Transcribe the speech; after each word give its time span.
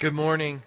Good 0.00 0.14
morning. 0.14 0.62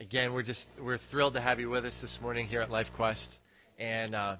Again, 0.00 0.32
we're 0.32 0.42
just 0.42 0.70
we're 0.80 0.96
thrilled 0.96 1.34
to 1.34 1.42
have 1.42 1.60
you 1.60 1.68
with 1.68 1.84
us 1.84 2.00
this 2.00 2.22
morning 2.22 2.46
here 2.46 2.62
at 2.62 2.70
LifeQuest, 2.70 3.38
and 3.78 4.14
uh, 4.14 4.36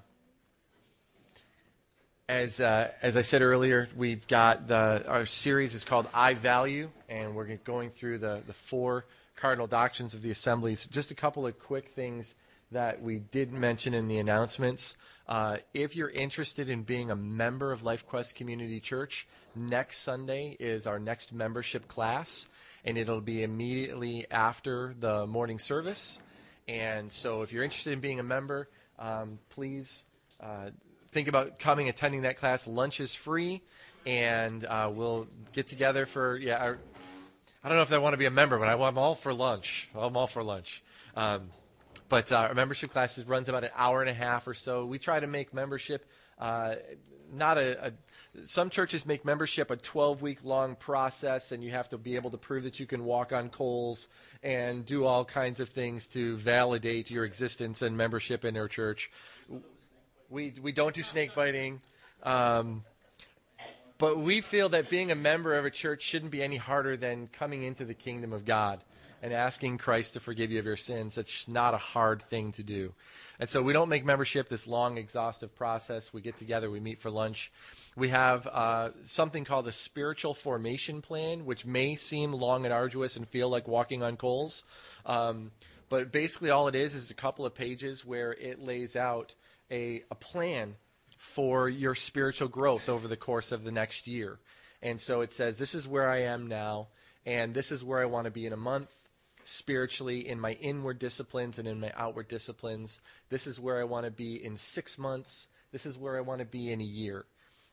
as 2.27 2.59
uh, 2.59 2.89
as 3.03 3.15
I 3.15 3.21
said 3.21 3.43
earlier, 3.43 3.87
we've 3.95 4.27
got 4.27 4.67
the 4.67 5.05
our 5.07 5.27
series 5.27 5.75
is 5.75 5.85
called 5.85 6.07
I 6.15 6.33
Value, 6.33 6.89
and 7.07 7.35
we're 7.35 7.57
going 7.57 7.91
through 7.91 8.17
the 8.17 8.41
the 8.47 8.53
four 8.53 9.05
cardinal 9.35 9.67
doctrines 9.67 10.15
of 10.15 10.23
the 10.23 10.31
assemblies. 10.31 10.87
Just 10.87 11.11
a 11.11 11.15
couple 11.15 11.45
of 11.45 11.59
quick 11.59 11.89
things 11.89 12.33
that 12.71 13.03
we 13.03 13.19
did 13.19 13.51
mention 13.51 13.93
in 13.93 14.07
the 14.07 14.17
announcements. 14.17 14.97
Uh, 15.29 15.57
if 15.75 15.95
you're 15.95 16.09
interested 16.09 16.71
in 16.71 16.81
being 16.81 17.11
a 17.11 17.15
member 17.15 17.71
of 17.71 17.83
LifeQuest 17.83 18.33
Community 18.33 18.79
Church, 18.79 19.27
next 19.55 19.99
Sunday 19.99 20.57
is 20.59 20.87
our 20.87 20.97
next 20.97 21.31
membership 21.33 21.87
class, 21.87 22.47
and 22.83 22.97
it'll 22.97 23.21
be 23.21 23.43
immediately 23.43 24.25
after 24.31 24.95
the 24.99 25.27
morning 25.27 25.59
service. 25.59 26.19
And 26.67 27.11
so, 27.11 27.43
if 27.43 27.53
you're 27.53 27.63
interested 27.63 27.93
in 27.93 27.99
being 27.99 28.19
a 28.19 28.23
member, 28.23 28.69
um, 28.97 29.37
please 29.49 30.07
uh, 30.41 30.71
think 31.09 31.27
about 31.27 31.59
coming, 31.59 31.89
attending 31.89 32.23
that 32.23 32.37
class. 32.37 32.65
Lunch 32.65 32.99
is 32.99 33.13
free, 33.13 33.61
and 34.07 34.65
uh, 34.65 34.89
we'll 34.91 35.27
get 35.53 35.67
together 35.67 36.07
for 36.07 36.37
yeah. 36.37 36.57
Our, 36.57 36.79
I 37.63 37.69
don't 37.69 37.77
know 37.77 37.83
if 37.83 37.93
I 37.93 37.99
want 37.99 38.13
to 38.13 38.17
be 38.17 38.25
a 38.25 38.31
member, 38.31 38.57
but 38.57 38.67
I, 38.67 38.87
am 38.87 38.97
all 38.97 39.13
for 39.13 39.31
lunch. 39.31 39.89
I'm 39.93 40.17
all 40.17 40.27
for 40.27 40.41
lunch. 40.41 40.81
Um, 41.15 41.49
but 42.09 42.31
uh, 42.31 42.37
our 42.37 42.53
membership 42.53 42.91
classes 42.91 43.25
runs 43.25 43.47
about 43.47 43.63
an 43.63 43.69
hour 43.75 44.01
and 44.01 44.09
a 44.09 44.13
half 44.13 44.47
or 44.47 44.53
so. 44.53 44.85
We 44.85 44.99
try 44.99 45.19
to 45.19 45.27
make 45.27 45.53
membership 45.53 46.05
uh, 46.39 46.75
not 47.31 47.57
a, 47.57 47.87
a 47.87 47.91
some 48.43 48.69
churches 48.69 49.05
make 49.05 49.25
membership 49.25 49.71
a 49.71 49.75
12 49.75 50.21
week 50.21 50.39
long 50.43 50.75
process, 50.75 51.51
and 51.51 51.63
you 51.63 51.71
have 51.71 51.89
to 51.89 51.97
be 51.97 52.15
able 52.15 52.31
to 52.31 52.37
prove 52.37 52.63
that 52.63 52.79
you 52.79 52.85
can 52.85 53.03
walk 53.03 53.33
on 53.33 53.49
coals 53.49 54.07
and 54.43 54.85
do 54.85 55.05
all 55.05 55.25
kinds 55.25 55.59
of 55.59 55.69
things 55.69 56.07
to 56.07 56.37
validate 56.37 57.09
your 57.09 57.25
existence 57.25 57.81
and 57.81 57.97
membership 57.97 58.45
in 58.45 58.55
our 58.55 58.67
church. 58.67 59.11
We, 60.29 60.53
we 60.61 60.71
don't 60.71 60.93
do 60.93 61.01
snake 61.01 61.33
biting. 61.35 61.81
Um, 62.21 62.83
but 63.97 64.19
we 64.19 64.41
feel 64.41 64.69
that 64.69 64.89
being 64.89 65.11
a 65.11 65.15
member 65.15 65.55
of 65.55 65.65
a 65.65 65.71
church 65.71 66.03
shouldn't 66.03 66.31
be 66.31 66.41
any 66.41 66.57
harder 66.57 66.95
than 66.95 67.27
coming 67.27 67.63
into 67.63 67.83
the 67.83 67.93
kingdom 67.93 68.31
of 68.31 68.45
God 68.45 68.81
and 69.21 69.33
asking 69.33 69.77
Christ 69.77 70.13
to 70.13 70.19
forgive 70.19 70.51
you 70.51 70.59
of 70.59 70.65
your 70.65 70.77
sins. 70.77 71.17
It's 71.17 71.47
not 71.47 71.73
a 71.73 71.77
hard 71.77 72.21
thing 72.21 72.51
to 72.53 72.63
do. 72.63 72.93
And 73.39 73.47
so 73.47 73.61
we 73.61 73.73
don't 73.73 73.89
make 73.89 74.03
membership 74.03 74.49
this 74.49 74.67
long, 74.67 74.97
exhaustive 74.97 75.55
process. 75.55 76.13
We 76.13 76.21
get 76.21 76.37
together, 76.37 76.69
we 76.69 76.79
meet 76.79 76.99
for 76.99 77.09
lunch. 77.09 77.51
We 77.95 78.09
have 78.09 78.47
uh, 78.47 78.89
something 79.03 79.45
called 79.45 79.67
a 79.67 79.71
spiritual 79.71 80.33
formation 80.33 81.01
plan, 81.01 81.45
which 81.45 81.65
may 81.65 81.95
seem 81.95 82.33
long 82.33 82.65
and 82.65 82.73
arduous 82.73 83.15
and 83.15 83.27
feel 83.27 83.49
like 83.49 83.67
walking 83.67 84.03
on 84.03 84.17
coals. 84.17 84.65
Um, 85.05 85.51
but 85.87 86.11
basically, 86.11 86.49
all 86.49 86.67
it 86.67 86.75
is 86.75 86.95
is 86.95 87.11
a 87.11 87.15
couple 87.15 87.45
of 87.45 87.55
pages 87.55 88.05
where 88.05 88.33
it 88.33 88.61
lays 88.61 88.95
out 88.95 89.35
a, 89.71 90.03
a 90.11 90.15
plan 90.15 90.75
for 91.17 91.67
your 91.67 91.95
spiritual 91.95 92.47
growth 92.47 92.89
over 92.89 93.07
the 93.07 93.17
course 93.17 93.51
of 93.51 93.63
the 93.63 93.71
next 93.71 94.07
year. 94.07 94.39
And 94.81 94.99
so 94.99 95.21
it 95.21 95.33
says, 95.33 95.57
This 95.57 95.75
is 95.75 95.87
where 95.87 96.09
I 96.09 96.23
am 96.23 96.47
now, 96.47 96.87
and 97.25 97.53
this 97.53 97.71
is 97.71 97.83
where 97.83 97.99
I 97.99 98.05
want 98.05 98.25
to 98.25 98.31
be 98.31 98.45
in 98.45 98.53
a 98.53 98.57
month 98.57 98.95
spiritually 99.49 100.27
in 100.27 100.39
my 100.39 100.53
inward 100.53 100.99
disciplines 100.99 101.57
and 101.57 101.67
in 101.67 101.79
my 101.79 101.91
outward 101.95 102.27
disciplines. 102.27 103.01
This 103.29 103.47
is 103.47 103.59
where 103.59 103.79
I 103.79 103.83
want 103.83 104.05
to 104.05 104.11
be 104.11 104.43
in 104.43 104.55
six 104.57 104.97
months. 104.97 105.47
This 105.71 105.85
is 105.85 105.97
where 105.97 106.17
I 106.17 106.21
want 106.21 106.39
to 106.39 106.45
be 106.45 106.71
in 106.71 106.79
a 106.79 106.85
year. 106.85 107.25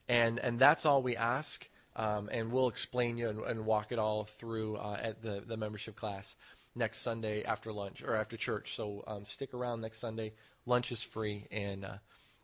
And, 0.08 0.38
and 0.38 0.58
that's 0.58 0.86
all 0.86 1.02
we 1.02 1.16
ask. 1.16 1.68
Um, 1.94 2.28
and 2.32 2.50
we'll 2.50 2.68
explain 2.68 3.16
you 3.16 3.28
and, 3.28 3.40
and, 3.40 3.64
walk 3.64 3.90
it 3.90 3.98
all 3.98 4.24
through 4.24 4.76
uh, 4.76 4.98
at 5.00 5.22
the, 5.22 5.42
the 5.46 5.56
membership 5.56 5.96
class 5.96 6.36
next 6.74 6.98
Sunday 6.98 7.42
after 7.42 7.72
lunch 7.72 8.02
or 8.02 8.14
after 8.14 8.36
church. 8.36 8.74
So 8.74 9.02
um, 9.06 9.24
stick 9.24 9.54
around 9.54 9.80
next 9.80 9.98
Sunday. 9.98 10.32
Lunch 10.66 10.92
is 10.92 11.02
free, 11.02 11.46
and 11.50 11.86
uh, 11.86 11.94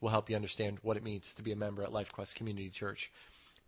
we'll 0.01 0.11
help 0.11 0.31
you 0.31 0.37
understand 0.37 0.79
what 0.81 0.97
it 0.97 1.03
means 1.03 1.35
to 1.35 1.43
be 1.43 1.53
a 1.53 1.57
member 1.57 1.83
at 1.83 1.91
LifeQuest 1.91 2.35
Community 2.35 2.71
Church. 2.71 3.11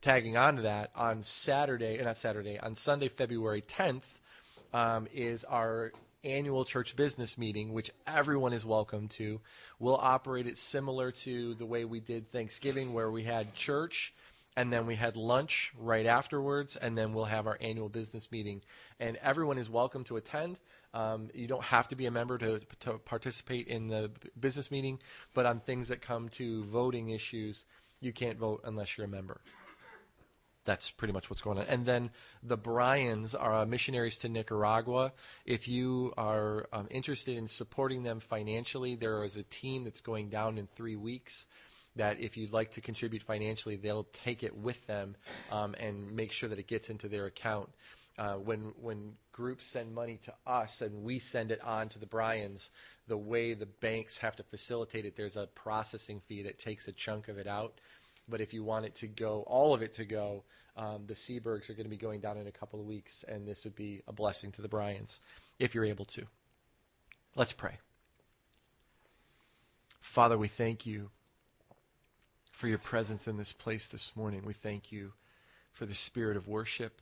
Tagging 0.00 0.38
on 0.38 0.56
to 0.56 0.62
that, 0.62 0.90
on 0.96 1.22
Saturday, 1.22 2.00
not 2.02 2.16
Saturday, 2.16 2.58
on 2.58 2.74
Sunday, 2.74 3.08
February 3.08 3.60
10th, 3.62 4.18
um, 4.74 5.06
is 5.14 5.44
our 5.44 5.92
annual 6.24 6.64
church 6.64 6.96
business 6.96 7.38
meeting, 7.38 7.72
which 7.72 7.90
everyone 8.06 8.52
is 8.52 8.66
welcome 8.66 9.08
to. 9.08 9.40
We'll 9.78 9.96
operate 9.96 10.46
it 10.46 10.58
similar 10.58 11.12
to 11.12 11.54
the 11.54 11.64
way 11.64 11.84
we 11.84 12.00
did 12.00 12.30
Thanksgiving, 12.30 12.92
where 12.92 13.10
we 13.10 13.22
had 13.22 13.54
church 13.54 14.12
and 14.56 14.72
then 14.72 14.86
we 14.86 14.94
had 14.94 15.16
lunch 15.16 15.72
right 15.76 16.06
afterwards, 16.06 16.76
and 16.76 16.96
then 16.96 17.12
we'll 17.12 17.24
have 17.24 17.48
our 17.48 17.58
annual 17.60 17.88
business 17.88 18.30
meeting. 18.30 18.62
And 19.00 19.16
everyone 19.16 19.58
is 19.58 19.68
welcome 19.68 20.04
to 20.04 20.16
attend. 20.16 20.60
Um, 20.92 21.28
you 21.34 21.48
don't 21.48 21.64
have 21.64 21.88
to 21.88 21.96
be 21.96 22.06
a 22.06 22.10
member 22.12 22.38
to, 22.38 22.60
to 22.80 22.98
participate 22.98 23.66
in 23.66 23.88
the 23.88 24.12
business 24.38 24.70
meeting, 24.70 25.00
but 25.34 25.44
on 25.44 25.58
things 25.58 25.88
that 25.88 26.02
come 26.02 26.28
to 26.30 26.62
voting 26.64 27.10
issues, 27.10 27.64
you 28.00 28.12
can't 28.12 28.38
vote 28.38 28.60
unless 28.64 28.96
you're 28.96 29.06
a 29.06 29.10
member 29.10 29.40
that's 30.64 30.90
pretty 30.90 31.12
much 31.12 31.30
what's 31.30 31.42
going 31.42 31.58
on. 31.58 31.66
And 31.66 31.86
then 31.86 32.10
the 32.42 32.56
Bryans 32.56 33.34
are 33.34 33.54
uh, 33.54 33.66
missionaries 33.66 34.18
to 34.18 34.28
Nicaragua. 34.28 35.12
If 35.44 35.68
you 35.68 36.12
are 36.16 36.66
um, 36.72 36.88
interested 36.90 37.36
in 37.36 37.48
supporting 37.48 38.02
them 38.02 38.20
financially, 38.20 38.96
there 38.96 39.22
is 39.24 39.36
a 39.36 39.42
team 39.42 39.84
that's 39.84 40.00
going 40.00 40.28
down 40.30 40.58
in 40.58 40.66
three 40.74 40.96
weeks. 40.96 41.46
That 41.96 42.18
if 42.18 42.36
you'd 42.36 42.52
like 42.52 42.72
to 42.72 42.80
contribute 42.80 43.22
financially, 43.22 43.76
they'll 43.76 44.08
take 44.12 44.42
it 44.42 44.56
with 44.56 44.84
them 44.88 45.14
um, 45.52 45.76
and 45.78 46.10
make 46.16 46.32
sure 46.32 46.48
that 46.48 46.58
it 46.58 46.66
gets 46.66 46.90
into 46.90 47.08
their 47.08 47.26
account. 47.26 47.68
Uh, 48.18 48.34
when 48.34 48.72
when 48.80 49.12
groups 49.32 49.66
send 49.66 49.94
money 49.94 50.18
to 50.22 50.32
us 50.46 50.82
and 50.82 51.04
we 51.04 51.18
send 51.18 51.50
it 51.50 51.62
on 51.62 51.88
to 51.88 51.98
the 52.00 52.06
Bryans, 52.06 52.70
the 53.06 53.16
way 53.16 53.54
the 53.54 53.66
banks 53.66 54.18
have 54.18 54.34
to 54.36 54.42
facilitate 54.42 55.04
it, 55.04 55.16
there's 55.16 55.36
a 55.36 55.46
processing 55.54 56.20
fee 56.26 56.42
that 56.42 56.58
takes 56.58 56.88
a 56.88 56.92
chunk 56.92 57.28
of 57.28 57.38
it 57.38 57.46
out. 57.46 57.80
But 58.28 58.40
if 58.40 58.54
you 58.54 58.64
want 58.64 58.86
it 58.86 58.94
to 58.96 59.06
go, 59.06 59.44
all 59.46 59.74
of 59.74 59.82
it 59.82 59.92
to 59.94 60.04
go, 60.04 60.44
um, 60.76 61.04
the 61.06 61.14
Seabergs 61.14 61.68
are 61.68 61.74
going 61.74 61.84
to 61.84 61.90
be 61.90 61.96
going 61.96 62.20
down 62.20 62.38
in 62.38 62.46
a 62.46 62.52
couple 62.52 62.80
of 62.80 62.86
weeks, 62.86 63.24
and 63.28 63.46
this 63.46 63.64
would 63.64 63.76
be 63.76 64.02
a 64.08 64.12
blessing 64.12 64.50
to 64.52 64.62
the 64.62 64.68
Bryans 64.68 65.20
if 65.58 65.74
you're 65.74 65.84
able 65.84 66.04
to. 66.06 66.26
Let's 67.36 67.52
pray. 67.52 67.78
Father, 70.00 70.38
we 70.38 70.48
thank 70.48 70.86
you 70.86 71.10
for 72.52 72.68
your 72.68 72.78
presence 72.78 73.26
in 73.26 73.36
this 73.36 73.52
place 73.52 73.86
this 73.86 74.16
morning. 74.16 74.42
We 74.44 74.52
thank 74.52 74.92
you 74.92 75.12
for 75.72 75.86
the 75.86 75.94
spirit 75.94 76.36
of 76.36 76.46
worship. 76.46 77.00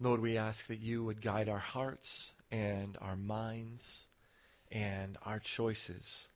Lord, 0.00 0.20
we 0.20 0.36
ask 0.36 0.66
that 0.66 0.80
you 0.80 1.02
would 1.04 1.22
guide 1.22 1.48
our 1.48 1.58
hearts 1.58 2.34
and 2.52 2.96
our 3.00 3.16
minds 3.16 4.06
and 4.70 5.16
our 5.24 5.38
choices 5.38 6.28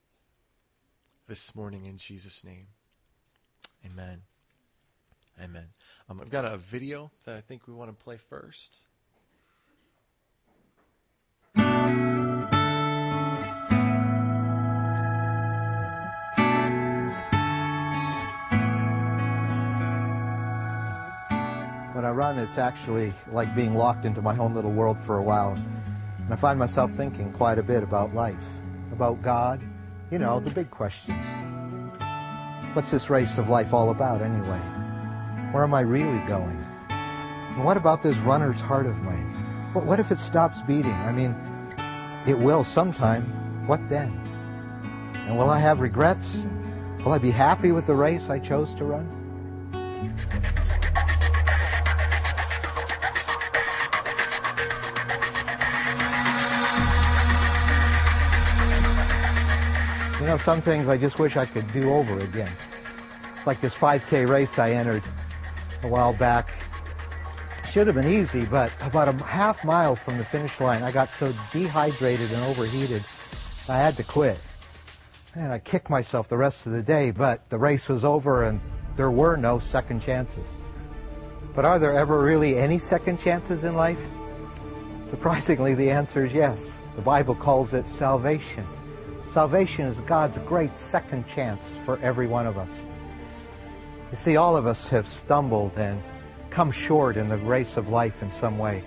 this 1.28 1.54
morning 1.54 1.86
in 1.86 1.98
Jesus' 1.98 2.42
name. 2.42 2.68
Amen. 3.84 4.22
Amen. 5.42 5.68
Um, 6.08 6.20
I've 6.20 6.30
got 6.30 6.44
a 6.44 6.56
video 6.56 7.10
that 7.24 7.36
I 7.36 7.40
think 7.40 7.66
we 7.66 7.74
want 7.74 7.90
to 7.90 8.04
play 8.04 8.16
first. 8.16 8.80
When 21.94 22.04
I 22.06 22.10
run, 22.10 22.38
it's 22.38 22.58
actually 22.58 23.12
like 23.30 23.54
being 23.54 23.74
locked 23.74 24.04
into 24.04 24.22
my 24.22 24.36
own 24.38 24.54
little 24.54 24.72
world 24.72 24.98
for 25.02 25.18
a 25.18 25.22
while. 25.22 25.52
And 25.52 26.32
I 26.32 26.36
find 26.36 26.58
myself 26.58 26.92
thinking 26.92 27.32
quite 27.32 27.58
a 27.58 27.62
bit 27.62 27.82
about 27.82 28.14
life, 28.14 28.48
about 28.92 29.22
God, 29.22 29.60
you 30.10 30.18
know, 30.18 30.40
the 30.40 30.52
big 30.52 30.70
questions. 30.70 31.31
What's 32.72 32.90
this 32.90 33.10
race 33.10 33.36
of 33.36 33.50
life 33.50 33.74
all 33.74 33.90
about 33.90 34.22
anyway? 34.22 34.58
Where 35.52 35.62
am 35.62 35.74
I 35.74 35.80
really 35.80 36.26
going? 36.26 36.56
And 36.88 37.66
what 37.66 37.76
about 37.76 38.02
this 38.02 38.16
runner's 38.16 38.62
heart 38.62 38.86
of 38.86 38.96
mine? 39.02 39.28
What, 39.74 39.84
what 39.84 40.00
if 40.00 40.10
it 40.10 40.18
stops 40.18 40.62
beating? 40.62 40.90
I 40.90 41.12
mean, 41.12 41.36
it 42.26 42.38
will 42.38 42.64
sometime. 42.64 43.24
What 43.66 43.86
then? 43.90 44.18
And 45.26 45.36
will 45.36 45.50
I 45.50 45.58
have 45.58 45.80
regrets? 45.80 46.46
Will 47.04 47.12
I 47.12 47.18
be 47.18 47.30
happy 47.30 47.72
with 47.72 47.84
the 47.84 47.94
race 47.94 48.30
I 48.30 48.38
chose 48.38 48.72
to 48.76 48.84
run? 48.84 49.06
You 60.22 60.26
know, 60.26 60.36
some 60.38 60.62
things 60.62 60.88
I 60.88 60.96
just 60.96 61.18
wish 61.18 61.36
I 61.36 61.44
could 61.44 61.70
do 61.72 61.92
over 61.92 62.18
again. 62.20 62.48
It's 63.42 63.46
like 63.48 63.60
this 63.60 63.74
5K 63.74 64.28
race 64.28 64.56
I 64.56 64.70
entered 64.70 65.02
a 65.82 65.88
while 65.88 66.12
back. 66.12 66.52
Should 67.72 67.88
have 67.88 67.96
been 67.96 68.06
easy, 68.06 68.44
but 68.44 68.70
about 68.80 69.08
a 69.08 69.12
half 69.24 69.64
mile 69.64 69.96
from 69.96 70.16
the 70.16 70.22
finish 70.22 70.60
line, 70.60 70.84
I 70.84 70.92
got 70.92 71.10
so 71.10 71.34
dehydrated 71.50 72.30
and 72.30 72.40
overheated, 72.44 73.02
I 73.68 73.78
had 73.78 73.96
to 73.96 74.04
quit. 74.04 74.38
And 75.34 75.52
I 75.52 75.58
kicked 75.58 75.90
myself 75.90 76.28
the 76.28 76.36
rest 76.36 76.66
of 76.66 76.72
the 76.72 76.84
day, 76.84 77.10
but 77.10 77.50
the 77.50 77.58
race 77.58 77.88
was 77.88 78.04
over 78.04 78.44
and 78.44 78.60
there 78.94 79.10
were 79.10 79.36
no 79.36 79.58
second 79.58 80.02
chances. 80.02 80.46
But 81.52 81.64
are 81.64 81.80
there 81.80 81.94
ever 81.94 82.22
really 82.22 82.56
any 82.56 82.78
second 82.78 83.18
chances 83.18 83.64
in 83.64 83.74
life? 83.74 84.06
Surprisingly, 85.04 85.74
the 85.74 85.90
answer 85.90 86.24
is 86.24 86.32
yes. 86.32 86.70
The 86.94 87.02
Bible 87.02 87.34
calls 87.34 87.74
it 87.74 87.88
salvation. 87.88 88.64
Salvation 89.32 89.86
is 89.86 89.98
God's 89.98 90.38
great 90.38 90.76
second 90.76 91.26
chance 91.26 91.76
for 91.84 91.98
every 92.04 92.28
one 92.28 92.46
of 92.46 92.56
us. 92.56 92.70
You 94.12 94.18
see, 94.18 94.36
all 94.36 94.58
of 94.58 94.66
us 94.66 94.90
have 94.90 95.08
stumbled 95.08 95.72
and 95.78 96.02
come 96.50 96.70
short 96.70 97.16
in 97.16 97.30
the 97.30 97.38
race 97.38 97.78
of 97.78 97.88
life 97.88 98.22
in 98.22 98.30
some 98.30 98.58
way. 98.58 98.84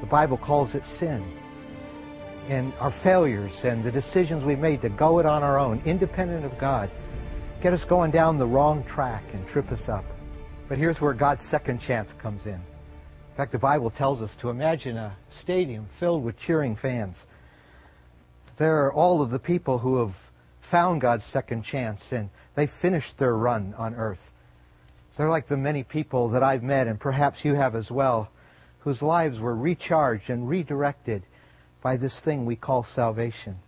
The 0.00 0.06
Bible 0.06 0.38
calls 0.38 0.74
it 0.74 0.86
sin. 0.86 1.22
And 2.48 2.72
our 2.80 2.90
failures 2.90 3.66
and 3.66 3.84
the 3.84 3.92
decisions 3.92 4.42
we 4.42 4.56
made 4.56 4.80
to 4.80 4.88
go 4.88 5.18
it 5.18 5.26
on 5.26 5.42
our 5.42 5.58
own, 5.58 5.82
independent 5.84 6.46
of 6.46 6.56
God, 6.58 6.90
get 7.60 7.74
us 7.74 7.84
going 7.84 8.10
down 8.10 8.38
the 8.38 8.46
wrong 8.46 8.82
track 8.84 9.22
and 9.34 9.46
trip 9.46 9.70
us 9.70 9.90
up. 9.90 10.06
But 10.66 10.78
here's 10.78 10.98
where 10.98 11.12
God's 11.12 11.44
second 11.44 11.78
chance 11.78 12.14
comes 12.14 12.46
in. 12.46 12.54
In 12.54 13.36
fact, 13.36 13.52
the 13.52 13.58
Bible 13.58 13.90
tells 13.90 14.22
us 14.22 14.34
to 14.36 14.48
imagine 14.48 14.96
a 14.96 15.14
stadium 15.28 15.84
filled 15.90 16.24
with 16.24 16.38
cheering 16.38 16.74
fans. 16.74 17.26
There 18.56 18.86
are 18.86 18.92
all 18.94 19.20
of 19.20 19.28
the 19.28 19.38
people 19.38 19.76
who 19.76 19.98
have 19.98 20.16
found 20.62 21.02
God's 21.02 21.24
second 21.24 21.64
chance 21.64 22.12
and 22.12 22.30
they 22.54 22.66
finished 22.66 23.18
their 23.18 23.36
run 23.36 23.74
on 23.76 23.94
earth. 23.96 24.30
They're 25.16 25.30
like 25.30 25.46
the 25.46 25.56
many 25.56 25.82
people 25.82 26.28
that 26.30 26.42
I've 26.42 26.62
met, 26.62 26.86
and 26.86 26.98
perhaps 26.98 27.44
you 27.44 27.54
have 27.54 27.76
as 27.76 27.90
well, 27.90 28.30
whose 28.80 29.02
lives 29.02 29.38
were 29.38 29.54
recharged 29.54 30.28
and 30.28 30.48
redirected 30.48 31.22
by 31.80 31.96
this 31.96 32.18
thing 32.20 32.44
we 32.44 32.56
call 32.56 32.82
salvation. 32.82 33.58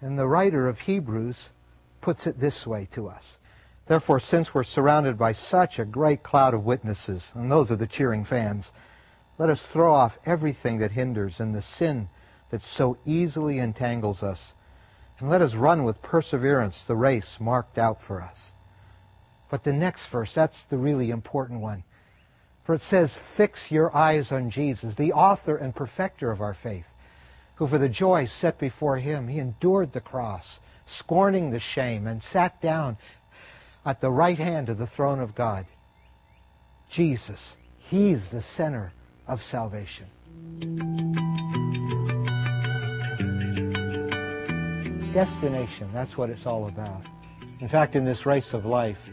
And 0.00 0.18
the 0.18 0.26
writer 0.26 0.68
of 0.68 0.80
Hebrews 0.80 1.50
puts 2.00 2.26
it 2.26 2.40
this 2.40 2.66
way 2.66 2.88
to 2.92 3.08
us. 3.08 3.36
Therefore, 3.86 4.18
since 4.18 4.52
we're 4.52 4.64
surrounded 4.64 5.16
by 5.16 5.32
such 5.32 5.78
a 5.78 5.84
great 5.84 6.22
cloud 6.24 6.54
of 6.54 6.66
witnesses, 6.66 7.30
and 7.34 7.50
those 7.50 7.70
are 7.70 7.76
the 7.76 7.86
cheering 7.86 8.24
fans, 8.24 8.72
let 9.38 9.48
us 9.48 9.64
throw 9.64 9.94
off 9.94 10.18
everything 10.26 10.78
that 10.78 10.92
hinders 10.92 11.38
and 11.38 11.54
the 11.54 11.62
sin 11.62 12.08
that 12.50 12.62
so 12.62 12.98
easily 13.06 13.58
entangles 13.58 14.22
us, 14.22 14.54
and 15.18 15.30
let 15.30 15.40
us 15.40 15.54
run 15.54 15.84
with 15.84 16.02
perseverance 16.02 16.82
the 16.82 16.96
race 16.96 17.38
marked 17.38 17.78
out 17.78 18.02
for 18.02 18.20
us. 18.20 18.52
But 19.48 19.64
the 19.64 19.72
next 19.72 20.06
verse, 20.06 20.32
that's 20.32 20.64
the 20.64 20.76
really 20.76 21.10
important 21.10 21.60
one. 21.60 21.84
For 22.64 22.74
it 22.74 22.82
says, 22.82 23.14
Fix 23.14 23.70
your 23.70 23.94
eyes 23.96 24.32
on 24.32 24.50
Jesus, 24.50 24.96
the 24.96 25.12
author 25.12 25.56
and 25.56 25.74
perfecter 25.74 26.30
of 26.30 26.40
our 26.40 26.54
faith, 26.54 26.86
who 27.56 27.66
for 27.66 27.78
the 27.78 27.88
joy 27.88 28.26
set 28.26 28.58
before 28.58 28.98
him, 28.98 29.28
he 29.28 29.38
endured 29.38 29.92
the 29.92 30.00
cross, 30.00 30.58
scorning 30.84 31.50
the 31.50 31.60
shame, 31.60 32.06
and 32.06 32.22
sat 32.22 32.60
down 32.60 32.96
at 33.84 34.00
the 34.00 34.10
right 34.10 34.38
hand 34.38 34.68
of 34.68 34.78
the 34.78 34.86
throne 34.86 35.20
of 35.20 35.34
God. 35.34 35.64
Jesus, 36.90 37.54
He's 37.78 38.30
the 38.30 38.40
center 38.40 38.92
of 39.28 39.44
salvation. 39.44 40.06
Destination, 45.12 45.88
that's 45.94 46.16
what 46.18 46.30
it's 46.30 46.46
all 46.46 46.66
about. 46.66 47.02
In 47.60 47.68
fact, 47.68 47.94
in 47.94 48.04
this 48.04 48.26
race 48.26 48.52
of 48.54 48.66
life, 48.66 49.08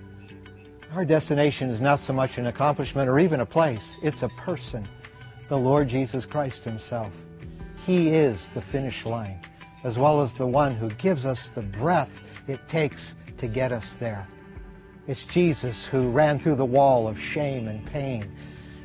our 0.96 1.04
destination 1.04 1.72
is 1.72 1.82
not 1.82 2.00
so 2.00 2.14
much 2.14 2.38
an 2.38 2.46
accomplishment 2.46 3.10
or 3.10 3.18
even 3.18 3.40
a 3.40 3.46
place, 3.46 3.96
it's 4.04 4.22
a 4.22 4.30
person, 4.30 4.88
the 5.50 5.58
Lord 5.58 5.90
Jesus 5.90 6.24
Christ 6.24 6.64
Himself. 6.64 7.24
He 7.84 8.10
is 8.10 8.48
the 8.54 8.62
finish 8.62 9.04
line, 9.04 9.42
as 9.84 9.98
well 9.98 10.22
as 10.22 10.34
the 10.34 10.46
one 10.46 10.76
who 10.76 10.90
gives 10.92 11.26
us 11.26 11.50
the 11.56 11.64
breath 11.64 12.22
it 12.48 12.60
takes 12.70 13.16
to 13.40 13.48
get 13.48 13.72
us 13.72 13.96
there. 14.00 14.28
It's 15.08 15.26
Jesus 15.26 15.84
who 15.84 16.10
ran 16.10 16.38
through 16.38 16.56
the 16.56 16.66
wall 16.66 17.08
of 17.08 17.20
shame 17.20 17.68
and 17.68 17.84
pain 17.88 18.32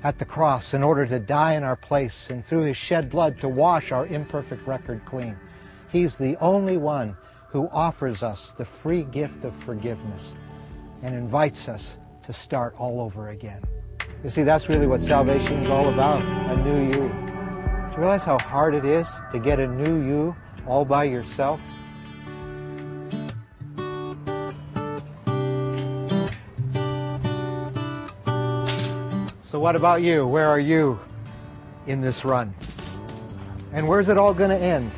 at 0.03 0.19
the 0.19 0.25
cross 0.25 0.73
in 0.73 0.83
order 0.83 1.05
to 1.05 1.19
die 1.19 1.55
in 1.55 1.63
our 1.63 1.77
place 1.77 2.29
and 2.31 2.43
through 2.43 2.63
his 2.63 2.77
shed 2.77 3.11
blood 3.11 3.39
to 3.41 3.49
wash 3.49 3.93
our 3.93 4.07
imperfect 4.07 4.67
record 4.67 5.05
clean. 5.05 5.37
He's 5.93 6.15
the 6.15 6.37
only 6.39 6.79
one 6.79 7.19
who 7.51 7.69
offers 7.71 8.23
us 8.23 8.53
the 8.57 8.65
free 8.65 9.03
gift 9.03 9.45
of 9.45 9.55
forgiveness 9.57 10.33
and 11.03 11.15
invites 11.15 11.69
us 11.69 11.97
to 12.25 12.33
start 12.33 12.75
all 12.79 13.01
over 13.01 13.29
again. 13.29 13.63
You 14.23 14.31
see, 14.31 14.43
that's 14.43 14.69
really 14.69 14.87
what 14.87 15.01
salvation 15.01 15.55
is 15.55 15.71
all 15.71 15.89
about, 15.93 16.23
a 16.23 16.57
new 16.63 16.87
you. 16.87 17.09
Do 17.09 17.93
you 17.93 17.99
realize 17.99 18.25
how 18.25 18.39
hard 18.39 18.75
it 18.75 18.85
is 18.85 19.09
to 19.33 19.39
get 19.39 19.61
a 19.61 19.67
new 19.67 20.03
you 20.03 20.37
all 20.67 20.85
by 20.85 21.05
yourself? 21.05 21.63
So 29.43 29.59
what 29.59 29.77
about 29.77 30.03
you? 30.03 30.27
Where 30.27 30.47
are 30.47 30.61
you 30.61 31.01
in 31.87 32.01
this 32.01 32.25
run? 32.25 32.55
And 33.73 33.89
where's 33.89 34.09
it 34.09 34.19
all 34.19 34.35
going 34.35 34.51
to 34.51 34.59
end? 34.59 34.91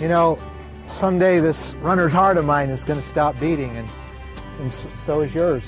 You 0.00 0.08
know, 0.08 0.38
someday 0.86 1.40
this 1.40 1.74
runner's 1.80 2.12
heart 2.12 2.36
of 2.36 2.44
mine 2.44 2.70
is 2.70 2.84
going 2.84 3.00
to 3.00 3.06
stop 3.06 3.38
beating, 3.40 3.76
and, 3.76 3.88
and 4.58 4.72
so 5.06 5.20
is 5.20 5.34
yours. 5.34 5.62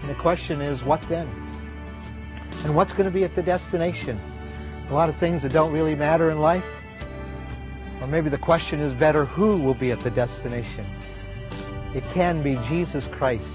And 0.00 0.10
the 0.10 0.14
question 0.14 0.60
is, 0.60 0.82
what 0.82 1.00
then? 1.02 1.28
And 2.64 2.74
what's 2.76 2.92
going 2.92 3.08
to 3.08 3.14
be 3.14 3.24
at 3.24 3.34
the 3.34 3.42
destination? 3.42 4.18
A 4.90 4.94
lot 4.94 5.08
of 5.08 5.16
things 5.16 5.42
that 5.42 5.52
don't 5.52 5.72
really 5.72 5.94
matter 5.94 6.30
in 6.30 6.40
life? 6.40 6.76
Or 8.00 8.06
maybe 8.06 8.28
the 8.28 8.38
question 8.38 8.80
is 8.80 8.92
better, 8.92 9.24
who 9.24 9.58
will 9.58 9.74
be 9.74 9.90
at 9.90 10.00
the 10.00 10.10
destination? 10.10 10.86
It 11.94 12.04
can 12.12 12.42
be 12.42 12.58
Jesus 12.68 13.06
Christ 13.08 13.46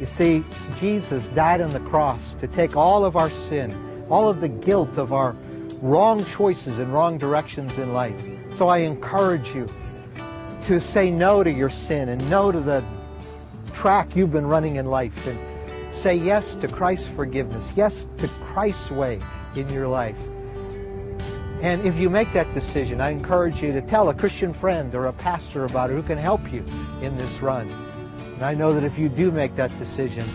you 0.00 0.06
see, 0.06 0.42
Jesus 0.78 1.22
died 1.34 1.60
on 1.60 1.74
the 1.74 1.80
cross 1.80 2.34
to 2.40 2.48
take 2.48 2.74
all 2.74 3.04
of 3.04 3.16
our 3.16 3.28
sin, 3.28 4.06
all 4.08 4.28
of 4.28 4.40
the 4.40 4.48
guilt 4.48 4.96
of 4.96 5.12
our 5.12 5.36
wrong 5.82 6.24
choices 6.24 6.78
and 6.78 6.90
wrong 6.92 7.18
directions 7.18 7.76
in 7.76 7.92
life. 7.92 8.18
So 8.56 8.68
I 8.68 8.78
encourage 8.78 9.54
you 9.54 9.66
to 10.62 10.80
say 10.80 11.10
no 11.10 11.44
to 11.44 11.50
your 11.50 11.68
sin 11.68 12.08
and 12.08 12.30
no 12.30 12.50
to 12.50 12.60
the 12.60 12.82
track 13.80 14.14
you've 14.14 14.30
been 14.30 14.46
running 14.46 14.76
in 14.76 14.84
life 14.84 15.26
and 15.26 15.40
say 15.94 16.14
yes 16.14 16.54
to 16.56 16.68
Christ's 16.68 17.08
forgiveness, 17.08 17.64
yes 17.74 18.04
to 18.18 18.28
Christ's 18.28 18.90
way 18.90 19.18
in 19.56 19.66
your 19.70 19.88
life. 19.88 20.22
And 21.62 21.82
if 21.86 21.96
you 21.96 22.10
make 22.10 22.30
that 22.34 22.52
decision, 22.52 23.00
I 23.00 23.08
encourage 23.08 23.62
you 23.62 23.72
to 23.72 23.80
tell 23.80 24.10
a 24.10 24.14
Christian 24.14 24.52
friend 24.52 24.94
or 24.94 25.06
a 25.06 25.14
pastor 25.14 25.64
about 25.64 25.88
it 25.88 25.94
who 25.94 26.02
can 26.02 26.18
help 26.18 26.52
you 26.52 26.62
in 27.00 27.16
this 27.16 27.40
run. 27.40 27.70
And 28.34 28.42
I 28.42 28.52
know 28.52 28.74
that 28.74 28.84
if 28.84 28.98
you 28.98 29.08
do 29.08 29.30
make 29.30 29.56
that 29.56 29.76
decision, 29.78 30.26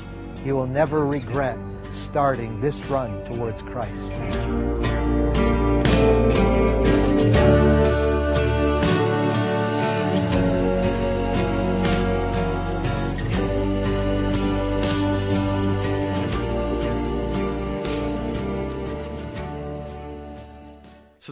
you 0.44 0.56
will 0.56 0.66
never 0.66 1.06
regret 1.06 1.60
starting 1.94 2.60
this 2.62 2.78
run 2.86 3.24
towards 3.26 3.62
Christ. 3.62 3.94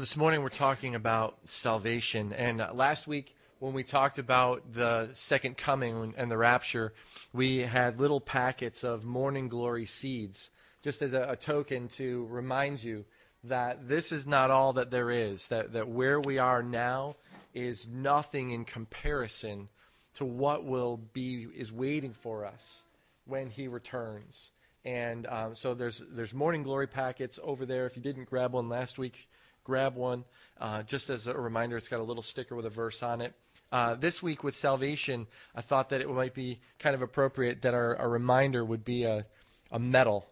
This 0.03 0.17
morning 0.17 0.41
we're 0.41 0.49
talking 0.49 0.95
about 0.95 1.37
salvation. 1.45 2.33
And 2.33 2.61
last 2.73 3.07
week 3.07 3.37
when 3.59 3.71
we 3.71 3.85
talked 3.85 4.19
about 4.19 4.73
the 4.73 5.07
second 5.13 5.55
coming 5.55 6.13
and 6.17 6.29
the 6.29 6.37
rapture, 6.37 6.91
we 7.31 7.59
had 7.59 8.01
little 8.01 8.19
packets 8.19 8.83
of 8.83 9.05
morning 9.05 9.47
glory 9.47 9.85
seeds, 9.85 10.49
just 10.81 11.01
as 11.01 11.13
a, 11.13 11.29
a 11.29 11.35
token 11.37 11.87
to 11.87 12.25
remind 12.25 12.83
you 12.83 13.05
that 13.45 13.87
this 13.87 14.11
is 14.11 14.27
not 14.27 14.51
all 14.51 14.73
that 14.73 14.91
there 14.91 15.09
is, 15.09 15.47
that, 15.47 15.71
that 15.71 15.87
where 15.87 16.19
we 16.19 16.37
are 16.37 16.61
now 16.61 17.15
is 17.53 17.87
nothing 17.87 18.49
in 18.49 18.65
comparison 18.65 19.69
to 20.15 20.25
what 20.25 20.65
will 20.65 20.97
be 21.13 21.47
is 21.55 21.71
waiting 21.71 22.11
for 22.11 22.45
us 22.45 22.83
when 23.23 23.49
he 23.49 23.69
returns. 23.69 24.51
And 24.83 25.25
um, 25.27 25.55
so 25.55 25.73
there's 25.73 26.03
there's 26.11 26.33
morning 26.33 26.63
glory 26.63 26.87
packets 26.87 27.39
over 27.41 27.65
there. 27.65 27.85
If 27.85 27.95
you 27.95 28.03
didn't 28.03 28.25
grab 28.25 28.51
one 28.51 28.67
last 28.67 28.97
week, 28.97 29.29
grab 29.63 29.95
one. 29.95 30.25
Uh, 30.59 30.83
just 30.83 31.09
as 31.09 31.27
a 31.27 31.37
reminder, 31.37 31.77
it's 31.77 31.87
got 31.87 31.99
a 31.99 32.03
little 32.03 32.23
sticker 32.23 32.55
with 32.55 32.65
a 32.65 32.69
verse 32.69 33.03
on 33.03 33.21
it. 33.21 33.33
Uh, 33.71 33.95
this 33.95 34.21
week 34.21 34.43
with 34.43 34.55
salvation, 34.55 35.27
I 35.55 35.61
thought 35.61 35.89
that 35.89 36.01
it 36.01 36.09
might 36.09 36.33
be 36.33 36.59
kind 36.77 36.95
of 36.95 37.01
appropriate 37.01 37.63
that 37.63 37.73
our, 37.73 37.95
our 37.97 38.09
reminder 38.09 38.63
would 38.63 38.85
be 38.85 39.03
a, 39.03 39.25
a 39.71 39.79
medal. 39.79 40.27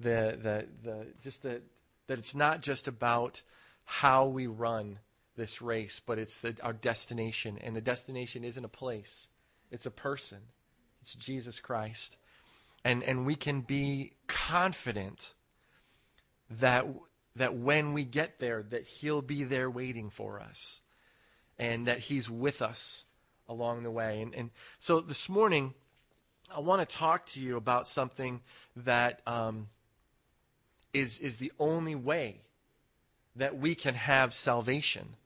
The, 0.00 0.38
the, 0.40 0.66
the, 0.82 1.06
just 1.22 1.42
the, 1.42 1.60
that 2.06 2.18
it's 2.18 2.34
not 2.34 2.62
just 2.62 2.88
about 2.88 3.42
how 3.84 4.26
we 4.26 4.46
run 4.46 4.98
this 5.36 5.60
race, 5.60 6.00
but 6.04 6.18
it's 6.18 6.40
the, 6.40 6.56
our 6.62 6.72
destination. 6.72 7.58
And 7.62 7.76
the 7.76 7.80
destination 7.80 8.44
isn't 8.44 8.64
a 8.64 8.68
place, 8.68 9.28
it's 9.70 9.86
a 9.86 9.90
person. 9.90 10.38
It's 11.02 11.14
Jesus 11.14 11.60
Christ. 11.60 12.16
And, 12.84 13.04
and 13.04 13.26
we 13.26 13.36
can 13.36 13.60
be 13.60 14.14
confident 14.26 15.34
that, 16.50 16.86
that 17.36 17.54
when 17.54 17.92
we 17.92 18.04
get 18.04 18.40
there, 18.40 18.62
that 18.70 18.84
He'll 18.84 19.22
be 19.22 19.44
there 19.44 19.70
waiting 19.70 20.10
for 20.10 20.40
us 20.40 20.80
and 21.58 21.86
that 21.86 22.00
He's 22.00 22.28
with 22.28 22.60
us 22.60 23.04
along 23.48 23.82
the 23.82 23.90
way. 23.90 24.20
And, 24.20 24.34
and 24.34 24.50
so 24.78 25.00
this 25.00 25.28
morning, 25.28 25.74
I 26.54 26.60
want 26.60 26.86
to 26.86 26.96
talk 26.96 27.26
to 27.26 27.40
you 27.40 27.56
about 27.56 27.86
something 27.86 28.40
that 28.74 29.20
um, 29.26 29.68
is, 30.92 31.18
is 31.18 31.36
the 31.36 31.52
only 31.58 31.94
way 31.94 32.42
that 33.36 33.58
we 33.58 33.74
can 33.74 33.94
have 33.94 34.32
salvation, 34.32 35.16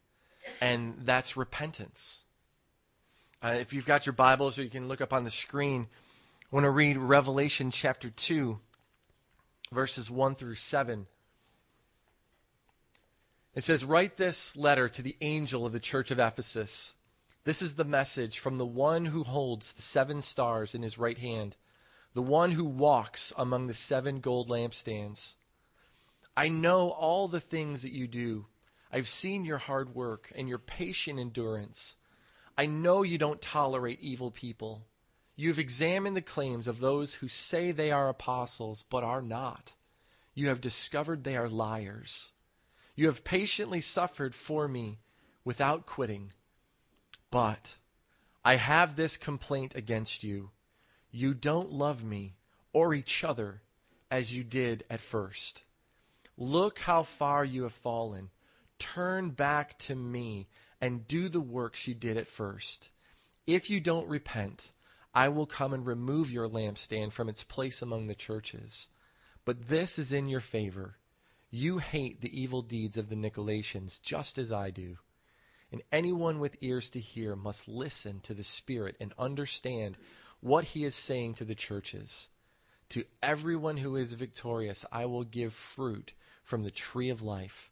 and 0.61 0.97
that's 1.05 1.37
repentance. 1.37 2.25
Uh, 3.43 3.57
if 3.61 3.73
you've 3.73 3.87
got 3.87 4.05
your 4.05 4.13
Bibles, 4.13 4.59
or 4.59 4.65
you 4.65 4.71
can 4.71 4.89
look 4.89 5.01
up 5.01 5.13
on 5.13 5.23
the 5.23 5.31
screen, 5.31 5.87
I 6.53 6.57
want 6.57 6.65
to 6.65 6.71
read 6.71 6.99
Revelation 6.99 7.71
chapter 7.71 8.11
2, 8.11 8.59
verses 9.71 10.11
1 10.11 10.35
through 10.35 10.57
7. 10.57 11.07
It 13.55 13.65
says, 13.65 13.85
Write 13.85 14.17
this 14.17 14.57
letter 14.57 14.89
to 14.89 15.03
the 15.03 15.17
angel 15.21 15.67
of 15.67 15.73
the 15.73 15.81
church 15.81 16.11
of 16.11 16.19
Ephesus. 16.19 16.95
This 17.45 17.63
is 17.63 17.75
the 17.75 17.85
message 17.85 18.39
from 18.39 18.59
the 18.59 18.67
one 18.67 19.07
who 19.07 19.25
holds 19.25 19.73
the 19.73 19.83
seven 19.83 20.23
stars 20.23 20.75
in 20.75 20.83
his 20.83 20.99
right 20.99 21.19
hand, 21.19 21.57
the 22.15 22.23
one 22.23 22.53
who 22.53 22.65
walks 22.65 23.33
among 23.37 23.67
the 23.67 23.75
seven 23.75 24.21
gold 24.21 24.49
lampstands. 24.49 25.35
I 26.37 26.49
know 26.49 26.91
all 26.91 27.29
the 27.29 27.41
things 27.41 27.83
that 27.83 27.93
you 27.93 28.07
do. 28.07 28.47
I've 28.93 29.09
seen 29.09 29.45
your 29.45 29.59
hard 29.59 29.95
work 29.95 30.33
and 30.37 30.49
your 30.49 30.59
patient 30.59 31.19
endurance. 31.19 31.97
I 32.57 32.67
know 32.67 33.03
you 33.03 33.19
don't 33.19 33.41
tolerate 33.41 34.01
evil 34.01 34.31
people. 34.31 34.87
You've 35.35 35.59
examined 35.59 36.17
the 36.17 36.23
claims 36.23 36.69
of 36.69 36.81
those 36.81 37.15
who 37.15 37.29
say 37.29 37.73
they 37.73 37.91
are 37.91 38.09
apostles 38.09 38.85
but 38.89 39.03
are 39.03 39.23
not. 39.23 39.75
You 40.35 40.49
have 40.49 40.61
discovered 40.61 41.25
they 41.25 41.37
are 41.37 41.49
liars. 41.49 42.33
You 43.01 43.07
have 43.07 43.25
patiently 43.25 43.81
suffered 43.81 44.35
for 44.35 44.69
me 44.69 44.99
without 45.43 45.87
quitting. 45.87 46.35
But 47.31 47.79
I 48.45 48.57
have 48.57 48.95
this 48.95 49.17
complaint 49.17 49.75
against 49.75 50.23
you. 50.23 50.51
You 51.11 51.33
don't 51.33 51.73
love 51.73 52.05
me 52.05 52.35
or 52.75 52.93
each 52.93 53.25
other 53.25 53.63
as 54.11 54.37
you 54.37 54.45
did 54.45 54.85
at 54.91 55.01
first. 55.01 55.65
Look 56.37 56.81
how 56.81 57.03
far 57.03 57.43
you 57.43 57.63
have 57.63 57.73
fallen. 57.73 58.29
Turn 58.79 59.31
back 59.31 59.79
to 59.79 59.95
me 59.95 60.51
and 60.79 61.09
do 61.09 61.31
the 61.31 61.41
works 61.41 61.89
you 61.89 61.95
did 61.95 62.19
at 62.19 62.29
first. 62.29 62.91
If 63.47 63.71
you 63.71 63.81
don't 63.81 64.09
repent, 64.09 64.73
I 65.15 65.31
will 65.31 65.47
come 65.47 65.73
and 65.73 65.87
remove 65.87 66.31
your 66.31 66.51
lampstand 66.51 67.13
from 67.13 67.31
its 67.31 67.45
place 67.45 67.81
among 67.81 68.09
the 68.09 68.15
churches. 68.15 68.89
But 69.47 69.69
this 69.69 69.99
is 69.99 70.13
in 70.13 70.29
your 70.29 70.41
favor 70.41 70.99
you 71.51 71.79
hate 71.79 72.21
the 72.21 72.41
evil 72.41 72.63
deeds 72.63 72.97
of 72.97 73.09
the 73.09 73.17
Nicolaitans 73.17 74.01
just 74.01 74.39
as 74.39 74.53
I 74.53 74.71
do. 74.71 74.97
And 75.73 75.83
anyone 75.93 76.39
with 76.39 76.57
ears 76.61 76.91
to 76.91 77.01
hear 77.01 77.37
must 77.37 77.69
listen 77.69 78.21
to 78.21 78.35
the 78.35 78.45
Spirit 78.45 78.97
and 79.01 79.13
understand 79.19 79.97
what 80.41 80.65
he 80.65 80.85
is 80.85 80.95
saying 80.95 81.35
to 81.35 81.45
the 81.45 81.55
churches. 81.55 82.29
To 82.91 83.05
everyone 83.23 83.77
who 83.77 83.97
is 83.97 84.13
victorious, 84.15 84.85
I 84.91 85.07
will 85.07 85.25
give 85.25 85.53
fruit 85.53 86.13
from 86.43 86.65
the 86.65 86.71
tree 86.71 87.09
of 87.09 87.23
life 87.23 87.71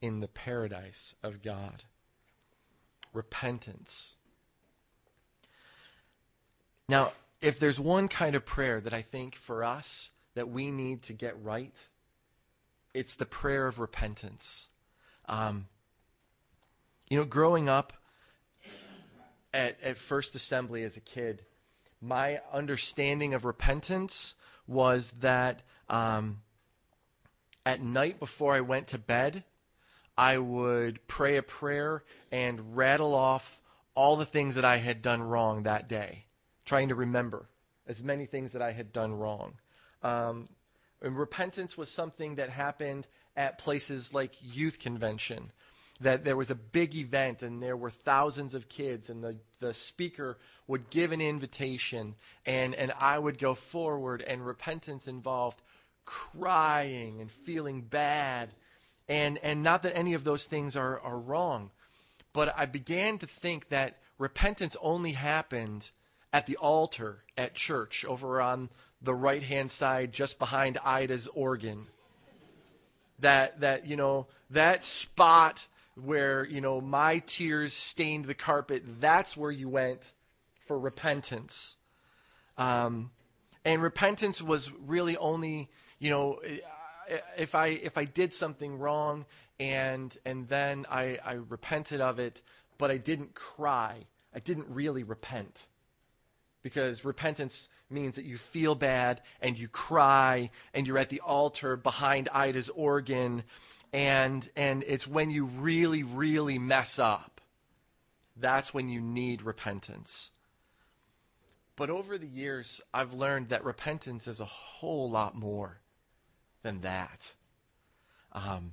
in 0.00 0.20
the 0.20 0.28
paradise 0.28 1.14
of 1.22 1.42
God. 1.42 1.84
Repentance. 3.12 4.14
Now, 6.88 7.12
if 7.40 7.58
there's 7.58 7.80
one 7.80 8.08
kind 8.08 8.34
of 8.34 8.44
prayer 8.44 8.80
that 8.80 8.94
I 8.94 9.02
think 9.02 9.34
for 9.34 9.64
us 9.64 10.10
that 10.34 10.48
we 10.48 10.70
need 10.70 11.02
to 11.04 11.12
get 11.12 11.42
right, 11.42 11.74
it's 12.94 13.14
the 13.14 13.26
prayer 13.26 13.66
of 13.66 13.78
repentance. 13.78 14.70
Um, 15.28 15.66
you 17.08 17.16
know, 17.16 17.24
growing 17.24 17.68
up 17.68 17.92
at, 19.52 19.78
at 19.82 19.98
First 19.98 20.34
Assembly 20.34 20.82
as 20.84 20.96
a 20.96 21.00
kid, 21.00 21.44
my 22.00 22.40
understanding 22.52 23.34
of 23.34 23.44
repentance 23.44 24.34
was 24.66 25.12
that 25.20 25.62
um, 25.88 26.42
at 27.66 27.82
night 27.82 28.18
before 28.18 28.54
I 28.54 28.60
went 28.60 28.88
to 28.88 28.98
bed, 28.98 29.44
I 30.16 30.38
would 30.38 31.06
pray 31.06 31.36
a 31.36 31.42
prayer 31.42 32.04
and 32.30 32.76
rattle 32.76 33.14
off 33.14 33.60
all 33.94 34.16
the 34.16 34.26
things 34.26 34.54
that 34.54 34.64
I 34.64 34.76
had 34.76 35.02
done 35.02 35.22
wrong 35.22 35.64
that 35.64 35.88
day, 35.88 36.24
trying 36.64 36.88
to 36.88 36.94
remember 36.94 37.48
as 37.86 38.02
many 38.02 38.26
things 38.26 38.52
that 38.52 38.62
I 38.62 38.72
had 38.72 38.92
done 38.92 39.12
wrong. 39.12 39.54
Um, 40.02 40.48
and 41.02 41.18
repentance 41.18 41.76
was 41.76 41.90
something 41.90 42.36
that 42.36 42.50
happened 42.50 43.06
at 43.36 43.58
places 43.58 44.12
like 44.12 44.34
youth 44.42 44.78
convention. 44.78 45.52
That 46.00 46.24
there 46.24 46.36
was 46.36 46.50
a 46.50 46.54
big 46.54 46.94
event 46.94 47.42
and 47.42 47.62
there 47.62 47.76
were 47.76 47.90
thousands 47.90 48.54
of 48.54 48.68
kids, 48.68 49.10
and 49.10 49.22
the, 49.22 49.36
the 49.60 49.74
speaker 49.74 50.38
would 50.66 50.88
give 50.88 51.12
an 51.12 51.20
invitation, 51.20 52.14
and, 52.46 52.74
and 52.74 52.92
I 52.98 53.18
would 53.18 53.38
go 53.38 53.54
forward, 53.54 54.22
and 54.22 54.44
repentance 54.44 55.06
involved 55.06 55.60
crying 56.06 57.20
and 57.20 57.30
feeling 57.30 57.82
bad. 57.82 58.50
And, 59.08 59.38
and 59.38 59.62
not 59.62 59.82
that 59.82 59.96
any 59.96 60.14
of 60.14 60.24
those 60.24 60.44
things 60.44 60.76
are, 60.76 60.98
are 61.00 61.18
wrong, 61.18 61.70
but 62.32 62.54
I 62.56 62.66
began 62.66 63.18
to 63.18 63.26
think 63.26 63.68
that 63.68 63.98
repentance 64.18 64.76
only 64.80 65.12
happened 65.12 65.90
at 66.32 66.46
the 66.46 66.56
altar 66.56 67.24
at 67.36 67.54
church 67.54 68.04
over 68.04 68.40
on 68.40 68.70
the 69.02 69.14
right 69.14 69.42
hand 69.42 69.70
side 69.70 70.12
just 70.12 70.38
behind 70.38 70.78
Ida's 70.84 71.26
organ. 71.28 71.86
That, 73.20 73.60
that, 73.60 73.86
you 73.86 73.96
know, 73.96 74.28
that 74.50 74.82
spot 74.82 75.66
where, 75.94 76.46
you 76.46 76.60
know, 76.60 76.80
my 76.80 77.18
tears 77.18 77.72
stained 77.72 78.24
the 78.24 78.34
carpet, 78.34 78.82
that's 79.00 79.36
where 79.36 79.50
you 79.50 79.68
went 79.68 80.14
for 80.66 80.78
repentance. 80.78 81.76
Um, 82.56 83.10
and 83.64 83.82
repentance 83.82 84.40
was 84.40 84.72
really 84.72 85.16
only, 85.16 85.68
you 85.98 86.10
know, 86.10 86.40
if 87.36 87.54
I 87.54 87.66
if 87.66 87.98
I 87.98 88.04
did 88.04 88.32
something 88.32 88.78
wrong 88.78 89.26
and 89.58 90.16
and 90.24 90.48
then 90.48 90.86
I, 90.90 91.18
I 91.24 91.32
repented 91.34 92.00
of 92.00 92.18
it, 92.18 92.42
but 92.78 92.90
I 92.90 92.96
didn't 92.96 93.34
cry, 93.34 94.06
I 94.34 94.38
didn't 94.38 94.68
really 94.68 95.02
repent. 95.02 95.66
Because 96.62 97.04
repentance 97.04 97.68
means 97.90 98.16
that 98.16 98.24
you 98.24 98.36
feel 98.36 98.74
bad 98.74 99.20
and 99.40 99.58
you 99.58 99.68
cry 99.68 100.50
and 100.74 100.86
you're 100.86 100.98
at 100.98 101.08
the 101.08 101.20
altar 101.20 101.76
behind 101.76 102.28
Ida's 102.32 102.68
organ. 102.70 103.44
And 103.92 104.48
and 104.56 104.84
it's 104.86 105.06
when 105.06 105.30
you 105.30 105.46
really 105.46 106.02
really 106.02 106.58
mess 106.58 106.98
up 106.98 107.40
that's 108.40 108.72
when 108.72 108.88
you 108.88 109.00
need 109.00 109.42
repentance. 109.42 110.30
But 111.76 111.90
over 111.90 112.18
the 112.18 112.26
years 112.26 112.80
I've 112.92 113.14
learned 113.14 113.48
that 113.48 113.64
repentance 113.64 114.26
is 114.28 114.40
a 114.40 114.44
whole 114.44 115.10
lot 115.10 115.34
more 115.34 115.80
than 116.62 116.80
that. 116.82 117.34
Um, 118.32 118.72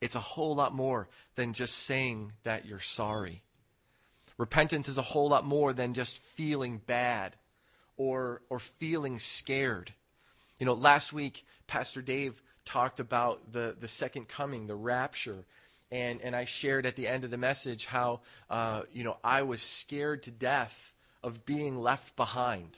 it's 0.00 0.14
a 0.14 0.20
whole 0.20 0.54
lot 0.54 0.74
more 0.74 1.08
than 1.34 1.52
just 1.52 1.76
saying 1.78 2.32
that 2.42 2.66
you're 2.66 2.80
sorry. 2.80 3.42
Repentance 4.36 4.88
is 4.88 4.98
a 4.98 5.02
whole 5.02 5.28
lot 5.28 5.44
more 5.44 5.72
than 5.72 5.94
just 5.94 6.18
feeling 6.18 6.78
bad 6.78 7.36
or, 7.96 8.42
or 8.48 8.58
feeling 8.58 9.18
scared. 9.18 9.92
You 10.58 10.66
know, 10.66 10.74
last 10.74 11.12
week, 11.12 11.44
Pastor 11.66 12.02
Dave 12.02 12.40
talked 12.64 13.00
about 13.00 13.52
the, 13.52 13.76
the 13.78 13.88
second 13.88 14.28
coming, 14.28 14.66
the 14.66 14.74
rapture. 14.74 15.44
And, 15.90 16.20
and 16.22 16.34
I 16.34 16.44
shared 16.44 16.86
at 16.86 16.96
the 16.96 17.06
end 17.06 17.24
of 17.24 17.30
the 17.30 17.36
message 17.36 17.86
how, 17.86 18.20
uh, 18.50 18.82
you 18.92 19.04
know, 19.04 19.16
I 19.22 19.42
was 19.42 19.62
scared 19.62 20.22
to 20.24 20.30
death 20.30 20.92
of 21.22 21.44
being 21.44 21.80
left 21.80 22.16
behind. 22.16 22.70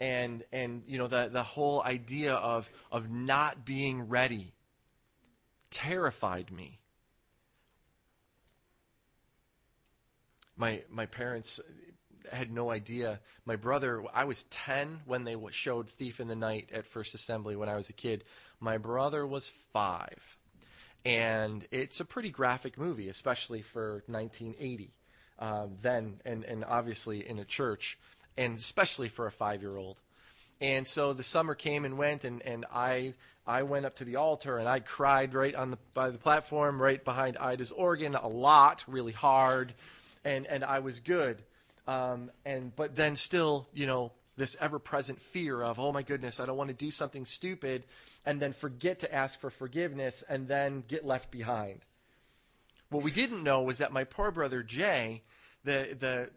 And, 0.00 0.44
and 0.52 0.82
you 0.86 0.98
know, 0.98 1.06
the, 1.08 1.28
the 1.32 1.42
whole 1.42 1.82
idea 1.82 2.34
of, 2.34 2.70
of 2.92 3.10
not 3.10 3.64
being 3.64 4.08
ready 4.08 4.52
terrified 5.70 6.50
me. 6.50 6.78
My, 10.56 10.82
my 10.90 11.06
parents, 11.06 11.60
had 12.32 12.52
no 12.52 12.70
idea. 12.70 13.20
My 13.44 13.56
brother, 13.56 14.02
I 14.14 14.24
was 14.24 14.44
10 14.44 15.00
when 15.06 15.24
they 15.24 15.36
showed 15.50 15.88
Thief 15.88 16.20
in 16.20 16.28
the 16.28 16.36
Night 16.36 16.70
at 16.72 16.86
First 16.86 17.14
Assembly 17.14 17.56
when 17.56 17.68
I 17.68 17.76
was 17.76 17.88
a 17.88 17.94
kid. 17.94 18.24
My 18.60 18.78
brother 18.78 19.26
was 19.26 19.48
five. 19.48 20.38
And 21.04 21.66
it's 21.70 22.00
a 22.00 22.04
pretty 22.04 22.30
graphic 22.30 22.76
movie, 22.76 23.08
especially 23.08 23.62
for 23.62 24.02
1980 24.06 24.92
uh, 25.38 25.66
then, 25.80 26.20
and, 26.24 26.44
and 26.44 26.64
obviously 26.64 27.28
in 27.28 27.38
a 27.38 27.44
church, 27.44 27.98
and 28.36 28.56
especially 28.56 29.08
for 29.08 29.26
a 29.26 29.30
five 29.30 29.62
year 29.62 29.76
old. 29.76 30.00
And 30.60 30.86
so 30.86 31.12
the 31.12 31.22
summer 31.22 31.54
came 31.54 31.84
and 31.84 31.96
went, 31.96 32.24
and, 32.24 32.42
and 32.42 32.66
I 32.72 33.14
I 33.46 33.62
went 33.62 33.86
up 33.86 33.96
to 33.96 34.04
the 34.04 34.16
altar 34.16 34.58
and 34.58 34.68
I 34.68 34.80
cried 34.80 35.32
right 35.32 35.54
on 35.54 35.70
the 35.70 35.78
by 35.94 36.10
the 36.10 36.18
platform, 36.18 36.82
right 36.82 37.02
behind 37.02 37.38
Ida's 37.38 37.70
organ, 37.70 38.14
a 38.14 38.28
lot, 38.28 38.84
really 38.88 39.12
hard, 39.12 39.72
and 40.24 40.46
and 40.46 40.64
I 40.64 40.80
was 40.80 41.00
good. 41.00 41.42
Um, 41.88 42.30
and 42.44 42.76
but 42.76 42.96
then 42.96 43.16
still, 43.16 43.66
you 43.72 43.86
know, 43.86 44.12
this 44.36 44.56
ever-present 44.60 45.20
fear 45.20 45.62
of, 45.62 45.80
oh 45.80 45.90
my 45.90 46.02
goodness, 46.02 46.38
I 46.38 46.46
don't 46.46 46.58
want 46.58 46.68
to 46.68 46.76
do 46.76 46.90
something 46.90 47.24
stupid, 47.24 47.84
and 48.26 48.38
then 48.40 48.52
forget 48.52 49.00
to 49.00 49.12
ask 49.12 49.40
for 49.40 49.50
forgiveness, 49.50 50.22
and 50.28 50.46
then 50.46 50.84
get 50.86 51.04
left 51.04 51.30
behind. 51.30 51.80
What 52.90 53.02
we 53.02 53.10
didn't 53.10 53.42
know 53.42 53.62
was 53.62 53.78
that 53.78 53.90
my 53.90 54.04
poor 54.04 54.30
brother 54.30 54.62
Jay, 54.62 55.22
the 55.64 55.96
the 55.98 56.30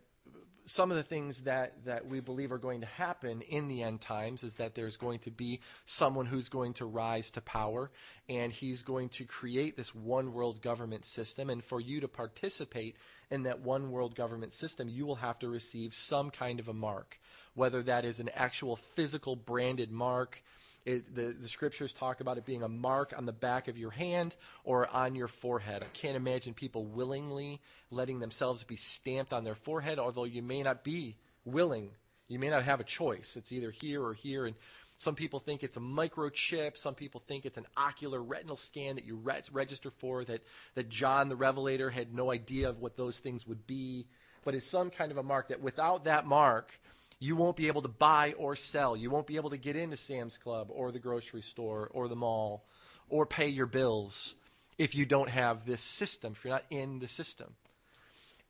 some 0.65 0.91
of 0.91 0.97
the 0.97 1.03
things 1.03 1.41
that, 1.41 1.83
that 1.85 2.07
we 2.07 2.19
believe 2.19 2.51
are 2.51 2.57
going 2.57 2.81
to 2.81 2.87
happen 2.87 3.41
in 3.41 3.67
the 3.67 3.81
end 3.83 3.99
times 3.99 4.43
is 4.43 4.55
that 4.55 4.75
there's 4.75 4.95
going 4.95 5.19
to 5.19 5.31
be 5.31 5.59
someone 5.85 6.27
who's 6.27 6.49
going 6.49 6.71
to 6.71 6.85
rise 6.85 7.31
to 7.31 7.41
power, 7.41 7.91
and 8.29 8.53
he's 8.53 8.81
going 8.81 9.09
to 9.09 9.25
create 9.25 9.75
this 9.75 9.93
one 9.93 10.31
world 10.33 10.61
government 10.61 11.03
system. 11.03 11.49
And 11.49 11.63
for 11.63 11.81
you 11.81 11.99
to 11.99 12.07
participate 12.07 12.95
in 13.31 13.43
that 13.43 13.61
one 13.61 13.91
world 13.91 14.13
government 14.13 14.53
system, 14.53 14.89
you 14.89 15.05
will 15.05 15.15
have 15.15 15.39
to 15.39 15.47
receive 15.47 15.93
some 15.93 16.29
kind 16.29 16.59
of 16.59 16.67
a 16.67 16.73
mark, 16.73 17.19
whether 17.55 17.81
that 17.83 18.05
is 18.05 18.19
an 18.19 18.29
actual 18.35 18.75
physical 18.75 19.35
branded 19.35 19.91
mark 19.91 20.43
it, 20.85 21.13
the, 21.13 21.35
the 21.39 21.47
scriptures 21.47 21.93
talk 21.93 22.21
about 22.21 22.37
it 22.37 22.45
being 22.45 22.63
a 22.63 22.67
mark 22.67 23.13
on 23.15 23.25
the 23.25 23.31
back 23.31 23.67
of 23.67 23.77
your 23.77 23.91
hand 23.91 24.35
or 24.63 24.87
on 24.87 25.13
your 25.15 25.27
forehead. 25.27 25.83
I 25.83 25.87
can't 25.93 26.15
imagine 26.15 26.53
people 26.53 26.85
willingly 26.85 27.61
letting 27.91 28.19
themselves 28.19 28.63
be 28.63 28.75
stamped 28.75 29.31
on 29.31 29.43
their 29.43 29.55
forehead, 29.55 29.99
although 29.99 30.23
you 30.23 30.41
may 30.41 30.63
not 30.63 30.83
be 30.83 31.17
willing. 31.45 31.91
You 32.27 32.39
may 32.39 32.49
not 32.49 32.63
have 32.63 32.79
a 32.79 32.83
choice. 32.83 33.37
It's 33.37 33.51
either 33.51 33.69
here 33.69 34.03
or 34.03 34.13
here. 34.13 34.45
And 34.45 34.55
some 35.01 35.15
people 35.15 35.39
think 35.39 35.63
it's 35.63 35.77
a 35.77 35.81
microchip. 35.81 36.77
Some 36.77 36.93
people 36.93 37.23
think 37.27 37.47
it's 37.47 37.57
an 37.57 37.65
ocular 37.75 38.21
retinal 38.21 38.55
scan 38.55 38.97
that 38.97 39.03
you 39.03 39.15
re- 39.15 39.41
register 39.51 39.89
for, 39.89 40.23
that, 40.25 40.43
that 40.75 40.89
John 40.89 41.27
the 41.27 41.35
Revelator 41.35 41.89
had 41.89 42.13
no 42.13 42.31
idea 42.31 42.69
of 42.69 42.79
what 42.79 42.97
those 42.97 43.17
things 43.17 43.47
would 43.47 43.65
be. 43.65 44.05
But 44.45 44.53
it's 44.53 44.67
some 44.67 44.91
kind 44.91 45.11
of 45.11 45.17
a 45.17 45.23
mark 45.23 45.47
that 45.47 45.59
without 45.59 46.03
that 46.03 46.27
mark, 46.27 46.79
you 47.17 47.35
won't 47.35 47.57
be 47.57 47.65
able 47.65 47.81
to 47.81 47.87
buy 47.87 48.35
or 48.37 48.55
sell. 48.55 48.95
You 48.95 49.09
won't 49.09 49.25
be 49.25 49.37
able 49.37 49.49
to 49.49 49.57
get 49.57 49.75
into 49.75 49.97
Sam's 49.97 50.37
Club 50.37 50.67
or 50.69 50.91
the 50.91 50.99
grocery 50.99 51.41
store 51.41 51.89
or 51.91 52.07
the 52.07 52.15
mall 52.15 52.63
or 53.09 53.25
pay 53.25 53.47
your 53.47 53.65
bills 53.65 54.35
if 54.77 54.93
you 54.93 55.07
don't 55.07 55.31
have 55.31 55.65
this 55.65 55.81
system, 55.81 56.33
if 56.33 56.45
you're 56.45 56.53
not 56.53 56.65
in 56.69 56.99
the 56.99 57.07
system. 57.07 57.55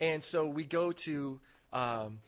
And 0.02 0.22
so 0.22 0.48
we 0.48 0.66
go 0.66 0.92
to 0.92 1.40
um, 1.72 2.20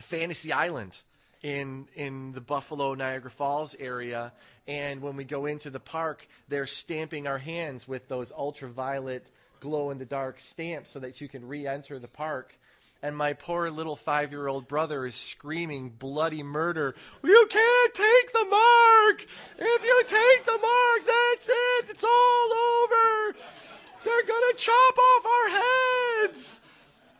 Fantasy 0.00 0.50
Island 0.50 1.02
in 1.42 1.88
in 1.94 2.32
the 2.32 2.40
Buffalo 2.40 2.94
Niagara 2.94 3.30
Falls 3.30 3.74
area, 3.78 4.32
and 4.68 5.00
when 5.00 5.16
we 5.16 5.24
go 5.24 5.46
into 5.46 5.70
the 5.70 5.80
park, 5.80 6.26
they're 6.48 6.66
stamping 6.66 7.26
our 7.26 7.38
hands 7.38 7.88
with 7.88 8.08
those 8.08 8.32
ultraviolet 8.32 9.26
glow 9.60 9.90
in 9.90 9.98
the 9.98 10.04
dark 10.04 10.40
stamps 10.40 10.90
so 10.90 11.00
that 11.00 11.20
you 11.20 11.28
can 11.28 11.46
re-enter 11.46 11.98
the 11.98 12.08
park 12.08 12.58
and 13.02 13.16
my 13.16 13.32
poor 13.32 13.70
little 13.70 13.96
five 13.96 14.30
year 14.30 14.46
old 14.46 14.68
brother 14.68 15.06
is 15.06 15.14
screaming 15.14 15.90
bloody 15.90 16.42
murder. 16.42 16.94
You 17.22 17.46
can't 17.50 17.94
take 17.94 18.32
the 18.32 18.44
mark! 18.44 19.26
If 19.58 19.84
you 19.84 20.02
take 20.06 20.44
the 20.44 20.58
mark, 20.58 21.06
that's 21.06 21.48
it! 21.48 21.90
It's 21.90 22.04
all 22.04 22.52
over! 22.52 23.36
They're 24.04 24.26
gonna 24.26 24.54
chop 24.56 24.98
off 24.98 25.26
our 25.26 25.48
heads! 26.28 26.59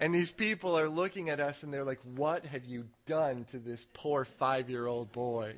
And 0.01 0.15
these 0.15 0.33
people 0.33 0.79
are 0.79 0.89
looking 0.89 1.29
at 1.29 1.41
us 1.41 1.63
and 1.63 1.73
they're 1.73 1.85
like, 1.85 2.01
What 2.17 2.47
have 2.47 2.65
you 2.65 2.87
done 3.05 3.45
to 3.51 3.59
this 3.59 3.87
poor 3.93 4.25
five 4.25 4.71
year 4.71 4.87
old 4.87 5.13
boy? 5.13 5.55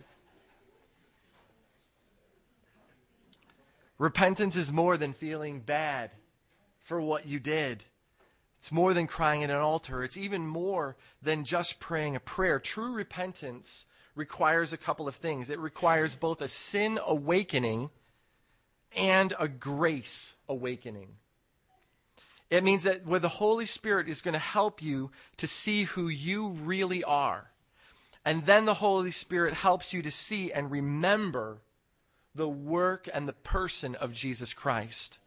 Repentance 3.98 4.56
is 4.56 4.72
more 4.72 4.96
than 4.96 5.12
feeling 5.12 5.60
bad 5.60 6.10
for 6.80 7.00
what 7.00 7.26
you 7.26 7.38
did. 7.38 7.84
It's 8.58 8.72
more 8.72 8.94
than 8.94 9.06
crying 9.06 9.44
at 9.44 9.50
an 9.50 9.56
altar. 9.56 10.02
It's 10.02 10.16
even 10.16 10.44
more 10.46 10.96
than 11.20 11.44
just 11.44 11.78
praying 11.78 12.16
a 12.16 12.20
prayer. 12.20 12.58
True 12.58 12.92
repentance 12.92 13.86
requires 14.16 14.72
a 14.72 14.76
couple 14.76 15.06
of 15.06 15.14
things. 15.14 15.50
It 15.50 15.58
requires 15.60 16.16
both 16.16 16.40
a 16.40 16.48
sin 16.48 16.98
awakening 17.06 17.90
and 18.96 19.34
a 19.38 19.46
grace 19.46 20.34
awakening. 20.48 21.16
It 22.52 22.62
means 22.62 22.82
that 22.82 23.06
where 23.06 23.18
the 23.18 23.30
Holy 23.30 23.64
Spirit 23.64 24.10
is 24.10 24.20
going 24.20 24.34
to 24.34 24.38
help 24.38 24.82
you 24.82 25.10
to 25.38 25.46
see 25.46 25.84
who 25.84 26.08
you 26.08 26.48
really 26.48 27.02
are. 27.02 27.50
And 28.26 28.44
then 28.44 28.66
the 28.66 28.74
Holy 28.74 29.10
Spirit 29.10 29.54
helps 29.54 29.94
you 29.94 30.02
to 30.02 30.10
see 30.10 30.52
and 30.52 30.70
remember 30.70 31.62
the 32.34 32.50
work 32.50 33.08
and 33.10 33.26
the 33.26 33.32
person 33.32 33.94
of 33.94 34.12
Jesus 34.12 34.52
Christ. 34.52 35.18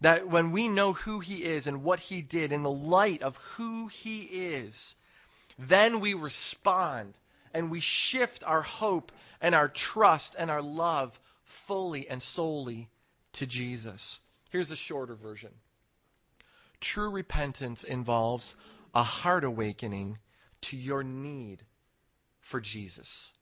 That 0.00 0.28
when 0.28 0.52
we 0.52 0.68
know 0.68 0.92
who 0.92 1.18
he 1.18 1.42
is 1.42 1.66
and 1.66 1.82
what 1.82 1.98
he 1.98 2.22
did 2.22 2.52
in 2.52 2.62
the 2.62 2.70
light 2.70 3.22
of 3.22 3.38
who 3.56 3.88
he 3.88 4.20
is, 4.20 4.94
then 5.58 5.98
we 5.98 6.14
respond 6.14 7.14
and 7.52 7.72
we 7.72 7.80
shift 7.80 8.44
our 8.44 8.62
hope 8.62 9.10
and 9.40 9.52
our 9.52 9.68
trust 9.68 10.36
and 10.38 10.48
our 10.48 10.62
love 10.62 11.18
fully 11.42 12.08
and 12.08 12.22
solely 12.22 12.88
to 13.32 13.46
Jesus. 13.46 14.20
Here's 14.48 14.70
a 14.70 14.76
shorter 14.76 15.16
version 15.16 15.50
True 16.86 17.10
repentance 17.10 17.82
involves 17.82 18.54
a 18.94 19.02
heart 19.02 19.42
awakening 19.42 20.18
to 20.60 20.76
your 20.76 21.02
need 21.02 21.64
for 22.40 22.60
Jesus. 22.60 23.32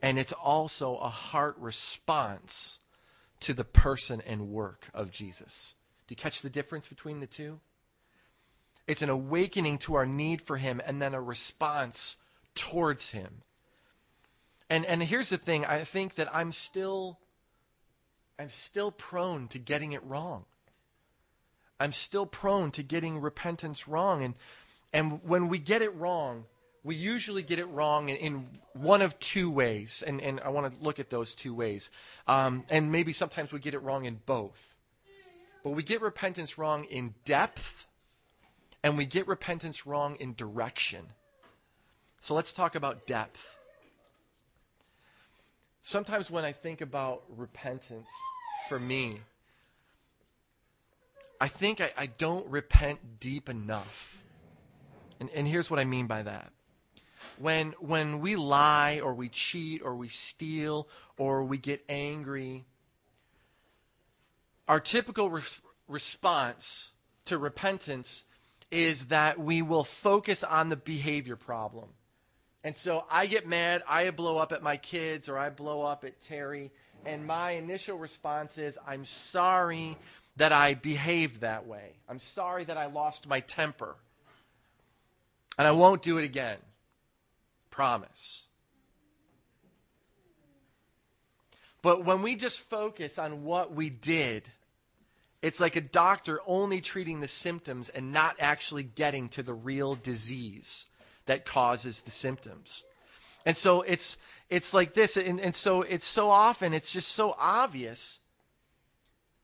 And 0.00 0.18
it's 0.18 0.32
also 0.32 0.96
a 0.96 1.10
heart 1.10 1.56
response 1.58 2.80
to 3.40 3.52
the 3.52 3.64
person 3.64 4.22
and 4.26 4.48
work 4.48 4.88
of 4.94 5.10
Jesus. 5.10 5.74
Do 6.08 6.12
you 6.12 6.16
catch 6.16 6.40
the 6.40 6.48
difference 6.48 6.88
between 6.88 7.20
the 7.20 7.26
two? 7.26 7.60
It's 8.86 9.02
an 9.02 9.10
awakening 9.10 9.76
to 9.80 9.94
our 9.96 10.06
need 10.06 10.40
for 10.40 10.56
Him 10.56 10.80
and 10.86 11.02
then 11.02 11.12
a 11.12 11.20
response 11.20 12.16
towards 12.54 13.10
Him. 13.10 13.42
And, 14.70 14.86
and 14.86 15.02
here's 15.02 15.28
the 15.28 15.36
thing 15.36 15.66
I 15.66 15.84
think 15.84 16.14
that 16.14 16.34
I'm 16.34 16.50
still, 16.50 17.18
I'm 18.38 18.48
still 18.48 18.90
prone 18.90 19.48
to 19.48 19.58
getting 19.58 19.92
it 19.92 20.02
wrong. 20.02 20.46
I'm 21.80 21.92
still 21.92 22.26
prone 22.26 22.70
to 22.72 22.82
getting 22.82 23.20
repentance 23.20 23.88
wrong. 23.88 24.22
And, 24.22 24.34
and 24.92 25.20
when 25.24 25.48
we 25.48 25.58
get 25.58 25.80
it 25.80 25.94
wrong, 25.96 26.44
we 26.84 26.94
usually 26.94 27.42
get 27.42 27.58
it 27.58 27.66
wrong 27.66 28.10
in, 28.10 28.16
in 28.16 28.46
one 28.74 29.02
of 29.02 29.18
two 29.18 29.50
ways. 29.50 30.04
And, 30.06 30.20
and 30.20 30.40
I 30.40 30.50
want 30.50 30.72
to 30.72 30.84
look 30.84 30.98
at 30.98 31.10
those 31.10 31.34
two 31.34 31.54
ways. 31.54 31.90
Um, 32.28 32.64
and 32.68 32.92
maybe 32.92 33.12
sometimes 33.12 33.52
we 33.52 33.58
get 33.58 33.74
it 33.74 33.80
wrong 33.80 34.04
in 34.04 34.20
both. 34.26 34.74
But 35.64 35.70
we 35.70 35.82
get 35.82 36.00
repentance 36.00 36.58
wrong 36.58 36.84
in 36.84 37.14
depth 37.24 37.86
and 38.82 38.96
we 38.96 39.04
get 39.04 39.26
repentance 39.26 39.86
wrong 39.86 40.16
in 40.16 40.34
direction. 40.34 41.06
So 42.20 42.34
let's 42.34 42.52
talk 42.52 42.74
about 42.74 43.06
depth. 43.06 43.58
Sometimes 45.82 46.30
when 46.30 46.44
I 46.44 46.52
think 46.52 46.80
about 46.80 47.22
repentance 47.28 48.08
for 48.68 48.78
me, 48.78 49.20
I 51.40 51.48
think 51.48 51.80
I, 51.80 51.92
I 51.96 52.06
don't 52.06 52.46
repent 52.48 53.20
deep 53.20 53.48
enough. 53.48 54.22
And, 55.18 55.30
and 55.30 55.48
here's 55.48 55.70
what 55.70 55.80
I 55.80 55.84
mean 55.84 56.06
by 56.06 56.22
that. 56.22 56.52
When, 57.38 57.72
when 57.80 58.20
we 58.20 58.36
lie 58.36 59.00
or 59.02 59.14
we 59.14 59.28
cheat 59.28 59.82
or 59.82 59.94
we 59.94 60.08
steal 60.08 60.88
or 61.16 61.44
we 61.44 61.58
get 61.58 61.84
angry 61.88 62.64
our 64.70 64.78
typical 64.78 65.28
re- 65.30 65.42
response 65.88 66.92
to 67.24 67.36
repentance 67.36 68.24
is 68.70 69.06
that 69.06 69.36
we 69.36 69.62
will 69.62 69.82
focus 69.82 70.44
on 70.44 70.68
the 70.68 70.76
behavior 70.76 71.34
problem. 71.34 71.88
And 72.62 72.76
so 72.76 73.04
I 73.10 73.26
get 73.26 73.48
mad, 73.48 73.82
I 73.88 74.08
blow 74.10 74.38
up 74.38 74.52
at 74.52 74.62
my 74.62 74.76
kids, 74.76 75.28
or 75.28 75.36
I 75.36 75.50
blow 75.50 75.82
up 75.82 76.04
at 76.04 76.22
Terry, 76.22 76.70
and 77.04 77.26
my 77.26 77.52
initial 77.52 77.98
response 77.98 78.58
is, 78.58 78.78
I'm 78.86 79.04
sorry 79.04 79.98
that 80.40 80.52
I 80.52 80.72
behaved 80.72 81.42
that 81.42 81.66
way. 81.66 81.96
I'm 82.08 82.18
sorry 82.18 82.64
that 82.64 82.78
I 82.78 82.86
lost 82.86 83.28
my 83.28 83.40
temper. 83.40 83.94
And 85.58 85.68
I 85.68 85.72
won't 85.72 86.00
do 86.00 86.16
it 86.16 86.24
again. 86.24 86.56
Promise. 87.68 88.46
But 91.82 92.06
when 92.06 92.22
we 92.22 92.36
just 92.36 92.58
focus 92.58 93.18
on 93.18 93.44
what 93.44 93.74
we 93.74 93.90
did, 93.90 94.44
it's 95.42 95.60
like 95.60 95.76
a 95.76 95.82
doctor 95.82 96.40
only 96.46 96.80
treating 96.80 97.20
the 97.20 97.28
symptoms 97.28 97.90
and 97.90 98.10
not 98.10 98.36
actually 98.40 98.84
getting 98.84 99.28
to 99.30 99.42
the 99.42 99.52
real 99.52 99.94
disease 99.94 100.86
that 101.26 101.44
causes 101.44 102.00
the 102.00 102.10
symptoms. 102.10 102.82
And 103.44 103.58
so 103.58 103.82
it's 103.82 104.16
it's 104.48 104.72
like 104.72 104.94
this, 104.94 105.18
and, 105.18 105.38
and 105.38 105.54
so 105.54 105.82
it's 105.82 106.06
so 106.06 106.30
often 106.30 106.72
it's 106.72 106.94
just 106.94 107.08
so 107.08 107.36
obvious, 107.38 108.19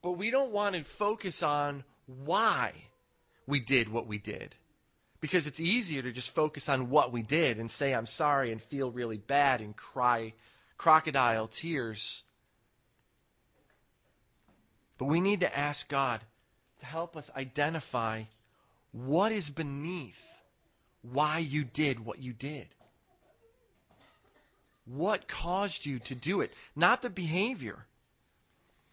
but 0.07 0.19
we 0.19 0.31
don't 0.31 0.53
want 0.53 0.77
to 0.77 0.85
focus 0.85 1.43
on 1.43 1.83
why 2.07 2.73
we 3.45 3.59
did 3.59 3.89
what 3.89 4.07
we 4.07 4.19
did. 4.19 4.55
Because 5.21 5.49
it's 5.49 5.59
easier 5.59 6.01
to 6.01 6.13
just 6.13 6.33
focus 6.33 6.69
on 6.69 6.91
what 6.91 7.11
we 7.11 7.23
did 7.23 7.59
and 7.59 7.69
say, 7.69 7.93
I'm 7.93 8.07
sorry, 8.07 8.53
and 8.53 8.63
feel 8.63 8.93
really 8.93 9.17
bad 9.17 9.61
and 9.61 9.75
cry 9.75 10.35
crocodile 10.79 11.49
tears. 11.49 12.23
But 14.97 15.07
we 15.07 15.21
need 15.21 15.41
to 15.41 15.59
ask 15.59 15.89
God 15.89 16.21
to 16.79 16.87
help 16.87 17.17
us 17.17 17.29
identify 17.37 18.23
what 18.93 19.33
is 19.33 19.51
beneath 19.51 20.25
why 21.03 21.39
you 21.39 21.65
did 21.65 22.07
what 22.07 22.21
you 22.21 22.33
did. 22.33 22.69
What 24.85 25.27
caused 25.27 25.85
you 25.85 25.99
to 25.99 26.15
do 26.15 26.43
it? 26.43 26.53
Not 26.77 27.03
the 27.03 27.11
behavior. 27.11 27.87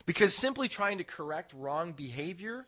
Because 0.05 0.35
simply 0.35 0.67
trying 0.67 0.97
to 0.97 1.03
correct 1.03 1.53
wrong 1.53 1.93
behavior 1.93 2.67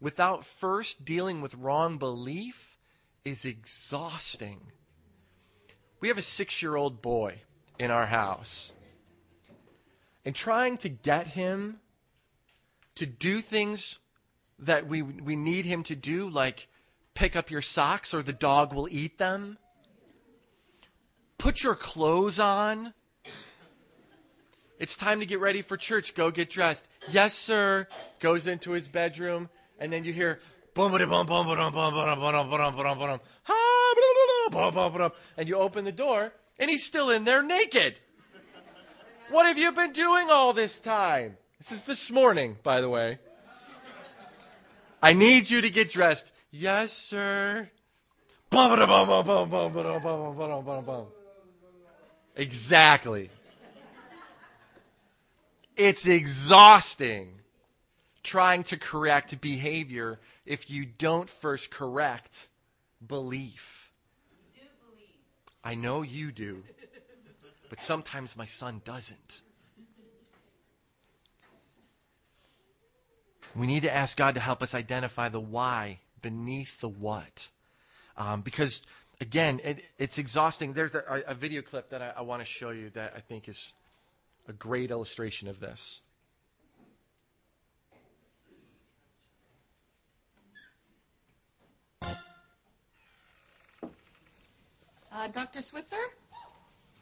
without 0.00 0.44
first 0.44 1.04
dealing 1.04 1.40
with 1.40 1.54
wrong 1.54 1.98
belief 1.98 2.78
is 3.24 3.44
exhausting. 3.44 4.60
We 6.00 6.08
have 6.08 6.18
a 6.18 6.22
six 6.22 6.62
year 6.62 6.76
old 6.76 7.02
boy 7.02 7.42
in 7.78 7.90
our 7.90 8.06
house. 8.06 8.72
And 10.24 10.34
trying 10.34 10.76
to 10.78 10.88
get 10.88 11.28
him 11.28 11.80
to 12.94 13.06
do 13.06 13.40
things 13.40 13.98
that 14.58 14.86
we, 14.86 15.02
we 15.02 15.34
need 15.34 15.64
him 15.64 15.82
to 15.84 15.96
do, 15.96 16.28
like 16.28 16.68
pick 17.14 17.34
up 17.34 17.50
your 17.50 17.60
socks 17.60 18.14
or 18.14 18.22
the 18.22 18.32
dog 18.32 18.72
will 18.72 18.88
eat 18.90 19.18
them, 19.18 19.58
put 21.38 21.62
your 21.62 21.74
clothes 21.74 22.38
on. 22.38 22.94
It's 24.82 24.96
time 24.96 25.20
to 25.20 25.26
get 25.26 25.38
ready 25.38 25.62
for 25.62 25.76
church. 25.76 26.12
Go 26.12 26.32
get 26.32 26.50
dressed. 26.50 26.88
Yes, 27.08 27.34
sir. 27.34 27.86
Goes 28.18 28.48
into 28.48 28.72
his 28.72 28.88
bedroom, 28.88 29.48
and 29.78 29.92
then 29.92 30.02
you 30.02 30.12
hear 30.12 30.40
boom, 30.74 30.90
boom, 30.90 31.08
boom, 31.08 31.24
boom, 31.24 31.46
boom, 31.46 31.56
boom, 31.56 31.72
boom, 31.72 31.94
boom, 31.94 32.50
boom, 32.50 32.74
boom, 32.74 32.98
boom, 34.74 34.92
boom, 34.92 35.12
and 35.36 35.48
you 35.48 35.54
open 35.54 35.84
the 35.84 35.92
door, 35.92 36.32
and 36.58 36.68
he's 36.68 36.84
still 36.84 37.10
in 37.10 37.22
there 37.22 37.44
naked. 37.44 37.94
What 39.30 39.46
have 39.46 39.56
you 39.56 39.70
been 39.70 39.92
doing 39.92 40.30
all 40.32 40.52
this 40.52 40.80
time? 40.80 41.36
This 41.58 41.70
is 41.70 41.82
this 41.82 42.10
morning, 42.10 42.56
by 42.64 42.80
the 42.80 42.88
way. 42.88 43.20
I 45.00 45.12
need 45.12 45.48
you 45.48 45.60
to 45.60 45.70
get 45.70 45.92
dressed. 45.92 46.32
Yes, 46.50 46.92
sir. 46.92 47.70
Exactly. 52.34 53.30
It's 55.82 56.06
exhausting 56.06 57.40
trying 58.22 58.62
to 58.64 58.76
correct 58.76 59.40
behavior 59.40 60.20
if 60.46 60.70
you 60.70 60.86
don't 60.86 61.28
first 61.28 61.72
correct 61.72 62.46
belief. 63.04 63.90
I 65.64 65.74
know 65.74 66.02
you 66.02 66.30
do, 66.30 66.62
but 67.68 67.80
sometimes 67.80 68.36
my 68.36 68.46
son 68.46 68.80
doesn't. 68.84 69.42
We 73.56 73.66
need 73.66 73.82
to 73.82 73.92
ask 73.92 74.16
God 74.16 74.34
to 74.34 74.40
help 74.40 74.62
us 74.62 74.76
identify 74.76 75.30
the 75.30 75.40
why 75.40 75.98
beneath 76.20 76.80
the 76.80 76.88
what. 76.88 77.50
Um, 78.16 78.42
because, 78.42 78.82
again, 79.20 79.60
it, 79.64 79.80
it's 79.98 80.16
exhausting. 80.16 80.74
There's 80.74 80.94
a, 80.94 81.24
a 81.26 81.34
video 81.34 81.60
clip 81.60 81.90
that 81.90 82.00
I, 82.00 82.12
I 82.18 82.20
want 82.22 82.40
to 82.40 82.46
show 82.46 82.70
you 82.70 82.90
that 82.90 83.14
I 83.16 83.20
think 83.20 83.48
is 83.48 83.74
a 84.52 84.54
great 84.54 84.90
illustration 84.90 85.48
of 85.48 85.60
this. 85.60 86.02
Uh, 95.10 95.28
Dr. 95.28 95.60
Switzer? 95.70 95.96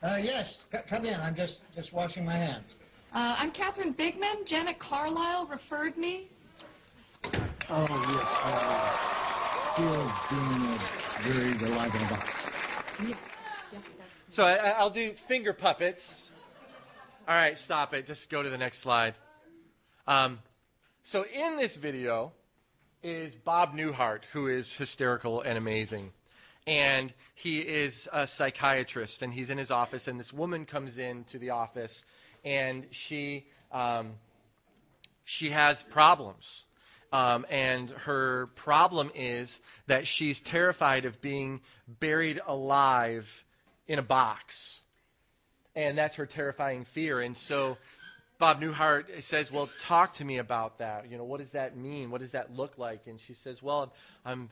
Uh, 0.03 0.17
yes, 0.17 0.55
C- 0.73 0.79
come 0.89 1.05
in. 1.05 1.15
I'm 1.21 1.35
just, 1.35 1.61
just 1.75 1.93
washing 1.93 2.25
my 2.25 2.35
hands. 2.35 2.65
Uh, 3.15 3.35
I'm 3.39 3.51
Catherine 3.53 3.95
Bigman. 3.95 4.47
Janet 4.49 4.79
Carlisle 4.79 5.47
referred 5.47 5.97
me. 5.97 6.29
Oh, 7.25 7.87
yes. 7.89 8.27
Uh, 8.45 8.97
still 9.75 10.13
being 10.31 10.73
uh, 10.73 10.79
very 11.25 11.53
reliable 11.59 12.07
about 12.07 12.25
So 14.31 14.45
I, 14.45 14.71
I'll 14.79 14.91
do 14.91 15.13
finger 15.13 15.53
puppets. 15.53 16.30
All 17.29 17.37
right, 17.37 17.59
stop 17.59 17.95
it. 17.95 18.07
Just 18.07 18.31
go 18.31 18.43
to 18.43 18.49
the 18.49 18.59
next 18.59 18.79
slide. 18.79 19.15
Um, 20.07 20.41
so 21.03 21.25
in 21.33 21.57
this 21.57 21.77
video 21.77 22.33
is 23.03 23.35
Bob 23.35 23.75
Newhart, 23.75 24.25
who 24.33 24.49
is 24.49 24.75
hysterical 24.75 25.41
and 25.43 25.57
amazing. 25.57 26.13
And 26.67 27.13
he 27.35 27.61
is 27.61 28.09
a 28.13 28.27
psychiatrist, 28.27 29.23
and 29.23 29.33
he's 29.33 29.51
in 29.51 29.59
his 29.59 29.71
office, 29.71 30.09
and 30.09 30.19
this 30.19 30.33
woman 30.33 30.65
comes 30.65 30.99
into 30.99 31.39
the 31.39 31.51
office, 31.51 32.05
and 32.45 32.87
she 32.91 33.47
um, 33.71 34.15
she 35.25 35.51
has 35.51 35.83
problems. 35.83 36.67
Um, 37.13 37.45
and 37.51 37.91
her 37.91 38.47
problem 38.55 39.11
is 39.15 39.61
that 39.87 40.07
she's 40.07 40.41
terrified 40.41 41.05
of 41.05 41.21
being 41.21 41.61
buried 41.87 42.41
alive 42.47 43.45
in 43.87 43.99
a 43.99 44.03
box. 44.03 44.81
And 45.81 45.97
that's 45.97 46.17
her 46.17 46.27
terrifying 46.27 46.85
fear. 46.85 47.21
And 47.21 47.35
so 47.35 47.79
Bob 48.39 48.61
Newhart 48.61 49.23
says, 49.23 49.51
Well, 49.51 49.69
talk 49.81 50.13
to 50.15 50.25
me 50.27 50.37
about 50.37 50.79
that. 50.79 51.11
You 51.11 51.17
know, 51.17 51.25
what 51.25 51.41
does 51.41 51.53
that 51.53 51.75
mean? 51.75 52.11
What 52.11 52.21
does 52.21 52.33
that 52.33 52.55
look 52.55 52.77
like? 52.77 53.07
And 53.07 53.19
she 53.19 53.33
says, 53.33 53.63
Well, 53.63 53.83
I'm, 53.83 53.91
I'm 54.35 54.51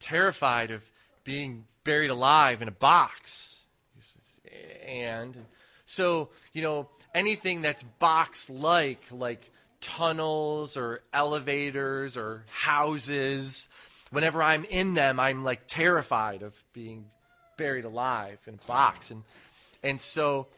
terrified 0.00 0.72
of 0.72 0.84
being 1.22 1.64
buried 1.84 2.10
alive 2.10 2.60
in 2.60 2.66
a 2.66 2.72
box. 2.72 3.60
Says, 4.00 4.40
and 4.84 5.36
so, 5.86 6.30
you 6.52 6.60
know, 6.60 6.88
anything 7.14 7.62
that's 7.62 7.84
box 7.84 8.50
like, 8.50 9.00
like 9.12 9.48
tunnels 9.80 10.76
or 10.76 11.02
elevators 11.12 12.16
or 12.16 12.44
houses, 12.50 13.68
whenever 14.10 14.42
I'm 14.42 14.64
in 14.64 14.94
them, 14.94 15.20
I'm 15.20 15.44
like 15.44 15.62
terrified 15.68 16.42
of 16.42 16.60
being 16.72 17.06
buried 17.56 17.84
alive 17.84 18.38
in 18.46 18.54
a 18.54 18.66
box. 18.66 19.12
And, 19.12 19.22
and 19.84 20.00
so 20.00 20.48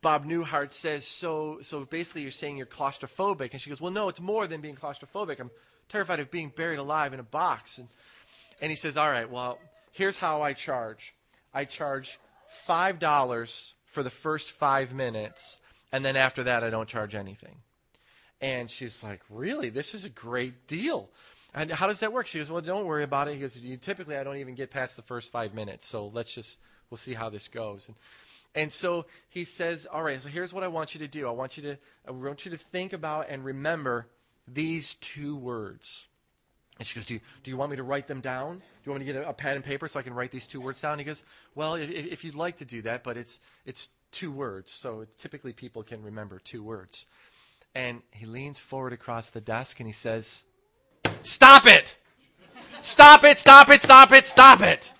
Bob 0.00 0.24
Newhart 0.24 0.70
says, 0.70 1.06
so, 1.06 1.58
so 1.62 1.84
basically 1.84 2.22
you're 2.22 2.30
saying 2.30 2.56
you're 2.56 2.66
claustrophobic. 2.66 3.52
And 3.52 3.60
she 3.60 3.70
goes, 3.70 3.80
well, 3.80 3.92
no, 3.92 4.08
it's 4.08 4.20
more 4.20 4.46
than 4.46 4.60
being 4.60 4.76
claustrophobic. 4.76 5.40
I'm 5.40 5.50
terrified 5.88 6.20
of 6.20 6.30
being 6.30 6.52
buried 6.54 6.78
alive 6.78 7.12
in 7.12 7.20
a 7.20 7.24
box. 7.24 7.78
And, 7.78 7.88
and 8.60 8.70
he 8.70 8.76
says, 8.76 8.96
all 8.96 9.10
right, 9.10 9.28
well, 9.28 9.58
here's 9.92 10.16
how 10.16 10.42
I 10.42 10.52
charge. 10.52 11.14
I 11.52 11.64
charge 11.64 12.18
$5 12.68 13.72
for 13.84 14.02
the 14.02 14.10
first 14.10 14.52
five 14.52 14.94
minutes, 14.94 15.60
and 15.92 16.04
then 16.04 16.14
after 16.16 16.44
that, 16.44 16.62
I 16.62 16.70
don't 16.70 16.88
charge 16.88 17.14
anything. 17.14 17.56
And 18.40 18.70
she's 18.70 19.02
like, 19.02 19.20
Really? 19.30 19.70
This 19.70 19.94
is 19.94 20.04
a 20.04 20.10
great 20.10 20.66
deal. 20.66 21.08
And 21.54 21.72
how 21.72 21.86
does 21.86 22.00
that 22.00 22.12
work? 22.12 22.26
She 22.26 22.38
goes, 22.38 22.50
Well, 22.50 22.60
don't 22.60 22.84
worry 22.86 23.02
about 23.02 23.28
it. 23.28 23.34
He 23.34 23.40
goes, 23.40 23.58
Typically, 23.80 24.16
I 24.16 24.22
don't 24.22 24.36
even 24.36 24.54
get 24.54 24.70
past 24.70 24.96
the 24.96 25.02
first 25.02 25.32
five 25.32 25.54
minutes. 25.54 25.88
So 25.88 26.06
let's 26.14 26.32
just, 26.32 26.58
we'll 26.90 26.98
see 26.98 27.14
how 27.14 27.30
this 27.30 27.48
goes. 27.48 27.88
And, 27.88 27.96
and 28.54 28.72
so 28.72 29.06
he 29.28 29.44
says, 29.44 29.86
All 29.86 30.02
right, 30.02 30.20
so 30.20 30.28
here's 30.28 30.52
what 30.52 30.64
I 30.64 30.68
want 30.68 30.94
you 30.94 31.00
to 31.00 31.08
do. 31.08 31.28
I 31.28 31.30
want 31.30 31.56
you 31.56 31.62
to, 31.64 31.78
I 32.06 32.10
want 32.10 32.44
you 32.44 32.50
to 32.50 32.58
think 32.58 32.92
about 32.92 33.26
and 33.28 33.44
remember 33.44 34.08
these 34.46 34.94
two 34.94 35.36
words. 35.36 36.08
And 36.78 36.86
she 36.86 36.94
goes, 36.94 37.06
do 37.06 37.14
you, 37.14 37.20
do 37.42 37.50
you 37.50 37.56
want 37.56 37.70
me 37.72 37.76
to 37.76 37.82
write 37.82 38.06
them 38.06 38.20
down? 38.20 38.58
Do 38.58 38.64
you 38.84 38.92
want 38.92 39.00
me 39.00 39.06
to 39.06 39.12
get 39.12 39.22
a, 39.24 39.28
a 39.30 39.32
pen 39.32 39.56
and 39.56 39.64
paper 39.64 39.88
so 39.88 39.98
I 39.98 40.02
can 40.02 40.14
write 40.14 40.30
these 40.30 40.46
two 40.46 40.60
words 40.60 40.80
down? 40.80 40.92
And 40.92 41.00
he 41.00 41.04
goes, 41.04 41.24
Well, 41.54 41.74
if, 41.74 41.90
if 41.90 42.24
you'd 42.24 42.36
like 42.36 42.58
to 42.58 42.64
do 42.64 42.82
that, 42.82 43.02
but 43.02 43.16
it's, 43.16 43.40
it's 43.66 43.88
two 44.12 44.30
words. 44.30 44.70
So 44.70 45.06
typically 45.18 45.52
people 45.52 45.82
can 45.82 46.02
remember 46.02 46.38
two 46.38 46.62
words. 46.62 47.06
And 47.74 48.02
he 48.12 48.26
leans 48.26 48.60
forward 48.60 48.92
across 48.92 49.30
the 49.30 49.40
desk 49.40 49.80
and 49.80 49.86
he 49.86 49.92
says, 49.92 50.44
Stop 51.22 51.66
it! 51.66 51.96
Stop 52.80 53.24
it, 53.24 53.38
stop 53.38 53.70
it, 53.70 53.82
stop 53.82 54.12
it, 54.12 54.24
stop 54.24 54.60
it! 54.60 54.92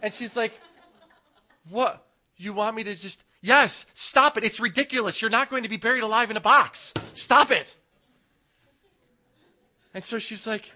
And 0.00 0.12
she's 0.12 0.34
like, 0.34 0.58
What? 1.68 2.06
You 2.36 2.52
want 2.52 2.76
me 2.76 2.84
to 2.84 2.94
just. 2.94 3.22
Yes, 3.40 3.86
stop 3.92 4.36
it. 4.36 4.44
It's 4.44 4.60
ridiculous. 4.60 5.20
You're 5.20 5.30
not 5.30 5.50
going 5.50 5.64
to 5.64 5.68
be 5.68 5.76
buried 5.76 6.04
alive 6.04 6.30
in 6.30 6.36
a 6.36 6.40
box. 6.40 6.94
Stop 7.12 7.50
it. 7.50 7.74
And 9.94 10.04
so 10.04 10.18
she's 10.18 10.46
like, 10.46 10.72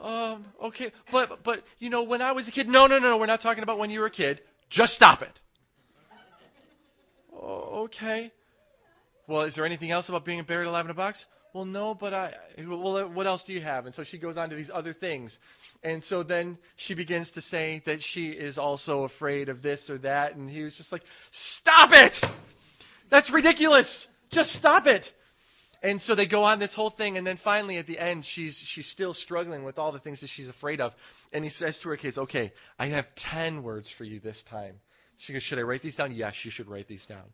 um, 0.00 0.44
okay, 0.62 0.92
but, 1.10 1.42
but, 1.42 1.64
you 1.78 1.90
know, 1.90 2.02
when 2.02 2.22
I 2.22 2.32
was 2.32 2.48
a 2.48 2.50
kid, 2.50 2.68
no, 2.68 2.86
no, 2.86 2.98
no, 2.98 3.10
no, 3.10 3.16
we're 3.16 3.26
not 3.26 3.40
talking 3.40 3.62
about 3.62 3.78
when 3.78 3.90
you 3.90 4.00
were 4.00 4.06
a 4.06 4.10
kid. 4.10 4.42
Just 4.68 4.94
stop 4.94 5.22
it. 5.22 5.40
Okay. 7.34 8.32
Well, 9.26 9.42
is 9.42 9.54
there 9.54 9.64
anything 9.64 9.90
else 9.90 10.08
about 10.08 10.24
being 10.24 10.42
buried 10.44 10.66
alive 10.66 10.84
in 10.84 10.90
a 10.90 10.94
box? 10.94 11.26
Well, 11.52 11.66
no, 11.66 11.94
but 11.94 12.14
I, 12.14 12.34
well, 12.66 12.96
uh, 12.96 13.06
what 13.06 13.26
else 13.26 13.44
do 13.44 13.52
you 13.52 13.60
have? 13.60 13.84
And 13.84 13.94
so 13.94 14.04
she 14.04 14.16
goes 14.16 14.38
on 14.38 14.48
to 14.50 14.56
these 14.56 14.70
other 14.70 14.94
things. 14.94 15.38
And 15.82 16.02
so 16.02 16.22
then 16.22 16.56
she 16.76 16.94
begins 16.94 17.32
to 17.32 17.42
say 17.42 17.82
that 17.84 18.02
she 18.02 18.30
is 18.30 18.56
also 18.56 19.04
afraid 19.04 19.50
of 19.50 19.60
this 19.60 19.90
or 19.90 19.98
that. 19.98 20.34
And 20.34 20.48
he 20.48 20.64
was 20.64 20.76
just 20.76 20.92
like, 20.92 21.04
stop 21.30 21.90
it! 21.92 22.22
That's 23.10 23.30
ridiculous! 23.30 24.08
Just 24.30 24.52
stop 24.52 24.86
it! 24.86 25.12
And 25.82 26.00
so 26.00 26.14
they 26.14 26.26
go 26.26 26.44
on 26.44 26.60
this 26.60 26.74
whole 26.74 26.90
thing, 26.90 27.18
and 27.18 27.26
then 27.26 27.36
finally 27.36 27.76
at 27.76 27.88
the 27.88 27.98
end, 27.98 28.24
she's 28.24 28.56
she's 28.58 28.86
still 28.86 29.12
struggling 29.12 29.64
with 29.64 29.80
all 29.80 29.90
the 29.90 29.98
things 29.98 30.20
that 30.20 30.28
she's 30.28 30.48
afraid 30.48 30.80
of. 30.80 30.94
And 31.32 31.42
he 31.42 31.50
says 31.50 31.80
to 31.80 31.88
her 31.88 31.96
kids, 31.96 32.18
"Okay, 32.18 32.52
I 32.78 32.86
have 32.86 33.12
ten 33.16 33.64
words 33.64 33.90
for 33.90 34.04
you 34.04 34.20
this 34.20 34.44
time." 34.44 34.76
She 35.16 35.32
goes, 35.32 35.42
"Should 35.42 35.58
I 35.58 35.62
write 35.62 35.82
these 35.82 35.96
down?" 35.96 36.12
Yes, 36.12 36.44
you 36.44 36.52
should 36.52 36.68
write 36.68 36.86
these 36.86 37.04
down. 37.04 37.32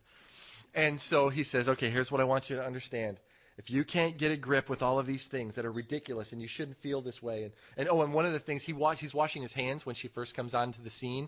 And 0.73 0.99
so 0.99 1.29
he 1.29 1.43
says, 1.43 1.69
"Okay, 1.69 1.91
here's 1.91 2.11
what 2.11 2.21
I 2.21 2.23
want 2.23 2.49
you 2.49 2.55
to 2.55 2.65
understand. 2.65 3.19
If 3.59 3.69
you 3.69 3.83
can't 3.83 4.17
get 4.17 4.31
a 4.31 4.37
grip 4.37 4.69
with 4.69 4.81
all 4.81 4.99
of 4.99 5.05
these 5.05 5.27
things 5.27 5.55
that 5.55 5.65
are 5.65 5.71
ridiculous 5.71 6.31
and 6.31 6.41
you 6.41 6.47
shouldn't 6.47 6.77
feel 6.77 7.01
this 7.01 7.21
way, 7.21 7.43
and, 7.43 7.51
and 7.75 7.89
oh, 7.89 8.01
and 8.03 8.13
one 8.13 8.25
of 8.25 8.31
the 8.31 8.39
things 8.39 8.63
he 8.63 8.71
wash, 8.71 8.99
he's 8.99 9.13
washing 9.13 9.41
his 9.41 9.51
hands 9.51 9.85
when 9.85 9.95
she 9.95 10.07
first 10.07 10.33
comes 10.33 10.53
onto 10.53 10.81
the 10.81 10.89
scene, 10.89 11.27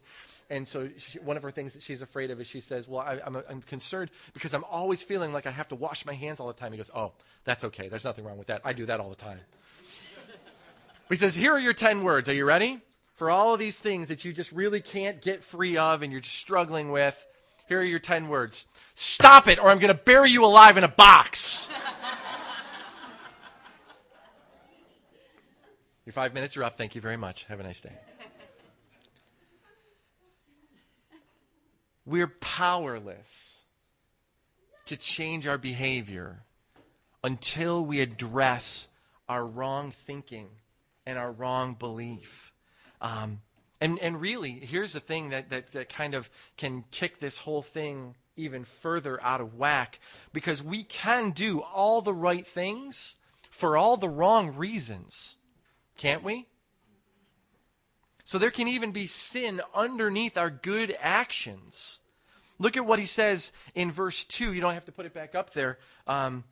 and 0.49 0.65
so 0.65 0.87
she, 0.97 1.19
one 1.19 1.35
of 1.35 1.43
her 1.43 1.51
things 1.51 1.73
that 1.73 1.83
she's 1.83 2.01
afraid 2.01 2.31
of 2.31 2.39
is 2.39 2.47
she 2.47 2.61
says, 2.61 2.87
"Well, 2.87 3.01
I, 3.01 3.19
I'm, 3.25 3.35
I'm 3.49 3.61
concerned 3.61 4.11
because 4.33 4.53
I'm 4.53 4.63
always 4.71 5.03
feeling 5.03 5.33
like 5.33 5.45
I 5.45 5.51
have 5.51 5.67
to 5.67 5.75
wash 5.75 6.05
my 6.05 6.13
hands 6.13 6.39
all 6.39 6.47
the 6.47 6.53
time." 6.53 6.71
He 6.71 6.77
goes, 6.77 6.89
"Oh, 6.95 7.11
that's 7.43 7.65
okay. 7.65 7.89
There's 7.89 8.05
nothing 8.05 8.23
wrong 8.23 8.37
with 8.37 8.47
that. 8.47 8.61
I 8.63 8.71
do 8.71 8.85
that 8.85 9.01
all 9.01 9.09
the 9.09 9.15
time." 9.15 9.39
He 11.09 11.17
says, 11.17 11.35
"Here 11.35 11.51
are 11.51 11.59
your 11.59 11.73
ten 11.73 12.03
words. 12.03 12.29
Are 12.29 12.33
you 12.33 12.45
ready? 12.45 12.79
for 13.15 13.29
all 13.29 13.53
of 13.53 13.59
these 13.59 13.77
things 13.77 14.07
that 14.07 14.25
you 14.25 14.33
just 14.33 14.51
really 14.51 14.81
can't 14.81 15.21
get 15.21 15.43
free 15.43 15.77
of 15.77 16.01
and 16.01 16.11
you're 16.11 16.21
just 16.21 16.37
struggling 16.37 16.91
with, 16.91 17.27
here 17.67 17.79
are 17.79 17.83
your 17.83 17.99
10 17.99 18.29
words 18.29 18.65
Stop 18.95 19.47
it, 19.47 19.59
or 19.59 19.69
I'm 19.69 19.77
going 19.77 19.95
to 19.95 20.03
bury 20.03 20.31
you 20.31 20.43
alive 20.43 20.75
in 20.75 20.83
a 20.83 20.87
box. 20.87 21.69
your 26.05 26.13
five 26.13 26.33
minutes 26.33 26.57
are 26.57 26.63
up. 26.63 26.77
Thank 26.77 26.95
you 26.95 27.01
very 27.01 27.17
much. 27.17 27.45
Have 27.45 27.59
a 27.59 27.63
nice 27.63 27.81
day. 27.81 27.93
We're 32.05 32.27
powerless 32.27 33.59
to 34.85 34.97
change 34.97 35.45
our 35.45 35.59
behavior 35.59 36.43
until 37.23 37.85
we 37.85 38.01
address 38.01 38.87
our 39.29 39.45
wrong 39.45 39.91
thinking 39.91 40.49
and 41.05 41.19
our 41.19 41.31
wrong 41.31 41.75
belief. 41.75 42.51
Um, 42.99 43.41
and, 43.79 43.99
and 43.99 44.19
really, 44.19 44.51
here's 44.51 44.93
the 44.93 44.99
thing 44.99 45.29
that, 45.29 45.49
that, 45.49 45.71
that 45.73 45.89
kind 45.89 46.15
of 46.15 46.29
can 46.57 46.83
kick 46.91 47.19
this 47.19 47.39
whole 47.39 47.61
thing 47.61 48.15
even 48.35 48.63
further 48.63 49.21
out 49.23 49.41
of 49.41 49.55
whack 49.55 49.99
because 50.33 50.63
we 50.63 50.83
can 50.83 51.31
do 51.31 51.59
all 51.59 52.01
the 52.01 52.13
right 52.13 52.45
things 52.45 53.15
for 53.49 53.77
all 53.77 53.97
the 53.97 54.09
wrong 54.09 54.55
reasons, 54.55 55.37
can't 56.01 56.23
we? 56.23 56.47
So 58.23 58.39
there 58.39 58.49
can 58.49 58.67
even 58.67 58.91
be 58.91 59.05
sin 59.05 59.61
underneath 59.75 60.35
our 60.35 60.49
good 60.49 60.95
actions. 60.99 61.99
Look 62.57 62.75
at 62.75 62.87
what 62.87 62.97
he 62.97 63.05
says 63.05 63.51
in 63.75 63.91
verse 63.91 64.23
2. 64.23 64.51
You 64.51 64.61
don't 64.61 64.73
have 64.73 64.85
to 64.85 64.91
put 64.91 65.05
it 65.05 65.13
back 65.13 65.35
up 65.35 65.53
there. 65.53 65.77
Um, 66.07 66.43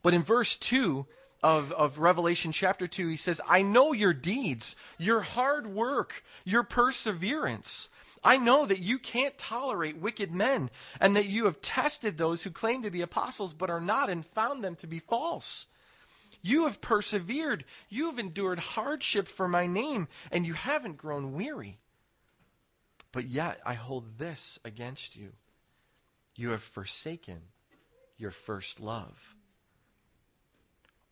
but 0.00 0.14
in 0.14 0.22
verse 0.22 0.56
2 0.56 1.04
of, 1.42 1.70
of 1.72 1.98
Revelation 1.98 2.50
chapter 2.50 2.86
2, 2.86 3.08
he 3.08 3.16
says, 3.16 3.42
I 3.46 3.60
know 3.60 3.92
your 3.92 4.14
deeds, 4.14 4.74
your 4.96 5.20
hard 5.20 5.66
work, 5.66 6.24
your 6.46 6.62
perseverance. 6.62 7.90
I 8.24 8.38
know 8.38 8.64
that 8.64 8.80
you 8.80 8.98
can't 8.98 9.36
tolerate 9.36 9.98
wicked 9.98 10.32
men, 10.32 10.70
and 10.98 11.14
that 11.14 11.26
you 11.26 11.44
have 11.44 11.60
tested 11.60 12.16
those 12.16 12.42
who 12.42 12.50
claim 12.50 12.82
to 12.82 12.90
be 12.90 13.02
apostles 13.02 13.52
but 13.52 13.68
are 13.68 13.82
not, 13.82 14.08
and 14.08 14.24
found 14.24 14.64
them 14.64 14.76
to 14.76 14.86
be 14.86 14.98
false. 14.98 15.66
You 16.46 16.66
have 16.66 16.80
persevered, 16.80 17.64
you 17.88 18.06
have 18.08 18.20
endured 18.20 18.60
hardship 18.60 19.26
for 19.26 19.48
my 19.48 19.66
name, 19.66 20.06
and 20.30 20.46
you 20.46 20.54
haven't 20.54 20.96
grown 20.96 21.32
weary. 21.32 21.80
But 23.10 23.24
yet 23.24 23.60
I 23.66 23.74
hold 23.74 24.18
this 24.18 24.56
against 24.64 25.16
you 25.16 25.32
you 26.36 26.50
have 26.50 26.62
forsaken 26.62 27.40
your 28.16 28.30
first 28.30 28.78
love. 28.78 29.34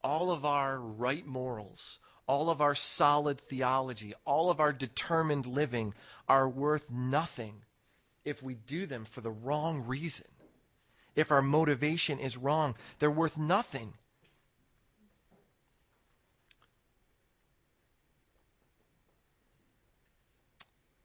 All 0.04 0.30
of 0.30 0.44
our 0.44 0.78
right 0.78 1.26
morals, 1.26 1.98
all 2.28 2.48
of 2.48 2.60
our 2.60 2.76
solid 2.76 3.40
theology, 3.40 4.14
all 4.24 4.50
of 4.50 4.60
our 4.60 4.72
determined 4.72 5.46
living 5.46 5.94
are 6.28 6.48
worth 6.48 6.88
nothing 6.88 7.64
if 8.24 8.40
we 8.40 8.54
do 8.54 8.86
them 8.86 9.04
for 9.04 9.20
the 9.20 9.32
wrong 9.32 9.84
reason. 9.84 10.28
If 11.16 11.32
our 11.32 11.42
motivation 11.42 12.20
is 12.20 12.36
wrong, 12.36 12.76
they're 13.00 13.10
worth 13.10 13.36
nothing. 13.36 13.94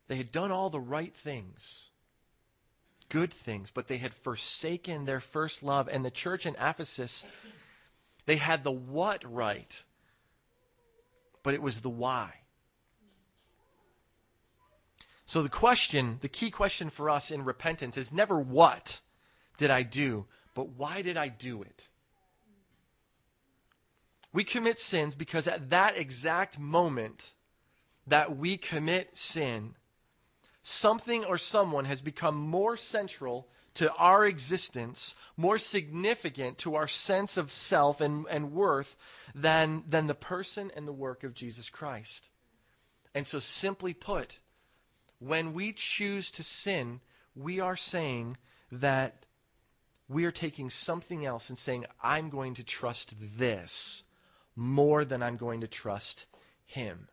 They 0.09 0.17
had 0.17 0.31
done 0.31 0.51
all 0.51 0.71
the 0.71 0.79
right 0.79 1.15
things, 1.15 1.91
good 3.09 3.31
things, 3.31 3.69
but 3.69 3.87
they 3.87 3.97
had 3.97 4.11
forsaken 4.11 5.05
their 5.05 5.19
first 5.19 5.61
love. 5.61 5.87
And 5.87 6.03
the 6.03 6.09
church 6.09 6.47
in 6.47 6.55
Ephesus, 6.55 7.27
they 8.25 8.37
had 8.37 8.63
the 8.63 8.71
what 8.71 9.23
right, 9.23 9.85
but 11.43 11.53
it 11.53 11.61
was 11.61 11.81
the 11.81 11.91
why. 11.91 12.33
So 15.27 15.43
the 15.43 15.49
question, 15.49 16.17
the 16.21 16.27
key 16.27 16.49
question 16.49 16.89
for 16.89 17.07
us 17.07 17.29
in 17.29 17.45
repentance 17.45 17.95
is 17.95 18.11
never 18.11 18.39
what 18.39 19.01
did 19.59 19.69
I 19.69 19.83
do, 19.83 20.25
but 20.55 20.69
why 20.69 21.03
did 21.03 21.17
I 21.17 21.27
do 21.27 21.61
it? 21.61 21.87
We 24.33 24.43
commit 24.43 24.79
sins 24.79 25.13
because 25.13 25.47
at 25.47 25.69
that 25.69 25.99
exact 25.99 26.57
moment 26.57 27.35
that 28.07 28.35
we 28.35 28.57
commit 28.57 29.15
sin, 29.15 29.75
something 30.69 31.25
or 31.25 31.37
someone 31.37 31.85
has 31.85 32.01
become 32.01 32.35
more 32.35 32.77
central 32.77 33.47
to 33.73 33.91
our 33.93 34.25
existence, 34.25 35.15
more 35.35 35.57
significant 35.57 36.57
to 36.59 36.75
our 36.75 36.87
sense 36.87 37.37
of 37.37 37.51
self 37.51 38.01
and, 38.01 38.25
and 38.29 38.51
worth 38.51 38.95
than, 39.33 39.83
than 39.87 40.07
the 40.07 40.15
person 40.15 40.71
and 40.75 40.87
the 40.87 40.93
work 40.93 41.23
of 41.23 41.33
Jesus 41.33 41.69
Christ. 41.69 42.29
And 43.15 43.25
so, 43.25 43.39
simply 43.39 43.93
put, 43.93 44.39
when 45.17 45.53
we 45.53 45.73
choose 45.73 46.29
to 46.31 46.43
sin, 46.43 46.99
we 47.35 47.59
are 47.59 47.75
saying 47.75 48.37
that 48.71 49.25
we 50.07 50.25
are 50.25 50.31
taking 50.31 50.69
something 50.69 51.25
else 51.25 51.49
and 51.49 51.57
saying, 51.57 51.85
I'm 52.03 52.29
going 52.29 52.53
to 52.55 52.63
trust 52.63 53.15
this 53.19 54.03
more 54.55 55.03
than 55.03 55.23
I'm 55.23 55.37
going 55.37 55.61
to 55.61 55.67
trust 55.67 56.27
him. 56.65 57.07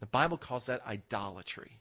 The 0.00 0.06
Bible 0.06 0.36
calls 0.36 0.66
that 0.66 0.86
idolatry. 0.86 1.80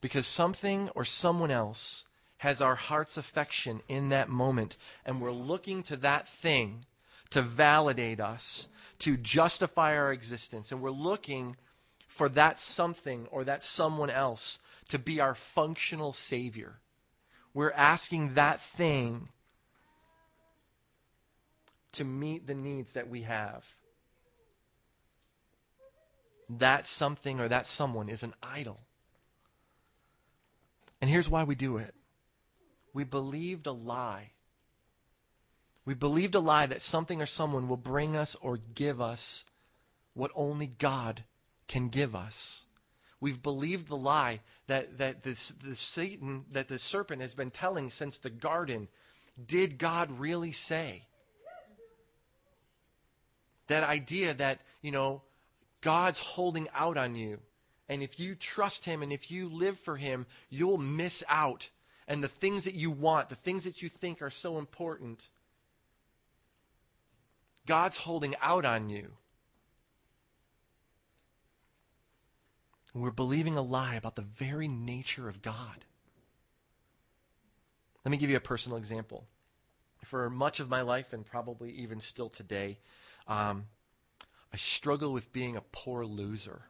Because 0.00 0.26
something 0.26 0.90
or 0.94 1.04
someone 1.04 1.50
else 1.50 2.06
has 2.38 2.60
our 2.60 2.74
heart's 2.74 3.16
affection 3.16 3.80
in 3.88 4.10
that 4.10 4.28
moment, 4.28 4.76
and 5.04 5.20
we're 5.20 5.32
looking 5.32 5.82
to 5.84 5.96
that 5.96 6.28
thing 6.28 6.84
to 7.30 7.42
validate 7.42 8.20
us, 8.20 8.68
to 8.98 9.16
justify 9.16 9.96
our 9.96 10.12
existence, 10.12 10.70
and 10.70 10.80
we're 10.80 10.90
looking 10.90 11.56
for 12.06 12.28
that 12.28 12.58
something 12.58 13.26
or 13.30 13.44
that 13.44 13.64
someone 13.64 14.10
else 14.10 14.58
to 14.88 14.98
be 14.98 15.20
our 15.20 15.34
functional 15.34 16.12
Savior. 16.12 16.78
We're 17.52 17.72
asking 17.72 18.34
that 18.34 18.60
thing 18.60 19.28
to 21.92 22.04
meet 22.04 22.46
the 22.46 22.54
needs 22.54 22.92
that 22.92 23.08
we 23.08 23.22
have. 23.22 23.74
That 26.48 26.86
something 26.86 27.40
or 27.40 27.48
that 27.48 27.66
someone 27.66 28.08
is 28.08 28.22
an 28.22 28.34
idol. 28.42 28.85
And 31.06 31.12
here's 31.12 31.30
why 31.30 31.44
we 31.44 31.54
do 31.54 31.76
it 31.76 31.94
we 32.92 33.04
believed 33.04 33.68
a 33.68 33.72
lie. 33.72 34.32
We 35.84 35.94
believed 35.94 36.34
a 36.34 36.40
lie 36.40 36.66
that 36.66 36.82
something 36.82 37.22
or 37.22 37.26
someone 37.26 37.68
will 37.68 37.76
bring 37.76 38.16
us 38.16 38.34
or 38.40 38.56
give 38.56 39.00
us 39.00 39.44
what 40.14 40.32
only 40.34 40.66
God 40.66 41.22
can 41.68 41.90
give 41.90 42.16
us. 42.16 42.64
We've 43.20 43.40
believed 43.40 43.86
the 43.86 43.96
lie 43.96 44.40
that, 44.66 44.98
that 44.98 45.22
the 45.22 45.36
Satan, 45.36 46.44
that 46.50 46.66
the 46.66 46.76
serpent 46.76 47.22
has 47.22 47.36
been 47.36 47.52
telling 47.52 47.88
since 47.90 48.18
the 48.18 48.28
garden. 48.28 48.88
Did 49.46 49.78
God 49.78 50.18
really 50.18 50.50
say? 50.50 51.04
That 53.68 53.84
idea 53.84 54.34
that, 54.34 54.58
you 54.82 54.90
know, 54.90 55.22
God's 55.82 56.18
holding 56.18 56.66
out 56.74 56.96
on 56.96 57.14
you. 57.14 57.38
And 57.88 58.02
if 58.02 58.18
you 58.18 58.34
trust 58.34 58.84
Him 58.84 59.02
and 59.02 59.12
if 59.12 59.30
you 59.30 59.48
live 59.48 59.78
for 59.78 59.96
Him, 59.96 60.26
you'll 60.48 60.78
miss 60.78 61.22
out. 61.28 61.70
And 62.08 62.22
the 62.22 62.28
things 62.28 62.64
that 62.64 62.74
you 62.74 62.90
want, 62.90 63.28
the 63.28 63.34
things 63.34 63.64
that 63.64 63.82
you 63.82 63.88
think 63.88 64.22
are 64.22 64.30
so 64.30 64.58
important, 64.58 65.28
God's 67.66 67.98
holding 67.98 68.34
out 68.40 68.64
on 68.64 68.88
you. 68.88 69.12
We're 72.94 73.10
believing 73.10 73.56
a 73.56 73.62
lie 73.62 73.96
about 73.96 74.16
the 74.16 74.22
very 74.22 74.68
nature 74.68 75.28
of 75.28 75.42
God. 75.42 75.84
Let 78.04 78.10
me 78.10 78.16
give 78.16 78.30
you 78.30 78.36
a 78.36 78.40
personal 78.40 78.78
example. 78.78 79.26
For 80.02 80.30
much 80.30 80.60
of 80.60 80.70
my 80.70 80.82
life, 80.82 81.12
and 81.12 81.26
probably 81.26 81.72
even 81.72 82.00
still 82.00 82.30
today, 82.30 82.78
um, 83.26 83.64
I 84.52 84.56
struggle 84.56 85.12
with 85.12 85.32
being 85.32 85.56
a 85.56 85.60
poor 85.60 86.06
loser. 86.06 86.62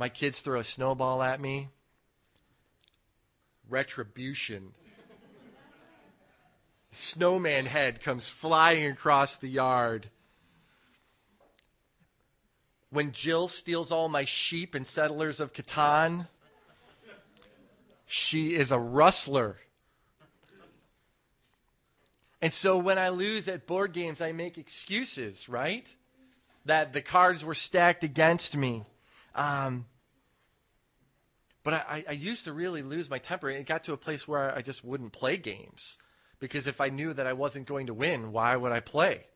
My 0.00 0.08
kids 0.08 0.40
throw 0.40 0.58
a 0.58 0.64
snowball 0.64 1.22
at 1.22 1.42
me. 1.42 1.68
Retribution. 3.68 4.72
Snowman 6.90 7.66
head 7.66 8.00
comes 8.00 8.30
flying 8.30 8.90
across 8.90 9.36
the 9.36 9.50
yard. 9.50 10.08
When 12.88 13.12
Jill 13.12 13.46
steals 13.48 13.92
all 13.92 14.08
my 14.08 14.24
sheep 14.24 14.74
and 14.74 14.86
settlers 14.86 15.38
of 15.38 15.52
Catan, 15.52 16.28
she 18.06 18.54
is 18.54 18.72
a 18.72 18.78
rustler. 18.78 19.58
And 22.40 22.54
so 22.54 22.78
when 22.78 22.96
I 22.96 23.10
lose 23.10 23.48
at 23.48 23.66
board 23.66 23.92
games, 23.92 24.22
I 24.22 24.32
make 24.32 24.56
excuses, 24.56 25.46
right? 25.46 25.94
That 26.64 26.94
the 26.94 27.02
cards 27.02 27.44
were 27.44 27.54
stacked 27.54 28.02
against 28.02 28.56
me. 28.56 28.86
Um, 29.34 29.84
but 31.62 31.74
I, 31.74 32.04
I 32.08 32.12
used 32.12 32.44
to 32.44 32.52
really 32.52 32.82
lose 32.82 33.10
my 33.10 33.18
temper. 33.18 33.48
And 33.48 33.58
it 33.58 33.66
got 33.66 33.84
to 33.84 33.92
a 33.92 33.98
place 33.98 34.26
where 34.26 34.54
I 34.54 34.62
just 34.62 34.84
wouldn't 34.84 35.12
play 35.12 35.36
games 35.36 35.98
because 36.38 36.66
if 36.66 36.80
I 36.80 36.88
knew 36.88 37.12
that 37.12 37.26
I 37.26 37.34
wasn't 37.34 37.66
going 37.66 37.86
to 37.86 37.94
win, 37.94 38.32
why 38.32 38.56
would 38.56 38.72
I 38.72 38.80
play? 38.80 39.26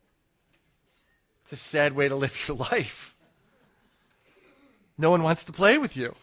It's 1.44 1.52
a 1.52 1.56
sad 1.56 1.94
way 1.94 2.08
to 2.08 2.16
live 2.16 2.44
your 2.48 2.56
life. 2.56 3.14
No 4.96 5.10
one 5.10 5.22
wants 5.22 5.44
to 5.44 5.52
play 5.52 5.76
with 5.76 5.96
you. 5.96 6.14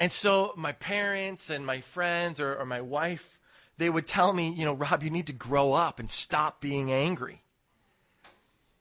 And 0.00 0.12
so 0.12 0.52
my 0.56 0.72
parents 0.72 1.50
and 1.50 1.66
my 1.66 1.80
friends 1.80 2.40
or, 2.40 2.54
or 2.54 2.64
my 2.64 2.80
wife, 2.80 3.38
they 3.78 3.90
would 3.90 4.06
tell 4.06 4.32
me, 4.32 4.50
you 4.50 4.64
know, 4.64 4.72
Rob, 4.72 5.02
you 5.02 5.10
need 5.10 5.26
to 5.26 5.32
grow 5.32 5.72
up 5.72 5.98
and 5.98 6.08
stop 6.08 6.60
being 6.60 6.92
angry. 6.92 7.42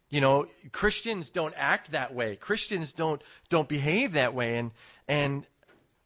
You 0.09 0.21
know, 0.21 0.47
Christians 0.71 1.29
don't 1.29 1.53
act 1.57 1.91
that 1.91 2.13
way. 2.13 2.35
Christians 2.35 2.91
don't 2.91 3.21
don't 3.49 3.67
behave 3.67 4.13
that 4.13 4.33
way. 4.33 4.57
And 4.57 4.71
and 5.07 5.45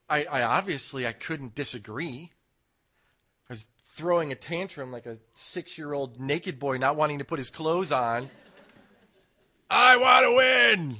I, 0.10 0.26
I 0.26 0.42
obviously 0.44 1.06
I 1.06 1.14
couldn't 1.14 1.54
disagree. 1.56 2.32
I 3.50 3.54
was 3.54 3.68
throwing 3.90 4.32
a 4.32 4.36
tantrum 4.36 4.92
like 4.92 5.06
a 5.06 5.18
six 5.34 5.78
year 5.78 5.94
old 5.94 6.20
naked 6.20 6.58
boy 6.58 6.78
not 6.78 6.96
wanting 6.96 7.20
to 7.20 7.26
put 7.26 7.38
his 7.38 7.50
clothes 7.50 7.92
on. 7.92 8.30
I 9.70 9.98
want 9.98 10.26
to 10.26 10.36
win. 10.36 10.98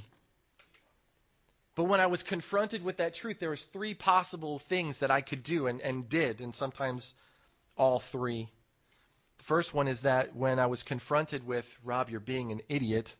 But 1.74 1.84
when 1.84 2.00
I 2.00 2.06
was 2.06 2.22
confronted 2.22 2.84
with 2.84 2.98
that 2.98 3.14
truth, 3.14 3.38
there 3.40 3.50
was 3.50 3.64
three 3.64 3.94
possible 3.94 4.58
things 4.58 4.98
that 4.98 5.10
I 5.10 5.22
could 5.22 5.42
do 5.42 5.66
and, 5.66 5.80
and 5.80 6.08
did, 6.08 6.40
and 6.40 6.54
sometimes 6.54 7.14
all 7.76 7.98
three. 7.98 8.50
First 9.42 9.74
one 9.74 9.88
is 9.88 10.02
that 10.02 10.36
when 10.36 10.60
I 10.60 10.66
was 10.66 10.84
confronted 10.84 11.44
with, 11.44 11.76
Rob, 11.82 12.08
you're 12.08 12.20
being 12.20 12.52
an 12.52 12.60
idiot, 12.68 13.16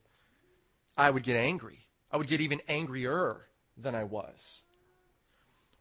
I 0.96 1.10
would 1.10 1.24
get 1.24 1.36
angry. 1.36 1.80
I 2.12 2.16
would 2.16 2.28
get 2.28 2.40
even 2.40 2.62
angrier 2.68 3.48
than 3.76 3.96
I 3.96 4.04
was. 4.04 4.62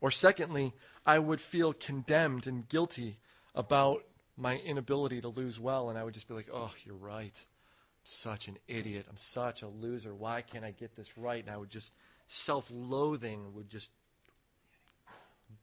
Or 0.01 0.09
secondly, 0.09 0.73
I 1.05 1.19
would 1.19 1.39
feel 1.39 1.73
condemned 1.73 2.47
and 2.47 2.67
guilty 2.67 3.19
about 3.53 4.03
my 4.35 4.57
inability 4.57 5.21
to 5.21 5.27
lose 5.27 5.59
well, 5.59 5.91
and 5.91 5.99
I 5.99 6.03
would 6.03 6.15
just 6.15 6.27
be 6.27 6.33
like, 6.33 6.49
oh, 6.51 6.73
you're 6.85 6.95
right. 6.95 7.35
I'm 7.35 8.03
such 8.03 8.47
an 8.47 8.57
idiot. 8.67 9.05
I'm 9.07 9.17
such 9.17 9.61
a 9.61 9.67
loser. 9.67 10.15
Why 10.15 10.41
can't 10.41 10.65
I 10.65 10.71
get 10.71 10.95
this 10.95 11.19
right? 11.19 11.43
And 11.43 11.53
I 11.53 11.57
would 11.57 11.69
just 11.69 11.93
self 12.25 12.71
loathing 12.73 13.53
would 13.53 13.69
just 13.69 13.91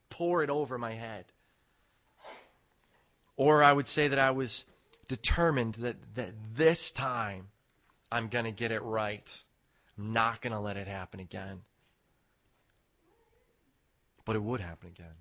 pour 0.09 0.41
it 0.41 0.49
over 0.49 0.77
my 0.77 0.93
head. 0.93 1.25
Or 3.39 3.63
I 3.63 3.71
would 3.71 3.87
say 3.87 4.09
that 4.09 4.19
I 4.19 4.31
was 4.31 4.65
determined 5.07 5.75
that, 5.75 5.95
that 6.15 6.33
this 6.55 6.91
time 6.91 7.47
I'm 8.11 8.27
going 8.27 8.43
to 8.43 8.51
get 8.51 8.69
it 8.69 8.83
right. 8.83 9.43
I'm 9.97 10.11
not 10.11 10.41
going 10.41 10.51
to 10.51 10.59
let 10.59 10.75
it 10.75 10.89
happen 10.89 11.21
again. 11.21 11.61
But 14.25 14.35
it 14.35 14.43
would 14.43 14.59
happen 14.59 14.89
again. 14.89 15.15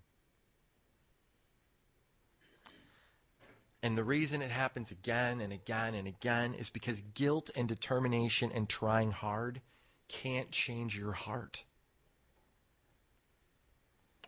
And 3.84 3.96
the 3.96 4.02
reason 4.02 4.42
it 4.42 4.50
happens 4.50 4.90
again 4.90 5.40
and 5.40 5.52
again 5.52 5.94
and 5.94 6.08
again 6.08 6.54
is 6.54 6.70
because 6.70 7.00
guilt 7.14 7.52
and 7.54 7.68
determination 7.68 8.50
and 8.52 8.68
trying 8.68 9.12
hard 9.12 9.60
can't 10.08 10.50
change 10.50 10.98
your 10.98 11.12
heart. 11.12 11.66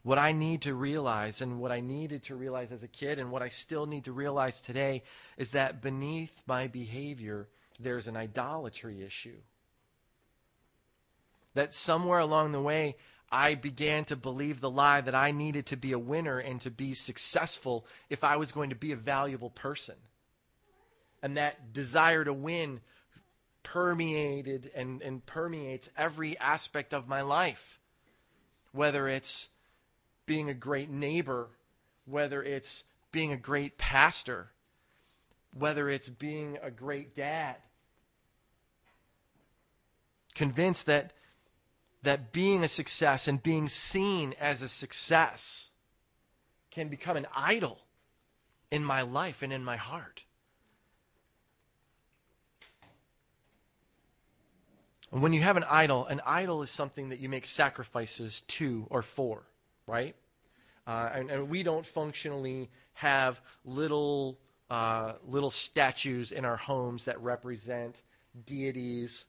What 0.03 0.19
I 0.19 0.33
need 0.33 0.63
to 0.63 0.75
realize, 0.75 1.43
and 1.43 1.61
what 1.61 1.73
I 1.73 1.81
needed 1.81 2.23
to 2.25 2.35
realize 2.35 2.73
as 2.73 2.83
a 2.83 2.89
kid, 2.89 3.19
and 3.19 3.31
what 3.31 3.43
I 3.43 3.49
still 3.49 3.87
need 3.87 4.05
to 4.05 4.13
realize 4.13 4.61
today, 4.61 5.03
is 5.37 5.51
that 5.51 5.83
beneath 5.83 6.43
my 6.47 6.69
behavior, 6.69 7.49
there's 7.79 8.09
an 8.09 8.17
idolatry 8.17 9.03
issue. 9.03 9.39
That 11.55 11.75
somewhere 11.75 12.19
along 12.19 12.53
the 12.53 12.63
way, 12.63 12.97
I 13.31 13.55
began 13.55 14.05
to 14.07 14.17
believe 14.17 14.61
the 14.61 14.71
lie 14.71 15.03
that 15.03 15.15
I 15.15 15.33
needed 15.33 15.67
to 15.67 15.77
be 15.77 15.93
a 15.93 15.99
winner 15.99 16.39
and 16.39 16.61
to 16.63 16.71
be 16.71 16.95
successful 16.95 17.87
if 18.09 18.25
I 18.25 18.37
was 18.37 18.53
going 18.53 18.71
to 18.71 18.77
be 18.77 18.93
a 18.93 18.97
valuable 18.97 19.51
person. 19.51 19.97
And 21.23 21.37
that 21.37 21.73
desire 21.73 22.25
to 22.25 22.33
win 22.33 22.81
permeated 23.63 24.71
and, 24.75 25.03
and 25.03 25.25
permeates 25.27 25.91
every 25.97 26.39
aspect 26.39 26.95
of 26.95 27.07
my 27.07 27.21
life. 27.21 27.79
Whether 28.73 29.07
it's 29.07 29.49
being 30.31 30.49
a 30.49 30.55
great 30.55 30.89
neighbor, 30.89 31.49
whether 32.05 32.41
it's 32.41 32.85
being 33.11 33.33
a 33.33 33.37
great 33.37 33.77
pastor, 33.77 34.53
whether 35.53 35.89
it's 35.89 36.09
being 36.09 36.57
a 36.63 36.71
great 36.71 37.17
dad. 37.17 37.57
Convinced 40.37 40.87
that, 40.87 41.15
that 42.05 42.31
being 42.31 42.63
a 42.63 42.69
success 42.69 43.27
and 43.27 43.43
being 43.43 43.69
seen 43.69 44.33
as 44.39 44.63
a 44.63 44.69
success 44.69 45.71
can 46.71 46.87
become 46.87 47.17
an 47.17 47.27
idol 47.35 47.81
in 48.71 48.85
my 48.85 49.03
life 49.03 49.43
and 49.43 49.53
in 49.53 49.65
my 49.65 49.79
heart. 49.79 50.23
And 55.11 55.23
when 55.23 55.33
you 55.33 55.41
have 55.41 55.57
an 55.57 55.65
idol, 55.69 56.07
an 56.07 56.21
idol 56.25 56.63
is 56.63 56.71
something 56.71 57.09
that 57.09 57.19
you 57.19 57.29
make 57.29 57.47
sacrifices 57.47 58.43
to 58.43 58.87
or 58.91 59.03
for, 59.03 59.43
right? 59.89 60.15
Uh, 60.91 61.09
and, 61.15 61.31
and, 61.31 61.49
we 61.49 61.63
don't 61.63 61.87
functionally 61.87 62.69
have 62.95 63.41
little 63.65 64.41
uh, 64.69 65.13
little 65.25 65.53
statues 65.53 66.33
in 66.33 66.45
our 66.45 66.57
homes 66.57 67.05
that 67.05 67.21
represent 67.23 68.03
deities 68.45 69.25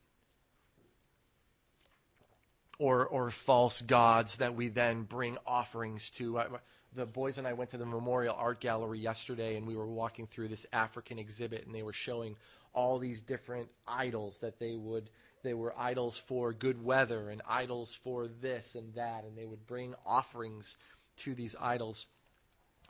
or 2.80 3.06
or 3.06 3.30
false 3.30 3.80
gods 3.84 4.38
that 4.38 4.56
we 4.56 4.70
then 4.70 5.04
bring 5.04 5.38
offerings 5.46 6.10
to. 6.10 6.40
I, 6.40 6.48
the 6.96 7.06
boys 7.06 7.38
and 7.38 7.46
I 7.46 7.54
went 7.54 7.70
to 7.72 7.78
the 7.78 7.86
Memorial 7.86 8.36
Art 8.36 8.60
Gallery 8.60 8.98
yesterday, 8.98 9.56
and 9.56 9.68
we 9.68 9.76
were 9.76 9.86
walking 9.86 10.26
through 10.26 10.48
this 10.48 10.66
African 10.74 11.20
exhibit, 11.20 11.68
and 11.68 11.76
they 11.76 11.84
were 11.84 11.94
showing 11.94 12.38
all 12.74 12.98
these 12.98 13.22
different 13.22 13.70
idols 13.88 14.40
that 14.40 14.58
they 14.58 14.76
would 14.78 15.12
they 15.44 15.54
were 15.54 15.76
idols 15.78 16.18
for 16.18 16.54
good 16.54 16.84
weather 16.84 17.30
and 17.30 17.44
idols 17.48 17.94
for 17.94 18.28
this 18.28 18.74
and 18.74 18.96
that, 18.96 19.26
and 19.26 19.38
they 19.38 19.46
would 19.46 19.68
bring 19.68 19.94
offerings 20.08 20.76
to 21.18 21.34
these 21.34 21.56
idols. 21.60 22.08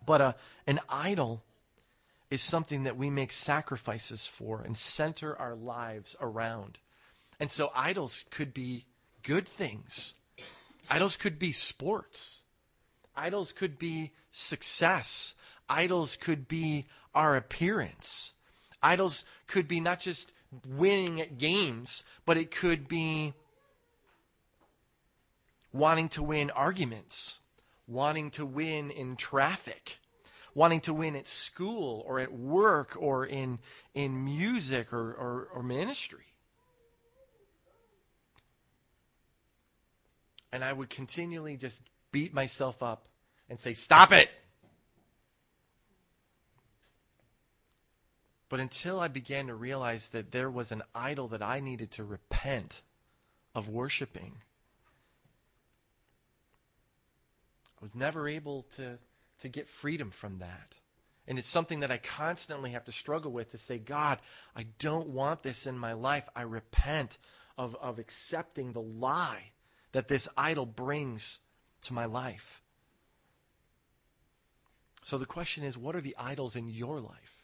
But 0.05 0.21
uh, 0.21 0.33
an 0.67 0.79
idol 0.89 1.43
is 2.29 2.41
something 2.41 2.83
that 2.83 2.97
we 2.97 3.09
make 3.09 3.31
sacrifices 3.31 4.25
for 4.25 4.61
and 4.61 4.77
center 4.77 5.37
our 5.37 5.55
lives 5.55 6.15
around. 6.21 6.79
And 7.39 7.51
so 7.51 7.71
idols 7.75 8.25
could 8.31 8.53
be 8.53 8.85
good 9.23 9.47
things. 9.47 10.15
Idols 10.89 11.17
could 11.17 11.37
be 11.37 11.51
sports. 11.51 12.43
Idols 13.15 13.51
could 13.51 13.77
be 13.77 14.11
success. 14.31 15.35
Idols 15.67 16.15
could 16.15 16.47
be 16.47 16.87
our 17.13 17.35
appearance. 17.35 18.33
Idols 18.81 19.25
could 19.47 19.67
be 19.67 19.79
not 19.79 19.99
just 19.99 20.31
winning 20.67 21.21
at 21.21 21.37
games, 21.37 22.03
but 22.25 22.37
it 22.37 22.51
could 22.51 22.87
be 22.87 23.33
wanting 25.73 26.09
to 26.09 26.23
win 26.23 26.49
arguments, 26.51 27.39
wanting 27.91 28.31
to 28.31 28.45
win 28.45 28.89
in 28.89 29.15
traffic, 29.15 29.99
wanting 30.53 30.79
to 30.81 30.93
win 30.93 31.15
at 31.15 31.27
school 31.27 32.03
or 32.07 32.19
at 32.19 32.31
work 32.31 32.95
or 32.97 33.25
in, 33.25 33.59
in 33.93 34.23
music 34.23 34.93
or, 34.93 35.11
or, 35.13 35.47
or 35.53 35.63
ministry. 35.63 36.25
And 40.51 40.63
I 40.63 40.73
would 40.73 40.89
continually 40.89 41.57
just 41.57 41.81
beat 42.11 42.33
myself 42.33 42.83
up 42.83 43.07
and 43.49 43.59
say, 43.59 43.73
Stop 43.73 44.11
it! 44.11 44.29
But 48.49 48.59
until 48.59 48.99
I 48.99 49.07
began 49.07 49.47
to 49.47 49.55
realize 49.55 50.09
that 50.09 50.31
there 50.31 50.49
was 50.49 50.73
an 50.73 50.83
idol 50.93 51.29
that 51.29 51.41
I 51.41 51.61
needed 51.61 51.89
to 51.91 52.03
repent 52.03 52.81
of 53.55 53.69
worshiping, 53.69 54.41
I 57.81 57.85
was 57.85 57.95
never 57.95 58.27
able 58.27 58.63
to, 58.75 58.99
to 59.39 59.49
get 59.49 59.67
freedom 59.67 60.11
from 60.11 60.39
that. 60.39 60.77
And 61.27 61.39
it's 61.39 61.47
something 61.47 61.79
that 61.79 61.91
I 61.91 61.97
constantly 61.97 62.71
have 62.71 62.85
to 62.85 62.91
struggle 62.91 63.31
with 63.31 63.51
to 63.51 63.57
say, 63.57 63.77
God, 63.77 64.19
I 64.55 64.65
don't 64.79 65.09
want 65.09 65.43
this 65.43 65.65
in 65.65 65.77
my 65.77 65.93
life. 65.93 66.27
I 66.35 66.41
repent 66.43 67.17
of, 67.57 67.75
of 67.81 67.99
accepting 67.99 68.73
the 68.73 68.81
lie 68.81 69.51
that 69.91 70.07
this 70.07 70.27
idol 70.37 70.65
brings 70.65 71.39
to 71.83 71.93
my 71.93 72.05
life. 72.05 72.61
So 75.03 75.17
the 75.17 75.25
question 75.25 75.63
is 75.63 75.77
what 75.77 75.95
are 75.95 76.01
the 76.01 76.15
idols 76.17 76.55
in 76.55 76.69
your 76.69 76.99
life? 76.99 77.41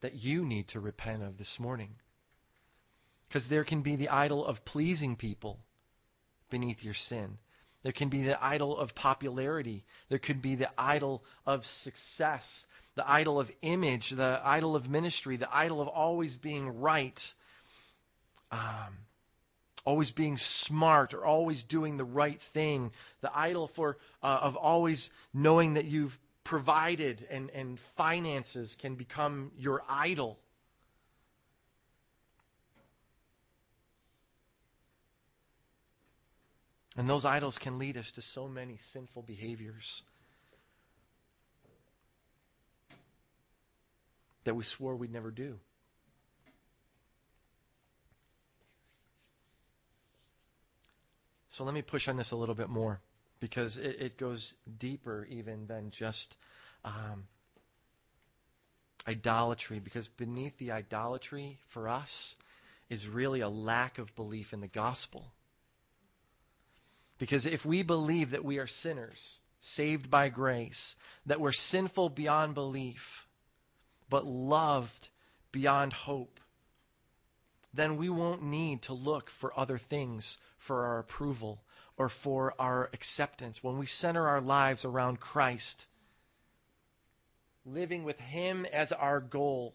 that 0.00 0.22
you 0.22 0.44
need 0.44 0.68
to 0.68 0.80
repent 0.80 1.22
of 1.22 1.38
this 1.38 1.58
morning. 1.58 1.96
Because 3.28 3.48
there 3.48 3.64
can 3.64 3.82
be 3.82 3.96
the 3.96 4.08
idol 4.08 4.44
of 4.44 4.64
pleasing 4.64 5.16
people 5.16 5.60
beneath 6.50 6.84
your 6.84 6.94
sin. 6.94 7.38
There 7.88 7.94
can 7.94 8.10
be 8.10 8.22
the 8.22 8.44
idol 8.44 8.76
of 8.76 8.94
popularity. 8.94 9.82
There 10.10 10.18
could 10.18 10.42
be 10.42 10.56
the 10.56 10.68
idol 10.76 11.24
of 11.46 11.64
success, 11.64 12.66
the 12.96 13.10
idol 13.10 13.40
of 13.40 13.50
image, 13.62 14.10
the 14.10 14.42
idol 14.44 14.76
of 14.76 14.90
ministry, 14.90 15.36
the 15.36 15.48
idol 15.50 15.80
of 15.80 15.88
always 15.88 16.36
being 16.36 16.82
right, 16.82 17.32
um, 18.52 18.98
always 19.86 20.10
being 20.10 20.36
smart, 20.36 21.14
or 21.14 21.24
always 21.24 21.64
doing 21.64 21.96
the 21.96 22.04
right 22.04 22.38
thing, 22.38 22.90
the 23.22 23.34
idol 23.34 23.66
for 23.66 23.96
uh, 24.22 24.40
of 24.42 24.54
always 24.54 25.10
knowing 25.32 25.72
that 25.72 25.86
you've 25.86 26.18
provided 26.44 27.26
and, 27.30 27.48
and 27.52 27.80
finances 27.80 28.76
can 28.76 28.96
become 28.96 29.50
your 29.56 29.82
idol. 29.88 30.38
And 36.98 37.08
those 37.08 37.24
idols 37.24 37.58
can 37.58 37.78
lead 37.78 37.96
us 37.96 38.10
to 38.10 38.20
so 38.20 38.48
many 38.48 38.76
sinful 38.76 39.22
behaviors 39.22 40.02
that 44.42 44.54
we 44.54 44.64
swore 44.64 44.96
we'd 44.96 45.12
never 45.12 45.30
do. 45.30 45.60
So 51.48 51.62
let 51.62 51.72
me 51.72 51.82
push 51.82 52.08
on 52.08 52.16
this 52.16 52.32
a 52.32 52.36
little 52.36 52.56
bit 52.56 52.68
more 52.68 53.00
because 53.38 53.78
it, 53.78 53.96
it 54.00 54.18
goes 54.18 54.54
deeper 54.78 55.24
even 55.30 55.68
than 55.68 55.92
just 55.92 56.36
um, 56.84 57.28
idolatry. 59.06 59.78
Because 59.78 60.08
beneath 60.08 60.58
the 60.58 60.72
idolatry 60.72 61.58
for 61.68 61.88
us 61.88 62.34
is 62.90 63.08
really 63.08 63.40
a 63.40 63.48
lack 63.48 63.98
of 63.98 64.16
belief 64.16 64.52
in 64.52 64.60
the 64.60 64.66
gospel. 64.66 65.32
Because 67.18 67.46
if 67.46 67.66
we 67.66 67.82
believe 67.82 68.30
that 68.30 68.44
we 68.44 68.58
are 68.58 68.66
sinners, 68.66 69.40
saved 69.60 70.08
by 70.08 70.28
grace, 70.28 70.96
that 71.26 71.40
we're 71.40 71.52
sinful 71.52 72.10
beyond 72.10 72.54
belief, 72.54 73.26
but 74.08 74.24
loved 74.24 75.08
beyond 75.50 75.92
hope, 75.92 76.40
then 77.74 77.96
we 77.96 78.08
won't 78.08 78.42
need 78.42 78.82
to 78.82 78.94
look 78.94 79.28
for 79.28 79.58
other 79.58 79.78
things 79.78 80.38
for 80.56 80.84
our 80.84 80.98
approval 80.98 81.62
or 81.96 82.08
for 82.08 82.54
our 82.58 82.88
acceptance. 82.92 83.62
When 83.62 83.78
we 83.78 83.86
center 83.86 84.26
our 84.26 84.40
lives 84.40 84.84
around 84.84 85.20
Christ, 85.20 85.86
living 87.66 88.04
with 88.04 88.20
Him 88.20 88.64
as 88.72 88.92
our 88.92 89.20
goal, 89.20 89.74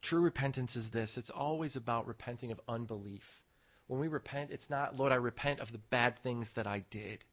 true 0.00 0.20
repentance 0.20 0.76
is 0.76 0.90
this 0.90 1.16
it's 1.16 1.30
always 1.30 1.74
about 1.74 2.06
repenting 2.06 2.52
of 2.52 2.60
unbelief. 2.68 3.42
When 3.88 3.98
we 3.98 4.08
repent, 4.08 4.50
it's 4.52 4.70
not, 4.70 4.96
Lord, 4.96 5.12
I 5.12 5.16
repent 5.16 5.60
of 5.60 5.72
the 5.72 5.78
bad 5.78 6.18
things 6.18 6.52
that 6.52 6.66
I 6.66 6.84
did. 6.90 7.24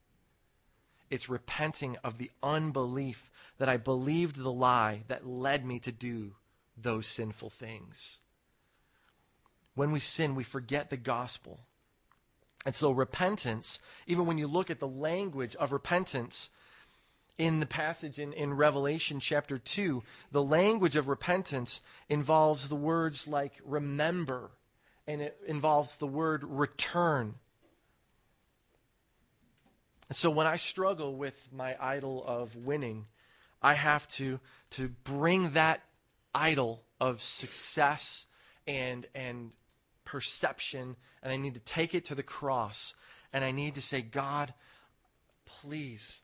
It's 1.10 1.30
repenting 1.30 1.98
of 2.04 2.18
the 2.18 2.32
unbelief 2.42 3.30
that 3.60 3.70
I 3.70 3.78
believed 3.78 4.38
the 4.38 4.52
lie 4.52 5.04
that 5.08 5.28
led 5.28 5.66
me 5.66 5.80
to 5.80 5.92
do 5.92 6.36
those 6.76 7.08
sinful 7.08 7.52
things. 7.52 8.20
When 9.76 9.92
we 9.92 10.00
sin, 10.00 10.34
we 10.34 10.44
forget 10.44 10.90
the 10.90 10.98
gospel. 10.98 11.60
And 12.66 12.74
so, 12.74 12.92
repentance, 12.92 13.80
even 14.08 14.26
when 14.26 14.38
you 14.38 14.48
look 14.48 14.72
at 14.72 14.80
the 14.80 14.88
language 14.88 15.56
of 15.58 15.72
repentance 15.72 16.50
in 17.38 17.60
the 17.60 17.66
passage 17.66 18.18
in, 18.18 18.34
in 18.34 18.54
Revelation 18.54 19.20
chapter 19.20 19.58
2, 19.58 20.02
the 20.32 20.44
language 20.44 20.96
of 20.96 21.08
repentance 21.08 21.82
involves 22.10 22.70
the 22.70 22.76
words 22.76 23.28
like 23.28 23.60
remember, 23.64 24.52
and 25.08 25.22
it 25.22 25.38
involves 25.48 25.98
the 25.98 26.08
word 26.08 26.44
return. 26.44 27.36
So, 30.12 30.30
when 30.30 30.48
I 30.48 30.56
struggle 30.56 31.16
with 31.16 31.48
my 31.52 31.76
idol 31.80 32.24
of 32.26 32.56
winning, 32.56 33.08
I 33.62 33.74
have 33.74 34.08
to, 34.10 34.40
to 34.72 34.90
bring 35.04 35.52
that 35.52 35.82
idol 36.34 36.84
of 37.00 37.22
success 37.22 38.28
and, 38.68 39.08
and 39.16 39.52
perception, 40.04 40.96
and 41.24 41.34
I 41.34 41.38
need 41.38 41.56
to 41.56 41.60
take 41.60 41.96
it 41.96 42.06
to 42.06 42.16
the 42.16 42.24
cross, 42.24 42.94
and 43.34 43.44
I 43.44 43.52
need 43.52 43.76
to 43.76 43.82
say, 43.82 44.02
God, 44.02 44.54
please 45.46 46.22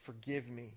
forgive 0.00 0.48
me. 0.48 0.74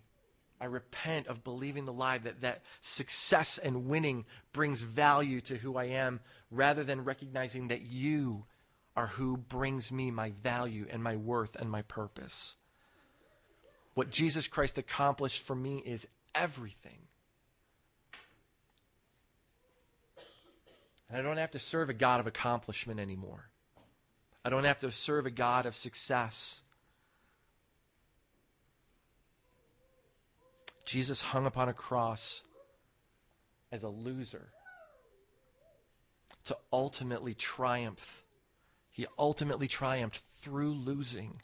I 0.60 0.66
repent 0.66 1.28
of 1.28 1.44
believing 1.44 1.86
the 1.86 1.94
lie 1.94 2.18
that, 2.20 2.42
that 2.42 2.64
success 2.80 3.58
and 3.58 3.88
winning 3.88 4.26
brings 4.54 4.82
value 4.82 5.42
to 5.42 5.58
who 5.58 5.76
I 5.76 5.86
am, 5.86 6.22
rather 6.56 6.84
than 6.84 7.04
recognizing 7.04 7.68
that 7.68 7.82
you 7.82 8.46
are 8.96 9.08
who 9.08 9.38
brings 9.38 9.92
me 9.92 10.10
my 10.10 10.32
value 10.42 10.88
and 10.90 11.04
my 11.04 11.16
worth 11.16 11.56
and 11.56 11.70
my 11.70 11.82
purpose. 11.84 12.56
What 13.94 14.10
Jesus 14.10 14.48
Christ 14.48 14.78
accomplished 14.78 15.42
for 15.42 15.56
me 15.56 15.82
is 15.86 16.08
everything. 16.34 17.00
And 21.10 21.18
I 21.18 21.22
don't 21.22 21.38
have 21.38 21.52
to 21.52 21.60
serve 21.60 21.90
a 21.90 21.94
God 21.94 22.20
of 22.20 22.28
accomplishment 22.28 23.00
anymore. 23.00 23.50
I 24.44 24.50
don't 24.50 24.64
have 24.64 24.80
to 24.82 24.92
serve 24.92 25.26
a 25.26 25.32
God 25.32 25.66
of 25.66 25.76
success. 25.76 26.62
Jesus 30.86 31.22
hung 31.22 31.46
upon 31.46 31.68
a 31.68 31.74
cross 31.74 32.44
as 33.72 33.84
a 33.84 33.90
loser 33.90 34.50
to 36.46 36.58
ultimately 36.72 37.34
triumph. 37.34 38.24
He 38.92 39.08
ultimately 39.18 39.68
triumphed 39.68 40.18
through 40.18 40.74
losing 40.74 41.42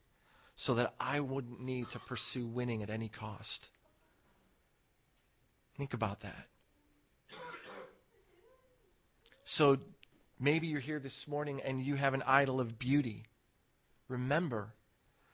so 0.56 0.76
that 0.76 0.94
I 1.00 1.20
wouldn't 1.20 1.60
need 1.60 1.90
to 1.92 2.00
pursue 2.00 2.46
winning 2.46 2.84
at 2.84 2.90
any 2.90 3.10
cost. 3.10 3.70
Think 5.78 5.94
about 5.94 6.22
that. 6.22 6.48
So 9.44 9.80
maybe 10.40 10.68
you're 10.68 10.80
here 10.80 11.00
this 11.00 11.28
morning 11.28 11.62
and 11.62 11.82
you 11.82 11.96
have 11.96 12.14
an 12.14 12.24
idol 12.26 12.62
of 12.62 12.80
beauty. 12.80 13.26
Remember 14.08 14.76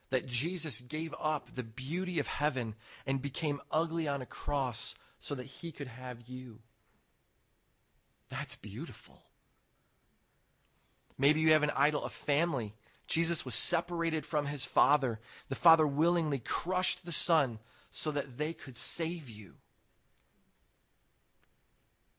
that 0.09 0.25
Jesus 0.25 0.79
gave 0.79 1.13
up 1.19 1.53
the 1.53 1.63
beauty 1.63 2.19
of 2.19 2.27
heaven 2.27 2.75
and 3.05 3.21
became 3.21 3.61
ugly 3.71 4.07
on 4.07 4.21
a 4.21 4.25
cross 4.25 4.95
so 5.19 5.35
that 5.35 5.45
he 5.45 5.71
could 5.71 5.87
have 5.87 6.23
you. 6.27 6.59
That's 8.29 8.55
beautiful. 8.55 9.26
Maybe 11.17 11.39
you 11.41 11.51
have 11.51 11.63
an 11.63 11.71
idol 11.75 12.03
of 12.03 12.11
family. 12.11 12.75
Jesus 13.07 13.45
was 13.45 13.55
separated 13.55 14.25
from 14.25 14.45
his 14.45 14.65
Father. 14.65 15.19
The 15.49 15.55
Father 15.55 15.87
willingly 15.87 16.39
crushed 16.39 17.05
the 17.05 17.11
Son 17.11 17.59
so 17.89 18.11
that 18.11 18.37
they 18.37 18.53
could 18.53 18.77
save 18.77 19.29
you. 19.29 19.53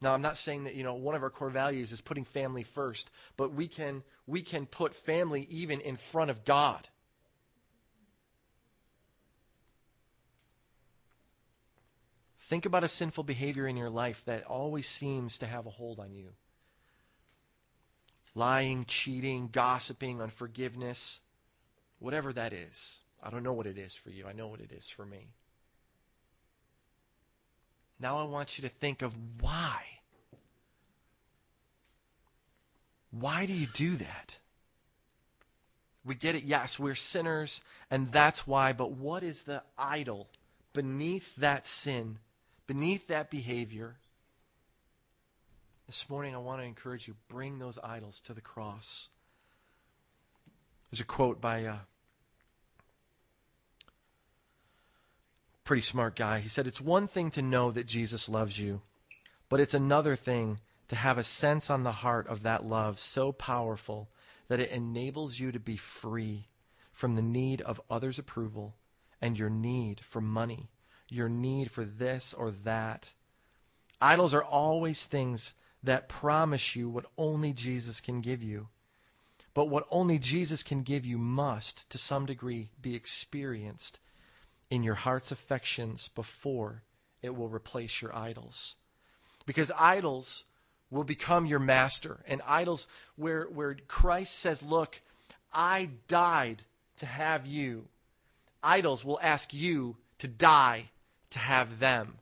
Now, 0.00 0.14
I'm 0.14 0.22
not 0.22 0.36
saying 0.36 0.64
that, 0.64 0.74
you 0.74 0.84
know, 0.84 0.94
one 0.94 1.14
of 1.14 1.22
our 1.22 1.30
core 1.30 1.50
values 1.50 1.90
is 1.90 2.00
putting 2.00 2.24
family 2.24 2.62
first, 2.62 3.10
but 3.36 3.52
we 3.52 3.66
can, 3.66 4.02
we 4.26 4.42
can 4.42 4.64
put 4.66 4.94
family 4.94 5.46
even 5.50 5.80
in 5.80 5.96
front 5.96 6.30
of 6.30 6.44
God. 6.44 6.88
Think 12.38 12.64
about 12.64 12.84
a 12.84 12.88
sinful 12.88 13.24
behavior 13.24 13.66
in 13.66 13.76
your 13.76 13.90
life 13.90 14.22
that 14.24 14.44
always 14.44 14.88
seems 14.88 15.36
to 15.38 15.46
have 15.46 15.66
a 15.66 15.70
hold 15.70 15.98
on 15.98 16.14
you 16.14 16.30
lying, 18.38 18.84
cheating, 18.86 19.48
gossiping, 19.50 20.22
unforgiveness, 20.22 21.20
whatever 21.98 22.32
that 22.32 22.52
is. 22.52 23.00
I 23.20 23.30
don't 23.30 23.42
know 23.42 23.52
what 23.52 23.66
it 23.66 23.76
is 23.76 23.94
for 23.94 24.10
you. 24.10 24.26
I 24.26 24.32
know 24.32 24.46
what 24.46 24.60
it 24.60 24.70
is 24.72 24.88
for 24.88 25.04
me. 25.04 25.26
Now 27.98 28.18
I 28.18 28.22
want 28.22 28.56
you 28.56 28.62
to 28.62 28.68
think 28.68 29.02
of 29.02 29.18
why. 29.40 29.82
Why 33.10 33.44
do 33.44 33.52
you 33.52 33.66
do 33.66 33.96
that? 33.96 34.38
We 36.04 36.14
get 36.14 36.36
it, 36.36 36.44
yes, 36.44 36.78
we're 36.78 36.94
sinners, 36.94 37.60
and 37.90 38.12
that's 38.12 38.46
why, 38.46 38.72
but 38.72 38.92
what 38.92 39.24
is 39.24 39.42
the 39.42 39.62
idol 39.76 40.28
beneath 40.72 41.34
that 41.36 41.66
sin, 41.66 42.18
beneath 42.66 43.08
that 43.08 43.30
behavior? 43.30 43.96
This 45.88 46.10
morning, 46.10 46.34
I 46.34 46.38
want 46.38 46.60
to 46.60 46.66
encourage 46.66 47.08
you 47.08 47.16
bring 47.28 47.58
those 47.58 47.78
idols 47.82 48.20
to 48.26 48.34
the 48.34 48.42
cross. 48.42 49.08
There's 50.90 51.00
a 51.00 51.04
quote 51.04 51.40
by 51.40 51.60
a 51.60 51.76
pretty 55.64 55.80
smart 55.80 56.14
guy. 56.14 56.40
He 56.40 56.48
said, 56.50 56.66
It's 56.66 56.78
one 56.78 57.06
thing 57.06 57.30
to 57.30 57.40
know 57.40 57.70
that 57.70 57.86
Jesus 57.86 58.28
loves 58.28 58.58
you, 58.60 58.82
but 59.48 59.60
it's 59.60 59.72
another 59.72 60.14
thing 60.14 60.60
to 60.88 60.96
have 60.96 61.16
a 61.16 61.24
sense 61.24 61.70
on 61.70 61.84
the 61.84 61.92
heart 61.92 62.26
of 62.26 62.42
that 62.42 62.66
love 62.66 62.98
so 62.98 63.32
powerful 63.32 64.10
that 64.48 64.60
it 64.60 64.70
enables 64.70 65.40
you 65.40 65.52
to 65.52 65.58
be 65.58 65.78
free 65.78 66.48
from 66.92 67.16
the 67.16 67.22
need 67.22 67.62
of 67.62 67.80
others' 67.88 68.18
approval 68.18 68.74
and 69.22 69.38
your 69.38 69.48
need 69.48 70.00
for 70.00 70.20
money, 70.20 70.68
your 71.08 71.30
need 71.30 71.70
for 71.70 71.86
this 71.86 72.34
or 72.34 72.50
that. 72.50 73.12
Idols 74.02 74.34
are 74.34 74.44
always 74.44 75.06
things 75.06 75.54
that 75.82 76.08
promise 76.08 76.74
you 76.74 76.88
what 76.88 77.06
only 77.16 77.52
Jesus 77.52 78.00
can 78.00 78.20
give 78.20 78.42
you. 78.42 78.68
But 79.54 79.68
what 79.68 79.84
only 79.90 80.18
Jesus 80.18 80.62
can 80.62 80.82
give 80.82 81.04
you 81.04 81.18
must, 81.18 81.88
to 81.90 81.98
some 81.98 82.26
degree, 82.26 82.70
be 82.80 82.94
experienced 82.94 83.98
in 84.70 84.82
your 84.82 84.94
heart's 84.94 85.32
affections 85.32 86.08
before 86.08 86.82
it 87.22 87.34
will 87.34 87.48
replace 87.48 88.00
your 88.00 88.14
idols. 88.14 88.76
Because 89.46 89.72
idols 89.78 90.44
will 90.90 91.04
become 91.04 91.46
your 91.46 91.58
master. 91.58 92.18
And 92.26 92.42
idols 92.46 92.86
where, 93.16 93.44
where 93.44 93.76
Christ 93.86 94.38
says, 94.38 94.62
Look, 94.62 95.00
I 95.52 95.90
died 96.06 96.64
to 96.98 97.06
have 97.06 97.46
you. 97.46 97.88
Idols 98.62 99.04
will 99.04 99.18
ask 99.22 99.54
you 99.54 99.96
to 100.18 100.28
die 100.28 100.90
to 101.30 101.38
have 101.38 101.78
them. 101.78 102.18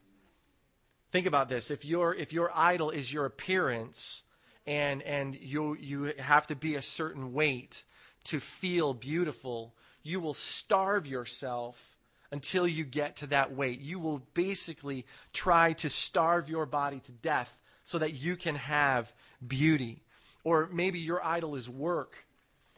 Think 1.11 1.25
about 1.25 1.49
this. 1.49 1.71
If 1.71 1.85
your 1.85 2.13
if 2.13 2.33
your 2.33 2.51
idol 2.53 2.89
is 2.89 3.11
your 3.11 3.25
appearance 3.25 4.23
and 4.65 5.01
and 5.03 5.35
you 5.35 5.75
you 5.79 6.13
have 6.19 6.47
to 6.47 6.55
be 6.55 6.75
a 6.75 6.81
certain 6.81 7.33
weight, 7.33 7.83
to 8.27 8.39
feel 8.41 8.93
beautiful, 8.93 9.73
you 10.03 10.19
will 10.19 10.33
starve 10.33 11.07
yourself 11.07 11.95
until 12.31 12.67
you 12.67 12.83
get 12.83 13.15
to 13.17 13.27
that 13.27 13.53
weight. 13.55 13.79
You 13.79 13.99
will 13.99 14.19
basically 14.33 15.05
try 15.31 15.73
to 15.73 15.89
starve 15.89 16.49
your 16.49 16.65
body 16.65 16.99
to 16.99 17.11
death 17.11 17.57
so 17.85 17.99
that 17.99 18.15
you 18.15 18.35
can 18.35 18.55
have 18.55 19.13
beauty. 19.45 20.03
Or 20.43 20.69
maybe 20.71 20.99
your 20.99 21.23
idol 21.25 21.55
is 21.55 21.69
work. 21.69 22.25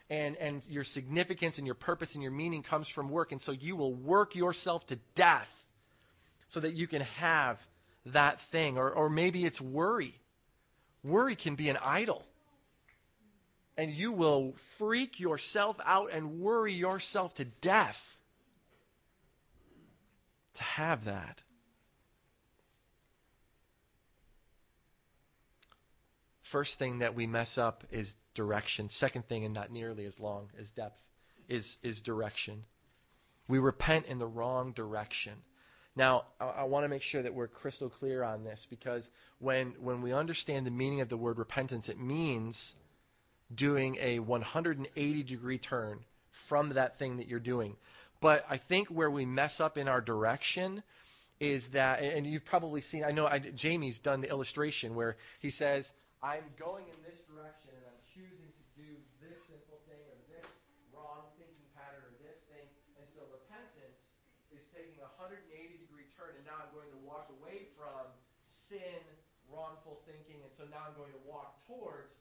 And, 0.08 0.36
and 0.36 0.64
your 0.68 0.82
significance 0.82 1.58
and 1.58 1.66
your 1.66 1.76
purpose 1.76 2.14
and 2.14 2.22
your 2.22 2.32
meaning 2.32 2.62
comes 2.62 2.88
from 2.88 3.08
work. 3.08 3.30
And 3.30 3.40
so 3.40 3.52
you 3.52 3.76
will 3.76 3.94
work 3.94 4.34
yourself 4.34 4.84
to 4.86 4.96
death 5.14 5.64
so 6.48 6.58
that 6.60 6.74
you 6.74 6.88
can 6.88 7.02
have 7.02 7.64
that 8.06 8.40
thing. 8.40 8.78
Or, 8.78 8.90
or 8.90 9.08
maybe 9.08 9.44
it's 9.44 9.60
worry. 9.60 10.20
Worry 11.02 11.36
can 11.36 11.54
be 11.54 11.68
an 11.68 11.78
idol. 11.82 12.26
And 13.76 13.90
you 13.92 14.12
will 14.12 14.52
freak 14.56 15.18
yourself 15.18 15.80
out 15.84 16.10
and 16.12 16.40
worry 16.40 16.74
yourself 16.74 17.34
to 17.34 17.44
death 17.44 18.18
to 20.54 20.62
have 20.62 21.04
that. 21.04 21.42
First 26.42 26.78
thing 26.78 26.98
that 26.98 27.14
we 27.14 27.26
mess 27.26 27.56
up 27.56 27.84
is 27.90 28.16
direction. 28.34 28.88
Second 28.88 29.28
thing, 29.28 29.44
and 29.44 29.54
not 29.54 29.70
nearly 29.70 30.04
as 30.04 30.18
long 30.18 30.50
as 30.58 30.70
depth, 30.70 31.00
is, 31.48 31.78
is 31.82 32.00
direction. 32.00 32.64
We 33.46 33.58
repent 33.58 34.06
in 34.06 34.18
the 34.18 34.26
wrong 34.26 34.72
direction. 34.72 35.34
Now, 35.96 36.24
I, 36.40 36.46
I 36.46 36.62
want 36.64 36.84
to 36.84 36.88
make 36.88 37.02
sure 37.02 37.22
that 37.22 37.34
we're 37.34 37.48
crystal 37.48 37.88
clear 37.88 38.22
on 38.22 38.44
this 38.44 38.66
because 38.68 39.10
when, 39.38 39.74
when 39.80 40.02
we 40.02 40.12
understand 40.12 40.66
the 40.66 40.70
meaning 40.70 41.00
of 41.00 41.08
the 41.08 41.16
word 41.16 41.38
repentance, 41.38 41.88
it 41.88 41.98
means 41.98 42.76
doing 43.54 43.96
a 44.00 44.18
180 44.20 45.22
degree 45.22 45.58
turn 45.58 46.00
from 46.30 46.70
that 46.70 46.98
thing 46.98 47.16
that 47.16 47.28
you're 47.28 47.40
doing. 47.40 47.76
But 48.20 48.44
I 48.48 48.56
think 48.56 48.88
where 48.88 49.10
we 49.10 49.24
mess 49.24 49.60
up 49.60 49.78
in 49.78 49.88
our 49.88 50.00
direction 50.00 50.82
is 51.40 51.68
that, 51.68 52.02
and 52.02 52.26
you've 52.26 52.44
probably 52.44 52.82
seen, 52.82 53.02
I 53.02 53.12
know 53.12 53.26
I, 53.26 53.38
Jamie's 53.38 53.98
done 53.98 54.20
the 54.20 54.28
illustration 54.28 54.94
where 54.94 55.16
he 55.40 55.48
says, 55.48 55.92
I'm 56.22 56.44
going 56.60 56.84
in 56.84 57.00
this 57.00 57.24
direction 57.24 57.72
and 57.72 57.84
I'm 57.88 58.00
choosing 58.04 58.52
to 58.52 58.64
do 58.76 58.92
this 59.24 59.40
simple 59.48 59.80
thing 59.88 60.04
or 60.04 60.20
this 60.28 60.44
wrong 60.92 61.32
thinking 61.40 61.64
pattern 61.72 62.04
or 62.04 62.12
this 62.20 62.36
thing. 62.52 62.68
And 63.00 63.08
so 63.16 63.24
repentance 63.32 64.04
is 64.54 64.66
taking 64.74 64.98
a 65.02 65.10
180 65.18 65.46
degree 65.78 66.06
turn 66.14 66.34
and 66.34 66.44
now 66.46 66.58
I'm 66.58 66.72
going 66.74 66.90
to 66.90 67.00
walk 67.02 67.30
away 67.40 67.70
from 67.78 68.10
sin, 68.46 69.02
wrongful 69.50 70.02
thinking, 70.06 70.42
and 70.42 70.52
so 70.52 70.66
now 70.70 70.86
I'm 70.86 70.96
going 70.98 71.14
to 71.14 71.22
walk 71.26 71.62
towards 71.66 72.18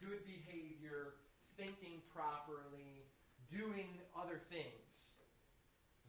good 0.00 0.24
behavior, 0.24 1.16
thinking 1.56 2.04
properly, 2.12 3.04
doing 3.52 3.88
other 4.16 4.40
things. 4.48 5.16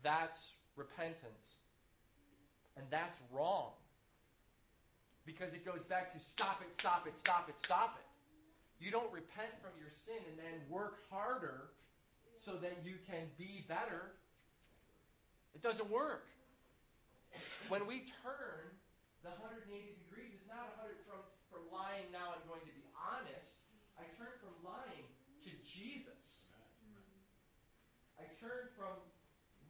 That's 0.03 0.53
repentance. 0.75 1.63
And 2.75 2.85
that's 2.89 3.19
wrong. 3.31 3.71
Because 5.25 5.53
it 5.53 5.65
goes 5.65 5.83
back 5.89 6.13
to 6.13 6.19
stop 6.19 6.61
it, 6.61 6.71
stop 6.79 7.07
it, 7.07 7.17
stop 7.17 7.49
it, 7.49 7.55
stop 7.59 7.99
it. 7.99 8.05
You 8.79 8.91
don't 8.91 9.11
repent 9.11 9.51
from 9.59 9.71
your 9.79 9.89
sin 9.89 10.21
and 10.29 10.37
then 10.37 10.61
work 10.69 10.99
harder 11.09 11.73
so 12.37 12.53
that 12.61 12.77
you 12.85 12.95
can 13.09 13.25
be 13.37 13.65
better. 13.67 14.13
It 15.57 15.65
doesn't 15.65 15.89
work. 15.89 16.29
When 17.65 17.89
we 17.89 18.05
turn 18.21 18.69
the 19.25 19.33
180 19.41 19.73
degrees, 20.05 20.37
it's 20.37 20.45
not 20.45 20.69
100 20.77 21.01
from, 21.09 21.17
from 21.49 21.65
lying 21.73 22.05
now 22.13 22.37
I'm 22.37 22.45
going 22.45 22.61
to 22.61 22.75
be 22.77 22.85
honest. 22.93 23.65
I 23.97 24.05
turn 24.21 24.37
from 24.37 24.53
lying 24.61 25.09
to 25.49 25.51
Jesus. 25.65 26.53
I 28.21 28.29
turn 28.37 28.69
from 28.77 29.01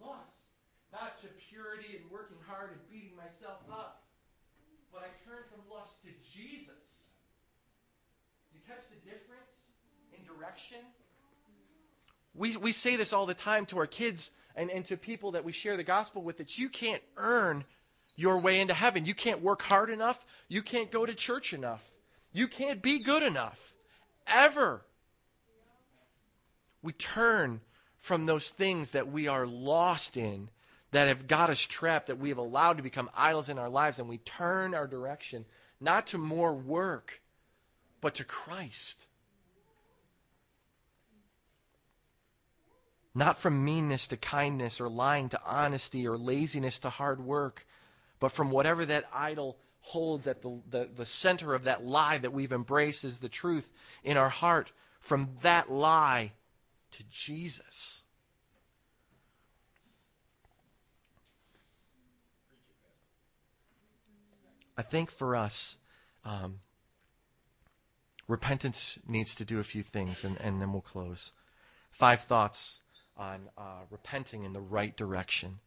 lust, 0.03 0.51
not 0.91 1.23
to 1.23 1.31
purity 1.47 1.95
and 1.95 2.03
working 2.11 2.43
hard 2.43 2.75
and 2.75 2.83
beating 2.91 3.15
myself 3.15 3.63
up, 3.71 4.03
but 4.91 5.07
I 5.07 5.11
turn 5.23 5.47
from 5.47 5.63
lust 5.71 6.03
to 6.03 6.11
Jesus. 6.19 7.07
You 8.51 8.59
catch 8.67 8.83
the 8.91 8.99
difference 9.07 9.71
in 10.11 10.19
direction? 10.27 10.83
We, 12.35 12.59
we 12.59 12.75
say 12.75 12.99
this 12.99 13.15
all 13.15 13.25
the 13.25 13.39
time 13.39 13.63
to 13.71 13.79
our 13.79 13.87
kids 13.87 14.35
and, 14.57 14.71
and 14.71 14.83
to 14.85 14.97
people 14.97 15.31
that 15.31 15.45
we 15.45 15.53
share 15.53 15.77
the 15.77 15.83
gospel 15.83 16.23
with 16.23 16.37
that 16.39 16.57
you 16.57 16.67
can't 16.67 17.03
earn 17.15 17.63
your 18.15 18.39
way 18.39 18.59
into 18.59 18.73
heaven. 18.73 19.05
You 19.05 19.13
can't 19.13 19.41
work 19.41 19.61
hard 19.61 19.89
enough. 19.89 20.25
You 20.49 20.63
can't 20.63 20.91
go 20.91 21.05
to 21.05 21.13
church 21.13 21.53
enough. 21.53 21.91
You 22.33 22.47
can't 22.47 22.81
be 22.81 22.99
good 22.99 23.23
enough. 23.23 23.75
Ever. 24.25 24.81
We 26.81 26.91
turn 26.91 27.61
from 27.97 28.25
those 28.25 28.49
things 28.49 28.91
that 28.91 29.11
we 29.11 29.27
are 29.27 29.45
lost 29.45 30.17
in, 30.17 30.49
that 30.91 31.07
have 31.07 31.27
got 31.27 31.49
us 31.49 31.59
trapped, 31.59 32.07
that 32.07 32.19
we 32.19 32.29
have 32.29 32.37
allowed 32.37 32.77
to 32.77 32.83
become 32.83 33.09
idols 33.15 33.49
in 33.49 33.59
our 33.59 33.69
lives, 33.69 33.99
and 33.99 34.09
we 34.09 34.17
turn 34.19 34.73
our 34.73 34.87
direction 34.87 35.45
not 35.79 36.07
to 36.07 36.17
more 36.17 36.53
work, 36.53 37.21
but 38.01 38.15
to 38.15 38.23
Christ. 38.23 39.06
Not 43.17 43.39
from 43.39 43.65
meanness 43.65 44.05
to 44.09 44.15
kindness, 44.15 44.79
or 44.79 44.87
lying 44.87 45.29
to 45.29 45.41
honesty, 45.43 46.07
or 46.07 46.19
laziness 46.19 46.77
to 46.77 46.91
hard 46.91 47.19
work, 47.19 47.65
but 48.19 48.31
from 48.31 48.51
whatever 48.51 48.85
that 48.85 49.05
idol 49.11 49.57
holds 49.81 50.27
at 50.27 50.43
the, 50.43 50.59
the, 50.69 50.87
the 50.95 51.05
center 51.05 51.55
of 51.55 51.63
that 51.63 51.83
lie 51.83 52.19
that 52.19 52.31
we've 52.31 52.51
embraced 52.51 53.03
as 53.03 53.17
the 53.17 53.27
truth 53.27 53.71
in 54.03 54.17
our 54.17 54.29
heart, 54.29 54.71
from 54.99 55.29
that 55.41 55.71
lie 55.71 56.33
to 56.91 57.03
Jesus. 57.09 58.03
I 64.77 64.83
think 64.83 65.09
for 65.09 65.35
us, 65.35 65.79
um, 66.23 66.59
repentance 68.27 68.99
needs 69.07 69.33
to 69.33 69.43
do 69.43 69.59
a 69.59 69.63
few 69.63 69.81
things, 69.81 70.23
and, 70.23 70.39
and 70.39 70.61
then 70.61 70.71
we'll 70.71 70.81
close. 70.81 71.31
Five 71.89 72.21
thoughts 72.21 72.81
on 73.17 73.49
uh, 73.57 73.81
repenting 73.89 74.43
in 74.43 74.53
the 74.53 74.61
right 74.61 74.95
direction. 74.95 75.59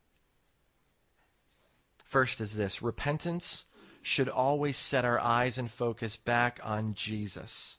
First 2.05 2.41
is 2.41 2.55
this 2.55 2.83
repentance 2.83 3.67
should 4.03 4.29
always 4.29 4.77
set 4.77 5.05
our 5.05 5.21
eyes 5.21 5.59
and 5.59 5.71
focus 5.71 6.17
back 6.17 6.59
on 6.63 6.95
Jesus 6.95 7.79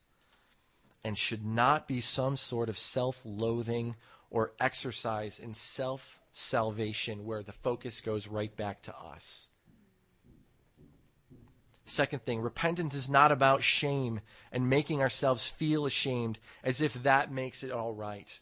and 1.04 1.18
should 1.18 1.46
not 1.46 1.88
be 1.88 2.00
some 2.00 2.38
sort 2.38 2.70
of 2.70 2.78
self 2.78 3.22
loathing 3.26 3.96
or 4.30 4.54
exercise 4.60 5.40
in 5.40 5.54
self 5.54 6.20
salvation 6.32 7.26
where 7.26 7.44
the 7.44 7.52
focus 7.52 8.02
goes 8.02 8.28
right 8.28 8.56
back 8.56 8.82
to 8.84 8.98
us. 8.98 9.50
Second 11.84 12.24
thing, 12.24 12.40
repentance 12.40 12.96
is 12.96 13.10
not 13.10 13.34
about 13.34 13.64
shame 13.64 14.22
and 14.52 14.70
making 14.70 15.02
ourselves 15.02 15.50
feel 15.50 15.86
ashamed 15.86 16.40
as 16.64 16.80
if 16.80 16.94
that 17.04 17.32
makes 17.32 17.64
it 17.64 17.72
all 17.72 17.94
right. 17.94 18.40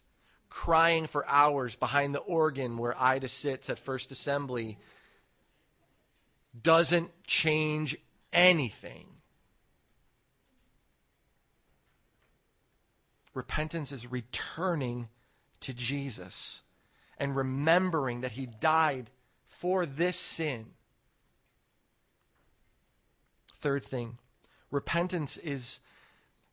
Crying 0.50 1.06
for 1.06 1.26
hours 1.26 1.76
behind 1.76 2.14
the 2.14 2.20
organ 2.20 2.76
where 2.76 3.00
Ida 3.00 3.28
sits 3.28 3.70
at 3.70 3.78
First 3.78 4.10
Assembly 4.10 4.78
doesn't 6.60 7.10
change 7.24 7.96
anything. 8.32 9.06
Repentance 13.32 13.92
is 13.92 14.10
returning 14.10 15.08
to 15.60 15.72
Jesus 15.72 16.62
and 17.16 17.34
remembering 17.34 18.20
that 18.20 18.32
he 18.32 18.46
died 18.46 19.08
for 19.46 19.86
this 19.86 20.18
sin 20.18 20.66
Third 23.60 23.84
thing, 23.84 24.16
repentance 24.70 25.36
is 25.36 25.80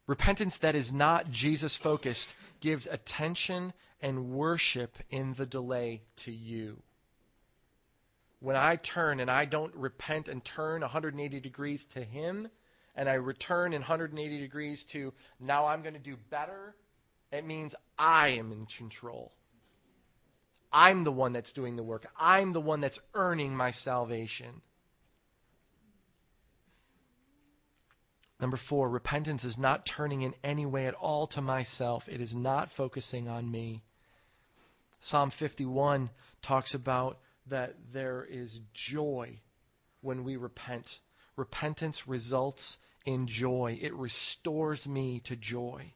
repentance 0.07 0.57
that 0.57 0.75
is 0.75 0.91
not 0.91 1.31
Jesus 1.31 1.77
focused 1.77 2.35
gives 2.59 2.85
attention 2.85 3.71
and 4.01 4.29
worship 4.29 4.97
in 5.09 5.33
the 5.33 5.45
delay 5.45 6.03
to 6.17 6.31
you. 6.31 6.81
When 8.39 8.55
I 8.55 8.75
turn 8.75 9.19
and 9.19 9.31
I 9.31 9.45
don't 9.45 9.73
repent 9.75 10.27
and 10.27 10.43
turn 10.43 10.81
180 10.81 11.39
degrees 11.39 11.85
to 11.85 12.03
Him, 12.03 12.49
and 12.95 13.09
I 13.09 13.13
return 13.13 13.73
in 13.73 13.81
180 13.81 14.39
degrees 14.39 14.83
to 14.85 15.13
now 15.39 15.67
I'm 15.67 15.81
going 15.81 15.93
to 15.93 15.99
do 15.99 16.17
better, 16.29 16.75
it 17.31 17.45
means 17.45 17.75
I 17.97 18.29
am 18.29 18.51
in 18.51 18.65
control. 18.65 19.33
I'm 20.71 21.03
the 21.03 21.11
one 21.11 21.33
that's 21.33 21.53
doing 21.53 21.75
the 21.75 21.83
work. 21.83 22.07
I'm 22.19 22.53
the 22.53 22.61
one 22.61 22.81
that's 22.81 22.99
earning 23.13 23.55
my 23.55 23.71
salvation. 23.71 24.61
Number 28.39 28.57
four, 28.57 28.89
repentance 28.89 29.43
is 29.43 29.57
not 29.57 29.85
turning 29.85 30.21
in 30.21 30.35
any 30.43 30.65
way 30.65 30.85
at 30.85 30.93
all 30.93 31.25
to 31.27 31.41
myself. 31.41 32.07
It 32.07 32.21
is 32.21 32.35
not 32.35 32.69
focusing 32.69 33.27
on 33.27 33.49
me. 33.49 33.83
Psalm 34.99 35.29
51 35.29 36.09
talks 36.41 36.73
about 36.73 37.19
that 37.47 37.75
there 37.91 38.27
is 38.29 38.61
joy 38.73 39.39
when 40.01 40.23
we 40.23 40.35
repent. 40.35 41.01
Repentance 41.35 42.07
results 42.07 42.79
in 43.05 43.27
joy, 43.27 43.79
it 43.81 43.93
restores 43.93 44.87
me 44.87 45.19
to 45.21 45.35
joy. 45.35 45.93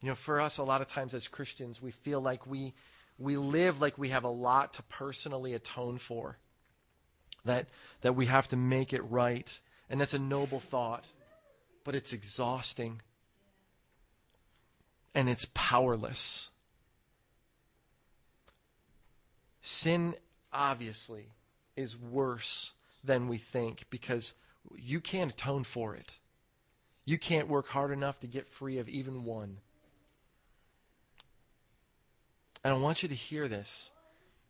You 0.00 0.10
know, 0.10 0.14
for 0.14 0.38
us, 0.38 0.58
a 0.58 0.64
lot 0.64 0.82
of 0.82 0.86
times 0.86 1.14
as 1.14 1.28
Christians, 1.28 1.80
we 1.80 1.90
feel 1.90 2.20
like 2.20 2.46
we, 2.46 2.74
we 3.18 3.38
live 3.38 3.80
like 3.80 3.96
we 3.96 4.10
have 4.10 4.24
a 4.24 4.28
lot 4.28 4.74
to 4.74 4.82
personally 4.82 5.54
atone 5.54 5.96
for, 5.96 6.36
that, 7.46 7.68
that 8.02 8.14
we 8.14 8.26
have 8.26 8.46
to 8.48 8.56
make 8.56 8.92
it 8.92 9.00
right. 9.10 9.58
And 9.88 9.98
that's 9.98 10.12
a 10.12 10.18
noble 10.18 10.60
thought, 10.60 11.06
but 11.84 11.94
it's 11.94 12.12
exhausting 12.12 13.00
and 15.14 15.28
it's 15.28 15.46
powerless. 15.54 16.50
Sin, 19.62 20.14
obviously, 20.52 21.28
is 21.76 21.96
worse 21.96 22.72
than 23.02 23.28
we 23.28 23.36
think 23.36 23.86
because 23.90 24.34
you 24.76 25.00
can't 25.00 25.32
atone 25.32 25.64
for 25.64 25.94
it. 25.94 26.18
You 27.04 27.18
can't 27.18 27.48
work 27.48 27.68
hard 27.68 27.90
enough 27.90 28.20
to 28.20 28.26
get 28.26 28.48
free 28.48 28.78
of 28.78 28.88
even 28.88 29.24
one. 29.24 29.58
And 32.62 32.72
I 32.72 32.76
want 32.76 33.02
you 33.02 33.08
to 33.10 33.14
hear 33.14 33.46
this. 33.46 33.92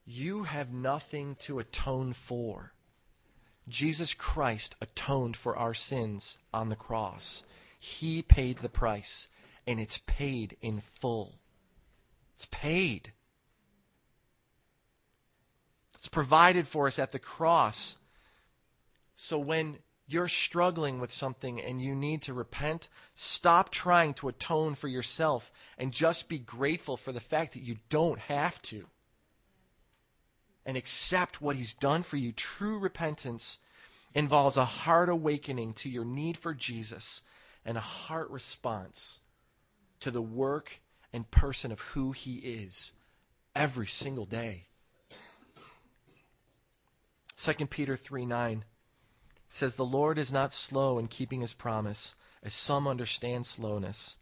You 0.07 0.45
have 0.45 0.73
nothing 0.73 1.37
to 1.41 1.59
atone 1.59 2.13
for. 2.13 2.73
Jesus 3.69 4.15
Christ 4.15 4.77
atoned 4.81 5.37
for 5.37 5.57
our 5.57 5.75
sins 5.75 6.39
on 6.53 6.69
the 6.69 6.77
cross. 6.77 7.43
He 7.79 8.23
paid 8.23 8.59
the 8.59 8.69
price, 8.69 9.29
and 9.67 9.81
it's 9.81 9.99
paid 10.07 10.57
in 10.61 10.81
full. 10.81 11.39
It's 12.37 12.47
paid. 12.51 13.13
It's 15.95 16.09
provided 16.09 16.67
for 16.67 16.87
us 16.87 16.99
at 16.99 17.13
the 17.13 17.19
cross. 17.19 17.97
So 19.17 19.39
when 19.39 19.79
you're 20.07 20.29
struggling 20.29 21.01
with 21.01 21.13
something 21.13 21.61
and 21.61 21.81
you 21.81 21.95
need 21.95 22.21
to 22.23 22.35
repent, 22.35 22.89
stop 23.15 23.71
trying 23.71 24.13
to 24.15 24.29
atone 24.29 24.75
for 24.75 24.89
yourself 24.89 25.51
and 25.79 25.93
just 25.93 26.29
be 26.29 26.39
grateful 26.39 26.97
for 26.97 27.13
the 27.13 27.21
fact 27.21 27.55
that 27.55 27.63
you 27.63 27.77
don't 27.89 28.19
have 28.19 28.61
to. 28.63 28.87
And 30.67 30.77
accept 30.77 31.41
what 31.41 31.57
He's 31.57 31.75
done 31.75 32.03
for 32.03 32.17
you. 32.17 32.33
True 32.33 32.79
repentance 32.79 33.59
involves 34.15 34.57
a 34.57 34.65
heart 34.65 35.09
awakening 35.09 35.75
to 35.75 35.91
your 35.91 36.05
need 36.05 36.37
for 36.37 36.55
Jesus 36.55 37.23
and 37.65 37.77
a 37.77 37.83
heart 37.83 38.31
response 38.31 39.21
to 40.05 40.11
the 40.11 40.21
work 40.21 40.83
and 41.15 41.31
person 41.31 41.73
of 41.73 41.81
who 41.81 42.13
He 42.13 42.35
is 42.35 42.93
every 43.57 43.87
single 43.87 44.27
day. 44.27 44.67
2 47.39 47.67
Peter 47.69 47.97
3 47.97 48.27
9 48.27 48.65
says, 49.49 49.77
The 49.77 49.85
Lord 49.87 50.19
is 50.19 50.31
not 50.31 50.53
slow 50.53 50.99
in 50.99 51.09
keeping 51.09 51.41
his 51.41 51.55
promise, 51.55 52.17
as 52.43 52.53
some 52.53 52.87
understand 52.87 53.47
slowness. 53.47 54.19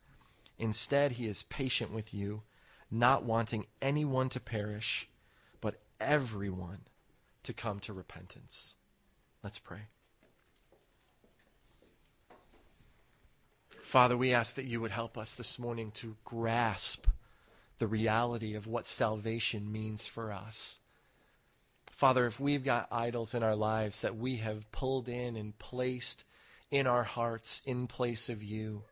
Instead, 0.57 1.13
he 1.13 1.27
is 1.27 1.43
patient 1.43 1.93
with 1.93 2.15
you, 2.15 2.43
not 2.89 3.25
wanting 3.25 3.67
anyone 3.81 4.29
to 4.29 4.39
perish, 4.39 5.09
but 5.61 5.81
everyone 6.01 6.83
to 7.43 7.53
come 7.53 7.81
to 7.81 7.93
repentance. 7.93 8.77
Let's 9.43 9.59
pray. 9.59 9.89
Father, 13.83 14.17
we 14.17 14.33
ask 14.33 14.55
that 14.55 14.65
you 14.65 14.81
would 14.81 14.93
help 14.93 15.19
us 15.19 15.35
this 15.35 15.59
morning 15.59 15.91
to 15.91 16.17
grasp 16.25 17.09
the 17.79 17.87
reality 17.87 18.55
of 18.55 18.67
what 18.67 18.87
salvation 18.87 19.71
means 19.71 20.07
for 20.07 20.33
us. 20.33 20.79
Father, 21.91 22.25
if 22.27 22.41
we've 22.41 22.65
got 22.65 22.87
idols 22.91 23.35
in 23.35 23.43
our 23.43 23.57
lives 23.57 24.01
that 24.01 24.17
we 24.17 24.37
have 24.37 24.71
pulled 24.73 25.09
in 25.09 25.37
and 25.37 25.59
placed 25.59 26.25
in 26.71 26.87
our 26.87 27.03
hearts 27.03 27.61
in 27.67 27.87
place 27.87 28.29
of 28.29 28.43
you, 28.43 28.85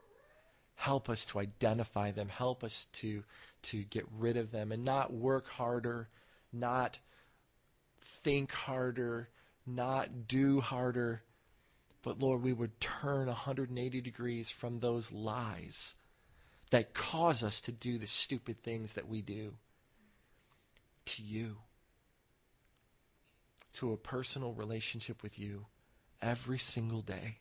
help 0.75 1.09
us 1.09 1.25
to 1.27 1.39
identify 1.39 2.11
them. 2.11 2.29
Help 2.29 2.65
us 2.65 2.87
to, 2.93 3.23
to 3.63 3.85
get 3.85 4.05
rid 4.19 4.37
of 4.37 4.51
them 4.51 4.73
and 4.73 4.85
not 4.85 5.13
work 5.13 5.49
harder, 5.49 6.09
not 6.53 6.99
think 8.03 8.53
harder, 8.53 9.29
not 9.65 10.27
do 10.27 10.61
harder. 10.61 11.23
But 12.03 12.19
Lord, 12.19 12.43
we 12.43 12.53
would 12.53 12.81
turn 12.81 13.27
180 13.27 14.01
degrees 14.01 14.51
from 14.51 14.81
those 14.81 15.13
lies 15.13 15.95
that 16.71 16.95
cause 16.95 17.43
us 17.43 17.61
to 17.63 17.73
do 17.73 17.99
the 17.99 18.07
stupid 18.07 18.63
things 18.63 18.95
that 18.95 19.09
we 19.09 19.21
do 19.21 19.55
to 21.05 21.23
you 21.23 21.57
to 23.75 23.93
a 23.93 23.97
personal 23.97 24.53
relationship 24.53 25.23
with 25.23 25.39
you 25.39 25.67
every 26.23 26.59
single 26.59 27.03
day. 27.03 27.39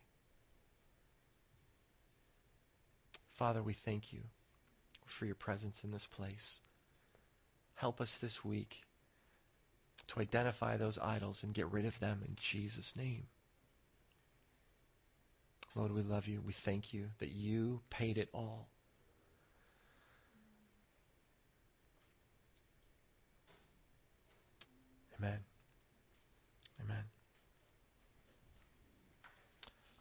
Father, 3.31 3.63
we 3.63 3.73
thank 3.73 4.11
you 4.11 4.21
for 5.05 5.25
your 5.25 5.35
presence 5.35 5.83
in 5.83 5.91
this 5.91 6.05
place. 6.05 6.61
Help 7.75 8.01
us 8.01 8.17
this 8.17 8.43
week 8.43 8.83
to 10.07 10.19
identify 10.19 10.75
those 10.75 10.99
idols 10.99 11.43
and 11.43 11.53
get 11.53 11.71
rid 11.71 11.85
of 11.85 11.99
them 11.99 12.21
in 12.27 12.35
Jesus' 12.35 12.95
name. 12.95 13.27
Lord, 15.79 15.93
we 15.93 16.01
love 16.01 16.27
you. 16.27 16.41
We 16.45 16.51
thank 16.51 16.93
you 16.93 17.05
that 17.19 17.29
you 17.29 17.79
paid 17.89 18.17
it 18.17 18.27
all. 18.33 18.67
Amen. 25.17 25.39
Amen. 26.83 27.03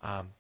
Um, 0.03 0.31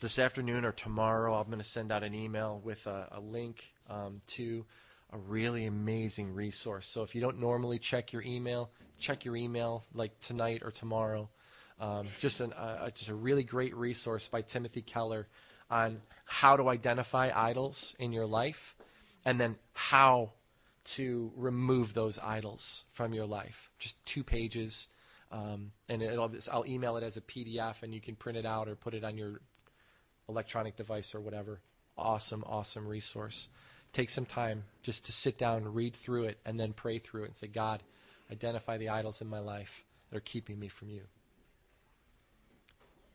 this 0.00 0.18
afternoon 0.18 0.64
or 0.64 0.72
tomorrow, 0.72 1.34
I'm 1.34 1.48
going 1.48 1.58
to 1.58 1.64
send 1.64 1.92
out 1.92 2.02
an 2.02 2.14
email 2.14 2.58
with 2.64 2.86
a, 2.86 3.06
a 3.12 3.20
link 3.20 3.74
um, 3.90 4.22
to 4.28 4.64
a 5.12 5.18
really 5.18 5.66
amazing 5.66 6.32
resource. 6.32 6.86
So 6.86 7.02
if 7.02 7.14
you 7.14 7.20
don't 7.20 7.38
normally 7.38 7.78
check 7.78 8.14
your 8.14 8.22
email, 8.22 8.70
check 8.98 9.26
your 9.26 9.36
email 9.36 9.84
like 9.92 10.18
tonight 10.20 10.62
or 10.64 10.70
tomorrow. 10.70 11.28
Um, 11.80 12.06
just 12.18 12.40
an 12.40 12.52
uh, 12.52 12.90
just 12.90 13.08
a 13.08 13.14
really 13.14 13.42
great 13.42 13.74
resource 13.74 14.28
by 14.28 14.42
Timothy 14.42 14.82
Keller 14.82 15.26
on 15.70 16.02
how 16.26 16.56
to 16.56 16.68
identify 16.68 17.30
idols 17.34 17.96
in 17.98 18.12
your 18.12 18.26
life, 18.26 18.76
and 19.24 19.40
then 19.40 19.56
how 19.72 20.32
to 20.84 21.32
remove 21.36 21.94
those 21.94 22.18
idols 22.18 22.84
from 22.90 23.14
your 23.14 23.26
life. 23.26 23.70
Just 23.78 24.04
two 24.04 24.22
pages. 24.22 24.88
Um, 25.32 25.70
and 25.88 26.02
I'll 26.02 26.66
email 26.66 26.96
it 26.96 27.04
as 27.04 27.16
a 27.16 27.20
PDF, 27.20 27.82
and 27.82 27.94
you 27.94 28.00
can 28.00 28.16
print 28.16 28.36
it 28.36 28.44
out 28.44 28.68
or 28.68 28.74
put 28.74 28.94
it 28.94 29.04
on 29.04 29.16
your 29.16 29.40
electronic 30.28 30.76
device 30.76 31.14
or 31.14 31.20
whatever. 31.20 31.60
Awesome, 31.96 32.42
awesome 32.46 32.86
resource. 32.86 33.48
Take 33.92 34.10
some 34.10 34.26
time 34.26 34.64
just 34.82 35.06
to 35.06 35.12
sit 35.12 35.38
down, 35.38 35.72
read 35.72 35.94
through 35.94 36.24
it, 36.24 36.38
and 36.44 36.58
then 36.58 36.72
pray 36.72 36.98
through 36.98 37.24
it 37.24 37.26
and 37.26 37.36
say, 37.36 37.46
God, 37.46 37.82
identify 38.30 38.76
the 38.76 38.88
idols 38.88 39.20
in 39.20 39.28
my 39.28 39.40
life 39.40 39.84
that 40.10 40.16
are 40.16 40.20
keeping 40.20 40.58
me 40.58 40.68
from 40.68 40.90
you. 40.90 41.02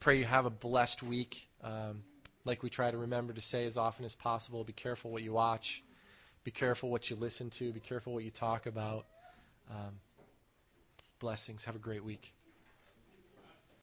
Pray 0.05 0.19
you 0.19 0.25
have 0.25 0.45
a 0.45 0.51
blessed 0.51 1.01
week. 1.01 1.47
Um, 1.63 2.03
like 2.45 2.61
we 2.61 2.69
try 2.69 2.91
to 2.91 2.97
remember 2.99 3.33
to 3.33 3.41
say 3.41 3.65
as 3.65 3.75
often 3.75 4.05
as 4.05 4.13
possible, 4.13 4.63
be 4.63 4.71
careful 4.71 5.09
what 5.09 5.23
you 5.23 5.33
watch, 5.33 5.83
be 6.43 6.51
careful 6.51 6.91
what 6.91 7.09
you 7.09 7.15
listen 7.15 7.49
to, 7.49 7.73
be 7.73 7.79
careful 7.79 8.13
what 8.13 8.23
you 8.23 8.29
talk 8.29 8.67
about. 8.67 9.07
Um, 9.67 9.95
blessings. 11.17 11.65
Have 11.65 11.75
a 11.75 11.79
great 11.79 12.03
week. 12.03 12.34